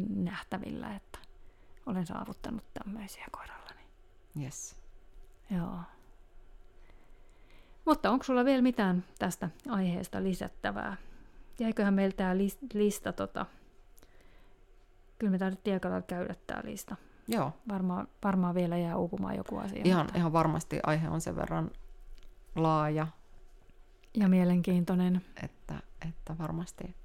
[0.08, 1.18] nähtävillä, että
[1.86, 3.80] olen saavuttanut tämmöisiä koirallani.
[4.42, 4.76] Yes.
[5.50, 5.78] Joo.
[7.84, 10.96] Mutta onko sulla vielä mitään tästä aiheesta lisättävää?
[11.58, 12.36] Jäiköhän meillä tämä
[12.74, 13.46] lista, tota...
[15.18, 16.96] kyllä me tarvittiin aika käydä tämä lista.
[17.28, 17.52] Joo.
[17.68, 19.82] Varmaan, varmaan vielä jää uupumaan joku asia.
[19.84, 20.18] Ihan, mutta...
[20.18, 21.70] ihan varmasti aihe on sen verran
[22.56, 23.06] laaja.
[24.14, 25.22] Ja mielenkiintoinen.
[25.42, 25.74] Että,
[26.08, 26.96] että varmasti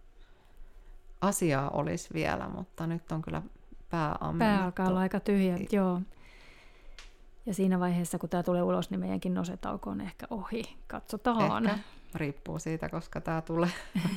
[1.21, 3.41] asiaa olisi vielä, mutta nyt on kyllä
[3.89, 6.01] pää Pää alkaa olla aika tyhjä, joo.
[7.45, 10.77] Ja siinä vaiheessa, kun tämä tulee ulos, niin meidänkin nosetauko on ehkä ohi.
[10.87, 11.65] Katsotaan.
[11.65, 11.79] Ehkä.
[12.15, 13.71] Riippuu siitä, koska tämä tulee.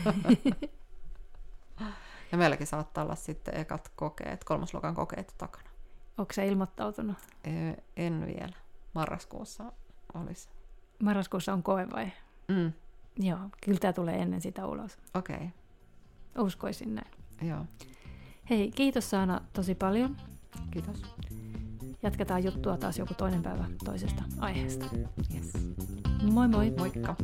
[2.33, 5.71] ja meilläkin saattaa olla sitten ekat kokeet, kolmosluokan kokeet takana.
[6.19, 7.17] Onko se ilmoittautunut?
[7.97, 8.57] En vielä.
[8.95, 9.73] Marraskuussa
[10.15, 10.49] olisi.
[11.03, 12.13] Marraskuussa on koe vai?
[12.49, 12.73] Mm.
[13.17, 14.99] Joo, kyllä tämä tulee ennen sitä ulos.
[15.15, 15.37] Okei.
[15.37, 15.49] Okay.
[16.39, 17.11] Uskoisin näin.
[17.43, 17.67] Joo.
[18.51, 20.17] Hei, kiitos Saana tosi paljon.
[20.71, 21.03] Kiitos.
[22.03, 24.87] Jatketaan juttua taas joku toinen päivä toisesta aiheesta.
[25.35, 25.53] Yes.
[26.33, 26.75] Moi moi.
[26.79, 27.17] Moikka.